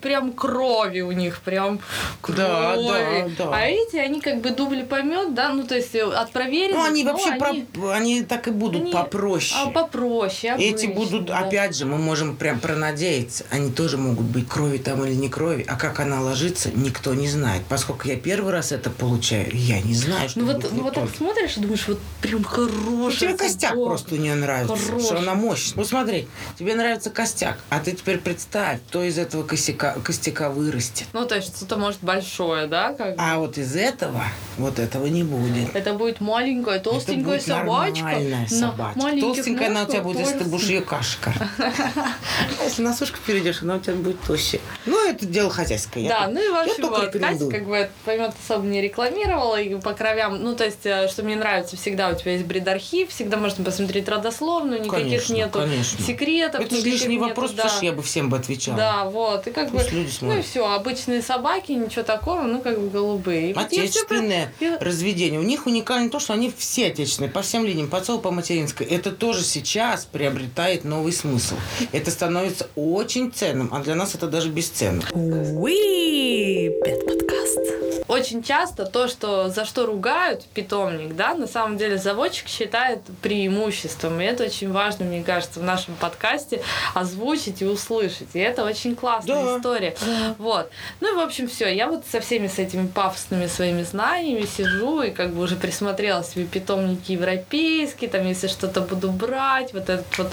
прям 0.00 0.32
крови 0.32 1.00
у 1.00 1.10
них, 1.10 1.40
прям 1.40 1.80
крови. 2.20 2.38
Да, 2.38 2.76
да, 2.76 3.28
да. 3.36 3.50
А 3.52 3.62
эти, 3.66 3.96
они 3.96 4.20
как 4.20 4.40
бы 4.40 4.50
дубли 4.50 4.84
помет, 4.84 5.34
да, 5.34 5.48
ну 5.52 5.64
то 5.64 5.74
есть 5.74 5.94
э, 5.94 6.04
от 6.04 6.30
проверенных. 6.30 6.78
Ну, 6.78 6.84
они 6.84 7.02
но 7.02 7.12
вообще 7.12 7.30
они, 7.30 7.63
они 7.92 8.22
так 8.22 8.48
и 8.48 8.50
будут 8.50 8.82
они, 8.82 8.92
попроще. 8.92 9.60
а, 9.66 9.70
попроще. 9.70 10.54
Эти 10.58 10.84
обычно, 10.86 10.94
будут, 10.94 11.24
да. 11.26 11.38
опять 11.38 11.76
же, 11.76 11.86
мы 11.86 11.98
можем 11.98 12.36
прям 12.36 12.60
пронадеяться. 12.60 13.44
Они 13.50 13.70
тоже 13.70 13.96
могут 13.98 14.26
быть 14.26 14.48
крови 14.48 14.78
там 14.78 15.04
или 15.04 15.14
не 15.14 15.28
крови. 15.28 15.64
А 15.68 15.76
как 15.76 16.00
она 16.00 16.20
ложится, 16.20 16.70
никто 16.74 17.14
не 17.14 17.28
знает. 17.28 17.62
Поскольку 17.68 18.08
я 18.08 18.16
первый 18.16 18.52
раз 18.52 18.72
это 18.72 18.90
получаю, 18.90 19.48
я 19.52 19.80
не 19.80 19.94
знаю, 19.94 20.28
что 20.28 20.40
Ну 20.40 20.46
вот, 20.46 20.72
ну 20.72 20.82
вот 20.82 20.94
так 20.94 21.08
смотришь 21.16 21.56
и 21.56 21.60
думаешь, 21.60 21.86
вот 21.88 21.98
прям 22.20 22.44
хорошая. 22.44 23.28
тебе 23.30 23.36
костяк 23.36 23.70
собака. 23.70 23.88
просто 23.88 24.14
у 24.14 24.18
нее 24.18 24.34
нравится, 24.34 24.76
Хороший. 24.76 25.04
что 25.06 25.18
она 25.18 25.34
мощная. 25.34 25.76
Ну 25.78 25.84
смотри, 25.84 26.28
тебе 26.58 26.74
нравится 26.74 27.10
костяк, 27.10 27.58
а 27.70 27.80
ты 27.80 27.92
теперь 27.92 28.18
представь, 28.18 28.80
кто 28.88 29.02
из 29.02 29.18
этого 29.18 29.42
костяка, 29.42 29.96
костяка 30.02 30.50
вырастет. 30.50 31.06
Ну, 31.12 31.26
то 31.26 31.36
есть 31.36 31.56
что-то 31.56 31.76
может 31.76 32.00
большое, 32.02 32.66
да, 32.66 32.92
как. 32.94 33.14
А 33.18 33.38
вот 33.38 33.58
из 33.58 33.76
этого, 33.76 34.22
вот 34.58 34.78
этого 34.78 35.06
не 35.06 35.22
будет. 35.22 35.74
Это 35.74 35.94
будет 35.94 36.20
маленькая, 36.20 36.78
толстенькая 36.80 37.20
это 37.20 37.24
будет 37.24 37.42
собачка. 37.60 38.04
нормальная 38.04 38.40
на 38.42 38.48
собачка. 38.48 38.98
маленьких 39.00 39.22
Толстенькая 39.22 39.68
она 39.68 39.82
у 39.82 39.86
тебя 39.86 40.02
будет, 40.02 40.18
если 40.20 40.38
ты 40.38 40.44
будешь 40.44 40.68
ее 40.68 40.80
кашка. 40.80 41.32
Если 42.64 42.82
на 42.82 42.94
сушку 42.94 43.18
перейдешь, 43.26 43.62
она 43.62 43.76
у 43.76 43.78
тебя 43.78 43.94
будет 43.94 44.20
толще. 44.22 44.60
Ну, 44.86 45.08
это 45.08 45.26
дело 45.26 45.50
хозяйское. 45.50 46.08
Да, 46.08 46.28
ну 46.28 46.40
и 46.40 46.48
в 46.48 46.52
я 46.52 46.62
общем, 46.62 46.82
только 46.82 47.00
вот, 47.00 47.12
Катя 47.12 47.46
как 47.50 47.66
бы 47.66 47.90
помет 48.04 48.32
особо 48.42 48.66
не 48.66 48.80
рекламировала, 48.80 49.60
и 49.60 49.78
по 49.80 49.92
кровям, 49.92 50.42
ну, 50.42 50.54
то 50.56 50.64
есть, 50.64 50.84
э, 50.84 51.08
что 51.08 51.22
мне 51.22 51.36
нравится, 51.36 51.76
всегда 51.76 52.08
у 52.10 52.14
тебя 52.14 52.32
есть 52.32 52.44
бред-архив, 52.44 53.10
всегда 53.10 53.36
можно 53.36 53.64
посмотреть 53.64 54.08
родословную, 54.08 54.82
никаких 54.82 55.28
нету 55.28 55.60
секретов. 55.98 56.60
Это 56.60 56.76
лишний 56.76 57.18
вопрос, 57.18 57.52
да. 57.52 57.64
потому 57.64 57.76
что 57.76 57.84
я 57.84 57.92
бы 57.92 58.02
всем 58.02 58.30
бы 58.30 58.38
отвечала. 58.38 58.76
Да, 58.76 59.04
вот, 59.04 59.46
и 59.46 59.50
как 59.50 59.70
бы, 59.70 59.80
ну 60.20 60.38
и 60.38 60.42
все, 60.42 60.66
обычные 60.66 61.22
собаки, 61.22 61.72
ничего 61.72 62.02
такого, 62.02 62.42
ну, 62.42 62.60
как 62.60 62.80
бы 62.80 62.90
голубые. 62.90 63.54
Отечественное 63.54 64.52
разведение. 64.80 65.40
У 65.40 65.44
них 65.44 65.66
уникально 65.66 66.10
то, 66.10 66.18
что 66.18 66.32
они 66.32 66.52
все 66.56 66.86
отечественные, 66.86 67.30
по 67.30 67.42
всем 67.44 67.64
линиям, 67.64 67.88
по 67.88 68.18
по 68.18 68.30
материнской. 68.30 68.86
Это 68.86 69.12
тоже 69.12 69.42
сейчас 69.44 70.04
приобретает 70.04 70.84
новый 70.84 71.12
смысл. 71.12 71.54
Это 71.92 72.10
становится 72.10 72.68
очень 72.74 73.32
ценным, 73.32 73.68
а 73.72 73.80
для 73.82 73.94
нас 73.94 74.14
это 74.14 74.26
даже 74.26 74.48
бесценно. 74.48 75.02
Уи, 75.12 76.70
Пет 76.84 77.06
подкаст. 77.06 77.83
Очень 78.06 78.42
часто 78.42 78.84
то, 78.84 79.08
что 79.08 79.48
за 79.48 79.64
что 79.64 79.86
ругают 79.86 80.44
питомник, 80.52 81.16
да, 81.16 81.34
на 81.34 81.46
самом 81.46 81.78
деле 81.78 81.96
заводчик 81.96 82.48
считает 82.48 83.00
преимуществом. 83.22 84.20
И 84.20 84.24
это 84.24 84.44
очень 84.44 84.70
важно, 84.72 85.06
мне 85.06 85.22
кажется, 85.22 85.60
в 85.60 85.62
нашем 85.62 85.94
подкасте 85.94 86.62
озвучить 86.92 87.62
и 87.62 87.64
услышать. 87.64 88.28
И 88.34 88.38
это 88.38 88.64
очень 88.64 88.94
классная 88.94 89.42
Да, 89.42 89.56
история. 89.56 89.96
Вот. 90.38 90.70
Ну 91.00 91.12
и, 91.12 91.16
в 91.16 91.20
общем, 91.20 91.48
все. 91.48 91.74
Я 91.74 91.88
вот 91.88 92.04
со 92.10 92.20
всеми 92.20 92.46
с 92.48 92.58
этими 92.58 92.86
пафосными 92.86 93.46
своими 93.46 93.82
знаниями 93.82 94.44
сижу 94.44 95.02
и 95.02 95.10
как 95.10 95.32
бы 95.32 95.42
уже 95.42 95.56
присмотрела 95.56 96.22
себе 96.22 96.44
питомники 96.44 97.12
европейские, 97.12 98.10
там, 98.10 98.26
если 98.26 98.48
что-то 98.48 98.82
буду 98.82 99.10
брать, 99.10 99.72
вот 99.72 99.88
этот 99.88 100.18
вот 100.18 100.32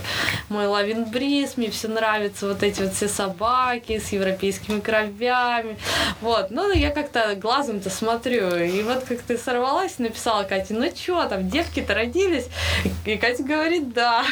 мой 0.50 0.68
лавин 0.68 1.06
бриз, 1.06 1.56
мне 1.56 1.70
все 1.72 1.88
нравится, 1.88 2.48
вот 2.48 2.64
эти 2.64 2.82
вот 2.82 2.94
все 2.94 3.08
собаки 3.08 4.00
с 4.00 4.10
европейскими 4.10 4.80
кровями. 4.80 5.78
Вот. 6.20 6.52
Ну, 6.52 6.72
я 6.74 6.90
как-то 6.92 7.36
глазом-то 7.62 7.92
смотрю. 7.92 8.56
И 8.56 8.82
вот 8.82 9.04
как 9.04 9.22
ты 9.22 9.38
сорвалась, 9.38 10.00
написала 10.00 10.44
Кате, 10.44 10.74
ну 10.74 10.92
чё, 10.92 11.28
там 11.28 11.48
девки-то 11.48 11.94
родились? 11.94 12.46
И 13.06 13.18
Катя 13.18 13.44
говорит, 13.44 13.94
да. 13.94 14.26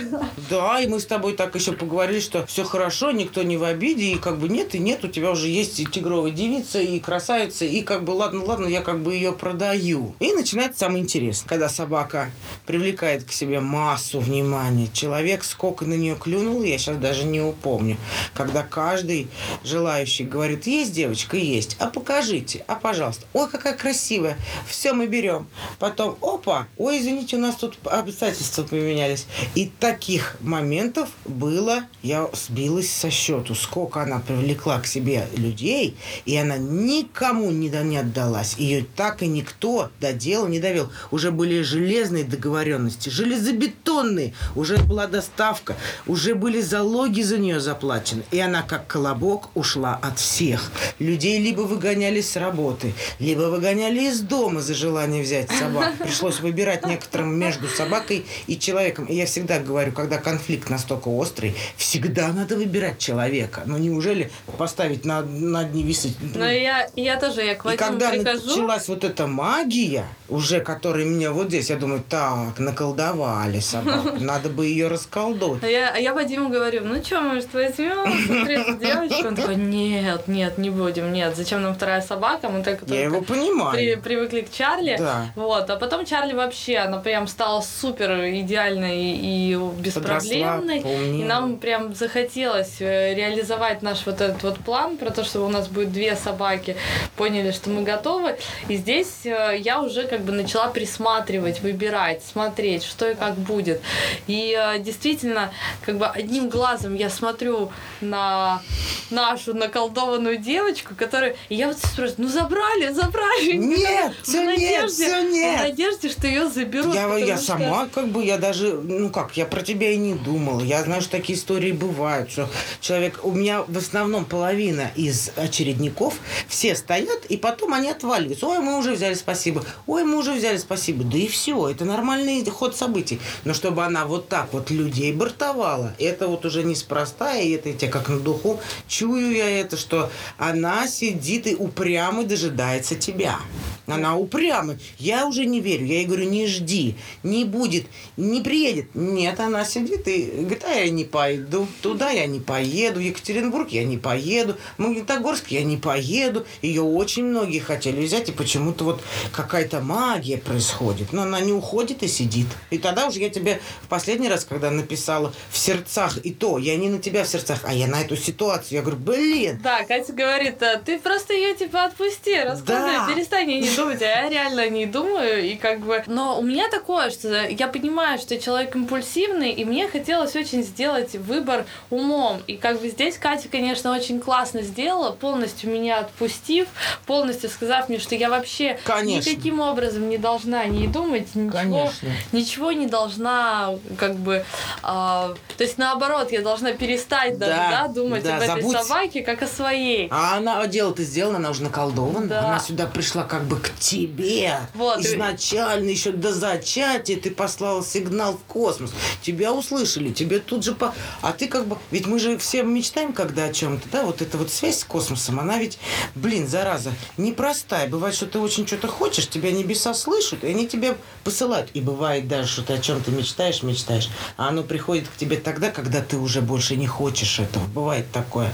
Да, 0.49 0.79
и 0.79 0.87
мы 0.87 0.99
с 0.99 1.05
тобой 1.05 1.33
так 1.33 1.53
еще 1.53 1.73
поговорили, 1.73 2.19
что 2.19 2.45
все 2.47 2.63
хорошо, 2.63 3.11
никто 3.11 3.43
не 3.43 3.57
в 3.57 3.63
обиде, 3.63 4.05
и 4.05 4.15
как 4.17 4.39
бы 4.39 4.49
нет, 4.49 4.73
и 4.73 4.79
нет, 4.79 5.03
у 5.03 5.07
тебя 5.07 5.31
уже 5.31 5.47
есть 5.47 5.79
и 5.79 5.85
тигровая 5.85 6.31
девица, 6.31 6.79
и 6.79 6.99
красавица, 6.99 7.65
и 7.65 7.81
как 7.81 8.03
бы 8.03 8.11
ладно, 8.11 8.43
ладно, 8.43 8.67
я 8.67 8.81
как 8.81 8.99
бы 8.99 9.13
ее 9.13 9.31
продаю. 9.31 10.15
И 10.19 10.33
начинается 10.33 10.79
самое 10.79 11.03
интересное, 11.03 11.47
когда 11.47 11.69
собака 11.69 12.31
привлекает 12.65 13.25
к 13.25 13.31
себе 13.31 13.59
массу 13.59 14.19
внимания, 14.19 14.87
человек 14.91 15.43
сколько 15.43 15.85
на 15.85 15.93
нее 15.93 16.15
клюнул, 16.15 16.63
я 16.63 16.77
сейчас 16.79 16.97
даже 16.97 17.25
не 17.25 17.41
упомню, 17.41 17.97
когда 18.33 18.63
каждый 18.63 19.27
желающий 19.63 20.23
говорит, 20.23 20.65
есть 20.65 20.93
девочка, 20.93 21.37
есть, 21.37 21.75
а 21.79 21.87
покажите, 21.87 22.63
а 22.67 22.75
пожалуйста, 22.75 23.18
пожалуйста. 23.19 23.27
Ой, 23.33 23.49
какая 23.49 23.77
красивая. 23.77 24.37
Все, 24.67 24.93
мы 24.93 25.07
берем. 25.07 25.47
Потом, 25.79 26.17
опа, 26.21 26.67
ой, 26.77 26.99
извините, 26.99 27.37
у 27.37 27.39
нас 27.39 27.55
тут 27.55 27.77
обстоятельства 27.85 28.63
поменялись. 28.63 29.25
И 29.55 29.71
таких 29.79 30.37
моментов 30.41 31.09
было, 31.25 31.83
я 32.01 32.29
сбилась 32.33 32.91
со 32.91 33.09
счету, 33.09 33.55
сколько 33.55 34.01
она 34.01 34.19
привлекла 34.19 34.79
к 34.79 34.87
себе 34.87 35.27
людей, 35.35 35.97
и 36.25 36.35
она 36.35 36.57
никому 36.57 37.51
не, 37.51 37.69
не 37.69 37.97
отдалась. 37.97 38.55
Ее 38.57 38.85
так 38.95 39.23
и 39.23 39.27
никто 39.27 39.89
до 39.99 40.13
дела 40.13 40.47
не 40.47 40.59
довел. 40.59 40.91
Уже 41.11 41.31
были 41.31 41.61
железные 41.61 42.23
договоренности, 42.23 43.09
железобетонные. 43.09 44.33
Уже 44.55 44.77
была 44.77 45.07
доставка, 45.07 45.75
уже 46.07 46.35
были 46.35 46.61
залоги 46.61 47.21
за 47.21 47.37
нее 47.37 47.59
заплачены. 47.59 48.23
И 48.31 48.39
она 48.39 48.61
как 48.61 48.87
колобок 48.87 49.49
ушла 49.55 49.99
от 50.01 50.19
всех. 50.19 50.71
Людей 50.99 51.39
либо 51.39 51.61
выгоняли 51.61 52.21
с 52.21 52.35
работы, 52.35 52.93
либо 53.19 53.43
выгоняли 53.43 54.01
из 54.01 54.21
дома 54.21 54.61
за 54.61 54.73
желание 54.73 55.23
взять 55.23 55.49
собак. 55.51 55.93
Пришлось 55.99 56.39
выбирать 56.39 56.85
некоторым 56.85 57.37
между 57.37 57.67
собакой 57.67 58.25
и 58.47 58.57
человеком. 58.57 59.05
И 59.05 59.15
я 59.15 59.25
всегда 59.25 59.59
говорю, 59.59 59.91
когда 59.91 60.17
конфликт 60.17 60.69
настолько 60.69 61.07
острый, 61.09 61.55
всегда 61.77 62.27
надо 62.29 62.55
выбирать 62.55 62.97
человека. 62.99 63.63
Ну 63.65 63.77
неужели 63.77 64.31
поставить 64.57 65.05
на, 65.05 65.21
на 65.21 65.61
одни 65.61 65.83
весы? 65.83 66.13
Ну 66.21 66.43
я, 66.45 66.89
я 66.95 67.19
тоже, 67.19 67.41
я 67.43 67.55
к 67.55 67.65
И 67.65 67.67
Вадиму 67.69 67.89
когда 67.89 68.11
прихожу. 68.11 68.47
началась 68.47 68.87
вот 68.87 69.03
эта 69.03 69.27
магия, 69.27 70.05
уже 70.29 70.59
которая 70.61 71.05
меня 71.05 71.31
вот 71.31 71.47
здесь, 71.47 71.69
я 71.69 71.75
думаю, 71.75 72.03
так, 72.07 72.57
наколдовали 72.59 73.59
собаку, 73.59 74.11
надо 74.19 74.49
бы 74.49 74.65
ее 74.65 74.87
расколдовать. 74.87 75.63
А 75.63 75.67
я, 75.67 75.89
а 75.93 75.97
я 75.99 76.13
Вадиму 76.13 76.49
говорю, 76.49 76.81
ну 76.83 77.03
что, 77.03 77.21
может, 77.21 77.53
возьмем 77.53 78.03
смотри, 78.25 78.57
девочку? 78.79 79.27
Он 79.27 79.35
такой, 79.35 79.55
нет, 79.55 80.27
нет, 80.27 80.57
не 80.57 80.69
будем, 80.69 81.11
нет, 81.13 81.35
зачем 81.35 81.61
нам 81.61 81.75
вторая 81.75 82.01
собака? 82.01 82.49
Мы 82.49 82.63
только, 82.63 82.85
Я 82.87 83.03
его 83.03 83.21
понимаю. 83.21 83.71
при- 83.73 83.95
привыкли 83.95 84.41
к 84.41 84.51
Чарли. 84.51 84.95
Да. 84.97 85.25
Вот, 85.35 85.69
а 85.69 85.75
потом 85.75 86.05
Чарли 86.05 86.33
вообще, 86.33 86.77
она 86.77 86.97
прям 86.99 87.27
стала 87.27 87.61
супер 87.61 88.11
идеальной 88.25 89.13
и 89.15 89.55
беспроблемной. 89.55 90.81
Подросла, 90.81 91.01
И 91.03 91.23
нам 91.23 91.57
прям 91.57 91.93
захотелось 91.93 92.77
э, 92.79 93.13
реализовать 93.15 93.81
наш 93.81 94.05
вот 94.05 94.21
этот 94.21 94.41
вот 94.43 94.57
план 94.59 94.97
про 94.97 95.09
то, 95.11 95.23
что 95.23 95.41
у 95.45 95.49
нас 95.49 95.67
будет 95.67 95.91
две 95.91 96.15
собаки. 96.15 96.75
Поняли, 97.15 97.51
что 97.51 97.69
мы 97.69 97.83
готовы. 97.83 98.37
И 98.67 98.77
здесь 98.77 99.25
э, 99.25 99.57
я 99.59 99.81
уже 99.81 100.03
как 100.07 100.18
бы 100.23 100.31
начала 100.31 100.67
присматривать, 100.69 101.61
выбирать, 101.61 102.23
смотреть, 102.23 102.83
что 102.83 103.09
и 103.09 103.15
как 103.15 103.35
будет. 103.35 103.81
И 104.27 104.55
э, 104.57 104.79
действительно, 104.79 105.51
как 105.85 105.97
бы 105.97 106.05
одним 106.07 106.49
глазом 106.49 106.95
я 106.95 107.09
смотрю 107.09 107.71
на 108.01 108.61
нашу 109.09 109.53
наколдованную 109.53 110.37
девочку, 110.37 110.93
которая... 110.95 111.35
И 111.49 111.55
я 111.55 111.67
вот 111.67 111.77
спрашиваю, 111.77 112.15
ну 112.17 112.27
забрали, 112.27 112.91
забрали. 112.93 113.53
Нет, 113.53 114.13
В 114.21 114.23
все 114.27 114.45
нет, 114.57 114.89
все 114.91 115.21
В 115.21 115.31
нет. 115.31 115.59
надежде, 115.61 116.09
что 116.09 116.27
ее 116.27 116.49
заберут. 116.49 116.93
Я, 116.93 117.17
я 117.17 117.37
что- 117.37 117.45
сама 117.45 117.87
как 117.93 118.07
бы, 118.09 118.23
я 118.23 118.37
даже, 118.37 118.73
ну 118.73 119.09
как, 119.09 119.35
я 119.37 119.45
про 119.45 119.61
тебя 119.61 119.91
и 119.91 119.97
не 119.97 120.13
думала. 120.15 120.61
Я 120.61 120.83
знаю, 120.83 121.01
что 121.01 121.11
такие 121.11 121.37
истории 121.37 121.71
бывают, 121.71 122.31
что 122.31 122.47
человек, 122.81 123.19
у 123.23 123.31
меня 123.31 123.63
в 123.67 123.77
основном 123.77 124.25
половина 124.25 124.91
из 124.95 125.31
очередников, 125.35 126.15
все 126.47 126.75
стоят, 126.75 127.25
и 127.25 127.37
потом 127.37 127.73
они 127.73 127.89
отваливаются. 127.89 128.45
Ой, 128.47 128.59
мы 128.59 128.77
уже 128.77 128.93
взяли, 128.93 129.13
спасибо. 129.15 129.63
Ой, 129.87 130.03
мы 130.09 130.17
уже 130.17 130.33
взяли, 130.33 130.57
спасибо. 130.57 131.03
Да 131.03 131.17
и 131.17 131.27
все, 131.27 131.69
это 131.69 131.85
нормальный 131.85 132.43
ход 132.49 132.75
событий. 132.75 133.19
Но 133.45 133.53
чтобы 133.53 133.83
она 133.83 134.05
вот 134.05 134.27
так 134.27 134.53
вот 134.53 134.71
людей 134.71 135.13
бортовала, 135.13 135.93
это 135.99 136.27
вот 136.27 136.45
уже 136.45 136.63
неспроста, 136.63 137.35
и 137.37 137.51
это 137.51 137.69
я 137.69 137.75
тебя 137.75 137.91
как 137.91 138.09
на 138.09 138.19
духу 138.19 138.59
чую 138.87 139.31
я 139.31 139.49
это, 139.49 139.77
что 139.77 140.11
она 140.37 140.87
сидит 140.87 141.47
и 141.47 141.55
упрямо 141.55 142.23
дожидается 142.23 142.95
тебя. 142.95 143.39
Она 143.87 144.15
упрямая. 144.15 144.77
Я 144.97 145.27
уже 145.27 145.45
не 145.45 145.61
верю. 145.61 145.85
Я 145.85 145.95
ей 145.95 146.05
говорю, 146.05 146.29
не 146.29 146.45
жди, 146.47 146.95
не 147.23 147.43
будет, 147.43 147.85
не 148.17 148.41
приедет. 148.41 148.93
Нет, 148.93 149.39
она 149.39 149.65
сидит 149.65 150.07
и 150.07 150.25
говорит, 150.41 150.63
а 150.63 150.73
я 150.73 150.89
не 150.89 151.05
пойду. 151.05 151.67
Туда 151.81 152.11
я 152.11 152.27
не 152.27 152.39
поеду. 152.39 152.99
В 152.99 153.03
Екатеринбург 153.03 153.69
я 153.69 153.83
не 153.83 153.97
поеду. 153.97 154.57
В 154.77 154.81
Магнитогорск 154.81 155.47
я 155.47 155.63
не 155.63 155.77
поеду. 155.77 156.45
Ее 156.61 156.83
очень 156.83 157.25
многие 157.25 157.59
хотели 157.59 158.05
взять, 158.05 158.29
и 158.29 158.31
почему-то 158.31 158.83
вот 158.83 159.01
какая-то 159.31 159.81
магия 159.99 160.37
происходит. 160.37 161.11
Но 161.13 161.23
она 161.23 161.39
не 161.41 161.51
уходит 161.51 162.03
и 162.03 162.07
сидит. 162.07 162.47
И 162.69 162.77
тогда 162.77 163.07
уже 163.07 163.19
я 163.19 163.29
тебе 163.29 163.59
в 163.83 163.87
последний 163.87 164.29
раз, 164.29 164.45
когда 164.45 164.71
написала 164.71 165.33
в 165.51 165.57
сердцах, 165.57 166.17
и 166.23 166.31
то, 166.31 166.57
я 166.57 166.77
не 166.77 166.89
на 166.89 166.99
тебя 166.99 167.23
в 167.23 167.27
сердцах, 167.27 167.59
а 167.63 167.73
я 167.73 167.87
на 167.87 168.01
эту 168.01 168.15
ситуацию. 168.15 168.77
Я 168.77 168.81
говорю, 168.81 168.97
блин, 168.97 169.59
Да, 169.63 169.83
Катя 169.83 170.13
говорит, 170.13 170.61
«А 170.63 170.77
ты 170.77 170.99
просто 170.99 171.33
ее 171.33 171.53
типа 171.55 171.85
отпусти, 171.85 172.39
расскажи, 172.39 172.97
Да. 172.97 173.07
перестань 173.13 173.43
о 173.43 173.45
ней 173.45 173.75
думать, 173.75 174.01
а 174.01 174.05
я 174.05 174.29
реально 174.29 174.69
не 174.69 174.85
думаю, 174.85 175.45
и 175.45 175.55
как 175.55 175.79
бы... 175.81 176.03
Но 176.07 176.39
у 176.39 176.43
меня 176.43 176.69
такое, 176.69 177.09
что 177.09 177.47
я 177.47 177.67
понимаю, 177.67 178.19
что 178.19 178.39
человек 178.39 178.75
импульсивный, 178.75 179.51
и 179.51 179.65
мне 179.65 179.87
хотелось 179.87 180.35
очень 180.35 180.63
сделать 180.63 181.15
выбор 181.15 181.65
умом, 181.89 182.41
и 182.47 182.55
как 182.55 182.79
бы 182.79 182.89
здесь 182.89 183.17
Катя, 183.17 183.49
конечно, 183.49 183.93
очень 183.93 184.19
классно 184.19 184.61
сделала, 184.61 185.11
полностью 185.11 185.69
меня 185.71 185.99
отпустив, 185.99 186.67
полностью 187.05 187.49
сказав 187.49 187.89
мне, 187.89 187.99
что 187.99 188.15
я 188.15 188.29
вообще 188.29 188.79
Конечно. 188.85 189.29
никаким 189.29 189.59
образом 189.59 189.88
не 189.97 190.17
должна 190.17 190.65
не 190.65 190.87
думать, 190.87 191.33
ничего, 191.35 191.51
Конечно. 191.51 192.09
ничего 192.31 192.71
не 192.71 192.87
должна, 192.87 193.75
как 193.97 194.15
бы, 194.15 194.45
а, 194.83 195.33
то 195.57 195.63
есть 195.63 195.77
наоборот, 195.77 196.31
я 196.31 196.41
должна 196.41 196.73
перестать 196.73 197.37
даже, 197.37 197.53
Да, 197.53 197.87
думать 197.87 198.23
да, 198.23 198.37
об 198.37 198.41
этой 198.43 198.61
забудь. 198.61 198.77
собаке 198.77 199.21
как 199.21 199.41
о 199.41 199.47
своей. 199.47 200.07
А 200.11 200.37
она 200.37 200.65
дело-то 200.67 201.03
сделано, 201.03 201.37
она 201.37 201.49
уже 201.51 201.63
наколдована. 201.63 202.27
Да. 202.27 202.39
Она 202.39 202.59
сюда 202.59 202.85
пришла 202.87 203.23
как 203.23 203.43
бы 203.45 203.57
к 203.57 203.73
тебе. 203.79 204.59
Вот, 204.73 204.99
Изначально, 204.99 205.89
еще 205.89 206.11
до 206.11 206.33
зачатия 206.33 207.17
ты 207.19 207.31
послал 207.31 207.83
сигнал 207.83 208.33
в 208.33 208.51
космос. 208.51 208.91
Тебя 209.21 209.53
услышали, 209.53 210.11
тебе 210.11 210.39
тут 210.39 210.63
же 210.63 210.73
по... 210.75 210.93
А 211.21 211.31
ты 211.31 211.47
как 211.47 211.67
бы... 211.67 211.77
Ведь 211.91 212.07
мы 212.07 212.19
же 212.19 212.37
все 212.37 212.63
мечтаем 212.63 213.13
когда 213.13 213.45
о 213.45 213.53
чем-то, 213.53 213.87
да? 213.91 214.03
Вот 214.03 214.21
эта 214.21 214.37
вот 214.37 214.51
связь 214.51 214.79
с 214.79 214.83
космосом, 214.83 215.39
она 215.39 215.57
ведь, 215.57 215.79
блин, 216.15 216.47
зараза, 216.47 216.91
непростая. 217.17 217.87
Бывает, 217.87 218.15
что 218.15 218.25
ты 218.25 218.39
очень 218.39 218.67
что-то 218.67 218.87
хочешь, 218.87 219.27
тебя 219.27 219.51
небеса 219.69 219.93
слышат, 219.93 220.43
и 220.43 220.47
они 220.47 220.67
тебе 220.67 220.95
посылают. 221.23 221.69
И 221.73 221.81
бывает 221.81 222.27
даже, 222.27 222.47
что 222.47 222.63
ты 222.63 222.73
о 222.73 222.79
чем-то 222.79 223.11
мечтаешь, 223.11 223.61
мечтаешь, 223.61 224.09
а 224.35 224.49
оно 224.49 224.63
приходит 224.63 225.07
к 225.07 225.15
тебе 225.15 225.37
тогда, 225.37 225.69
когда 225.69 226.01
ты 226.01 226.17
уже 226.17 226.41
больше 226.41 226.75
не 226.75 226.87
хочешь 226.87 227.39
этого. 227.39 227.63
Бывает 227.65 228.11
такое. 228.11 228.51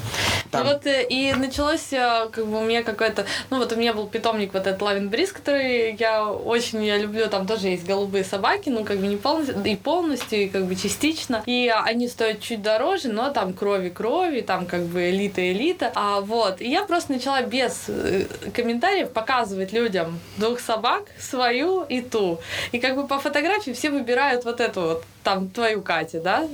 Там- 0.51 0.67
вот 0.67 0.85
э, 0.85 1.05
и 1.07 1.33
началось 1.33 1.93
э, 1.93 2.29
как 2.31 2.45
бы 2.45 2.59
у 2.59 2.65
меня 2.65 2.83
какой-то, 2.83 3.25
ну 3.49 3.59
вот 3.59 3.71
у 3.71 3.75
меня 3.77 3.93
был 3.93 4.07
питомник 4.07 4.53
вот 4.53 4.67
этот 4.67 4.81
Лавин 4.81 5.09
Бриз, 5.09 5.31
который 5.31 5.95
я 5.95 6.27
очень 6.27 6.83
я 6.83 6.97
люблю, 6.97 7.27
там 7.27 7.47
тоже 7.47 7.67
есть 7.67 7.85
голубые 7.85 8.25
собаки, 8.25 8.69
ну 8.69 8.83
как 8.83 8.97
бы 8.97 9.07
не 9.07 9.15
полностью, 9.15 9.63
и 9.63 9.75
полностью, 9.75 10.43
и 10.43 10.47
как 10.47 10.65
бы 10.65 10.75
частично, 10.75 11.43
и 11.45 11.71
они 11.73 12.07
стоят 12.09 12.41
чуть 12.41 12.61
дороже, 12.61 13.07
но 13.07 13.29
там 13.29 13.53
крови 13.53 13.89
крови, 13.89 14.41
там 14.41 14.65
как 14.65 14.83
бы 14.83 15.09
элита 15.09 15.41
элита, 15.51 15.91
а 15.95 16.19
вот, 16.21 16.61
и 16.61 16.69
я 16.69 16.83
просто 16.83 17.13
начала 17.13 17.41
без 17.41 17.85
э, 17.87 18.25
комментариев 18.53 19.11
показывать 19.11 19.71
людям 19.71 20.19
двух 20.37 20.59
собак, 20.59 21.05
свою 21.19 21.84
и 21.84 22.02
ту, 22.02 22.40
и 22.72 22.80
как 22.80 22.95
бы 22.95 23.07
по 23.07 23.19
фотографии 23.19 23.72
все 23.72 23.90
выбирают 23.90 24.45
вот 24.45 24.61
эту 24.61 24.82
вот 24.82 25.03
там 25.26 25.49
твою 25.49 25.81
Катю, 25.81 26.22
да, 26.22 26.47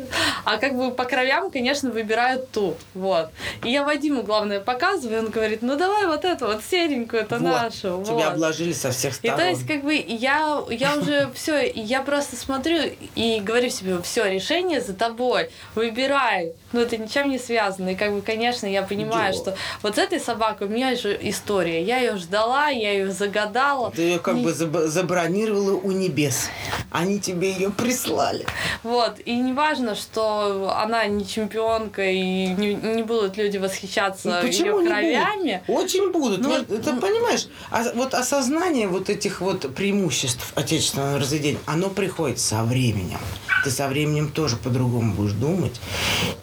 а 0.46 0.58
как 0.58 0.76
бы 0.76 0.90
по 0.92 1.04
кровям, 1.04 1.52
конечно, 1.52 1.92
выбирают 1.92 2.50
ту, 2.52 2.76
вот. 2.96 3.30
И 3.64 3.70
я 3.70 3.84
Вадиму, 3.84 4.24
главное, 4.24 4.60
показываю, 4.60 5.18
и 5.18 5.20
он 5.26 5.30
говорит, 5.30 5.62
ну 5.62 5.76
давай 5.78 6.08
вот 6.08 6.26
эту 6.26 6.48
вот 6.48 6.62
серенькую, 6.64 7.22
это 7.24 7.36
Вот, 7.38 7.44
нашу, 7.44 8.02
Тебя 8.04 8.14
вот. 8.16 8.24
обложили 8.34 8.74
со 8.74 8.90
всех 8.92 9.12
И 9.12 9.28
сторон. 9.28 9.38
то 9.38 9.46
есть, 9.48 9.68
как 9.68 9.84
бы, 9.84 9.94
я, 9.94 10.64
я 10.70 10.96
уже 10.98 11.30
все, 11.36 11.70
я 11.70 12.02
просто 12.02 12.36
смотрю 12.36 12.80
и 13.16 13.40
говорю 13.42 13.70
себе, 13.70 14.02
все, 14.02 14.26
решение 14.32 14.82
за 14.82 14.94
тобой, 14.94 15.50
выбирай. 15.76 16.54
Ну, 16.72 16.80
это 16.80 16.96
ничем 16.98 17.30
не 17.30 17.38
связано. 17.38 17.90
И, 17.90 17.96
как 17.96 18.14
бы, 18.14 18.22
конечно, 18.22 18.66
я 18.66 18.82
понимаю, 18.84 19.34
Дело. 19.34 19.44
что 19.44 19.56
вот 19.84 19.96
с 19.96 19.98
этой 19.98 20.20
собакой 20.22 20.68
у 20.68 20.70
меня 20.70 20.96
же 20.96 21.18
история. 21.22 21.84
Я 21.84 21.98
ее 21.98 22.16
ждала, 22.16 22.70
я 22.70 22.94
ее 22.94 23.12
загадала. 23.12 23.92
Ты 23.92 24.02
ее 24.04 24.20
как 24.20 24.38
бы 24.38 24.52
заб- 24.52 24.88
забронировала 24.88 25.76
у 25.76 25.92
небес. 25.92 26.50
Они 26.90 27.20
тебе 27.20 27.52
ее 27.52 27.70
прислали. 27.72 28.46
Вот, 28.84 29.20
и 29.26 29.36
не 29.36 29.54
важно, 29.54 29.96
что 29.96 30.74
она 30.76 31.06
не 31.08 31.26
чемпионка, 31.28 32.04
и 32.04 32.48
не, 32.48 32.74
не 32.74 33.04
будут 33.04 33.38
люди 33.38 33.58
восхищаться 33.58 34.42
Ну, 34.44 34.48
ее 34.48 34.72
кровями. 34.72 35.64
будут? 35.68 35.84
Очень 35.84 36.12
будут. 36.12 36.42
Ну, 36.42 36.54
это 36.54 36.94
ну- 36.94 37.02
понимаешь? 37.02 37.48
А 37.70 37.84
вот 37.94 38.14
осознание 38.14 38.88
вот 38.88 39.10
этих 39.10 39.42
вот 39.42 39.74
преимуществ 39.76 40.52
отечественного 40.56 41.20
разведения, 41.20 41.60
оно 41.66 41.90
приходит 41.90 42.40
со 42.40 42.64
временем. 42.64 43.20
Ты 43.64 43.70
со 43.70 43.88
временем 43.88 44.30
тоже 44.32 44.58
по-другому 44.58 45.14
будешь 45.14 45.34
думать. 45.34 45.80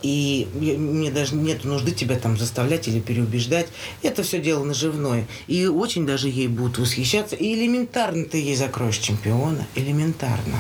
И 0.03 0.47
мне 0.55 1.11
даже 1.11 1.35
нет 1.35 1.65
нужды 1.65 1.91
тебя 1.91 2.17
там 2.17 2.39
заставлять 2.39 2.87
или 2.87 3.01
переубеждать. 3.01 3.67
Это 4.03 4.23
все 4.23 4.39
дело 4.41 4.63
наживное. 4.63 5.27
И 5.49 5.67
очень 5.67 6.07
даже 6.07 6.29
ей 6.29 6.47
будут 6.47 6.79
восхищаться. 6.79 7.35
И 7.35 7.55
элементарно 7.55 8.25
ты 8.25 8.39
ей 8.39 8.55
закроешь 8.55 8.99
чемпиона. 8.99 9.67
Элементарно. 9.75 10.59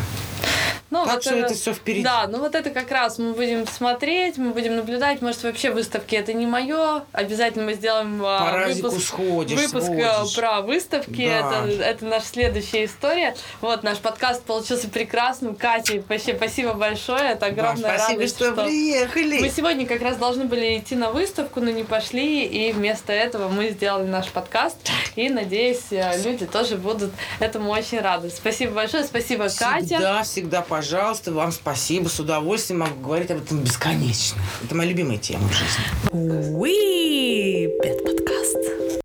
Ну, 0.90 1.05
так 1.05 1.15
вот 1.15 1.23
что 1.23 1.35
это 1.35 1.55
все 1.55 1.74
впереди. 1.74 2.02
Да, 2.02 2.27
ну 2.28 2.39
вот 2.39 2.55
это 2.55 2.70
как 2.70 2.90
раз 2.90 3.19
мы 3.19 3.32
будем 3.35 3.66
смотреть, 3.66 4.39
мы 4.39 4.51
будем 4.52 4.77
наблюдать. 4.77 5.20
Может, 5.20 5.43
вообще 5.43 5.70
выставки 5.70 6.15
это 6.15 6.32
не 6.32 6.47
мое. 6.47 7.05
Обязательно 7.12 7.65
мы 7.66 7.74
сделаем 7.74 8.23
а, 8.24 8.65
По 8.66 8.73
выпуск, 8.73 9.06
сходишь, 9.06 9.59
выпуск 9.59 9.86
сводишь. 9.86 10.35
про 10.35 10.60
выставки. 10.62 11.28
Да. 11.28 11.66
Это, 11.66 11.82
это 11.82 12.05
наша 12.06 12.27
следующая 12.27 12.86
история. 12.86 13.36
Вот, 13.60 13.82
наш 13.82 13.98
подкаст 13.98 14.43
получился 14.44 14.89
прекрасным. 14.89 15.55
Катя, 15.56 16.02
вообще 16.09 16.35
спасибо 16.35 16.73
большое. 16.73 17.32
Это 17.32 17.40
Да, 17.40 17.47
огромная 17.48 17.98
спасибо, 17.98 18.20
радость, 18.20 18.36
что, 18.36 18.52
приехали. 18.52 19.40
мы 19.40 19.51
сегодня 19.51 19.86
как 19.86 20.01
раз 20.02 20.16
должны 20.16 20.44
были 20.44 20.78
идти 20.78 20.94
на 20.94 21.10
выставку, 21.10 21.60
но 21.60 21.70
не 21.70 21.85
пошли, 21.85 22.44
и 22.44 22.73
вместо 22.73 23.12
этого 23.12 23.48
мы 23.48 23.69
сделали 23.70 24.06
наш 24.06 24.28
подкаст. 24.28 24.77
И 25.16 25.28
надеюсь, 25.28 25.86
э, 25.90 26.23
люди 26.24 26.47
тоже 26.47 26.77
будут 26.77 27.12
этому 27.40 27.70
очень 27.70 28.01
рады. 28.01 28.31
Спасибо 28.31 28.73
большое, 28.73 29.05
спасибо, 29.05 29.44
Катя. 29.44 29.86
Всегда, 29.86 30.23
всегда, 30.23 30.62
пожалуйста, 30.79 31.33
вам 31.33 31.51
спасибо. 31.51 32.09
С 32.09 32.21
удовольствием 32.21 32.81
могу 32.81 33.01
говорить 33.01 33.33
об 33.33 33.43
этом 33.43 33.59
бесконечно. 33.65 34.41
Это 34.63 34.77
моя 34.77 34.89
любимая 34.89 35.19
тема 35.19 35.49
в 35.49 35.53
жизни. 35.53 36.55
Уи, 36.55 37.67
подкаст. 37.83 39.01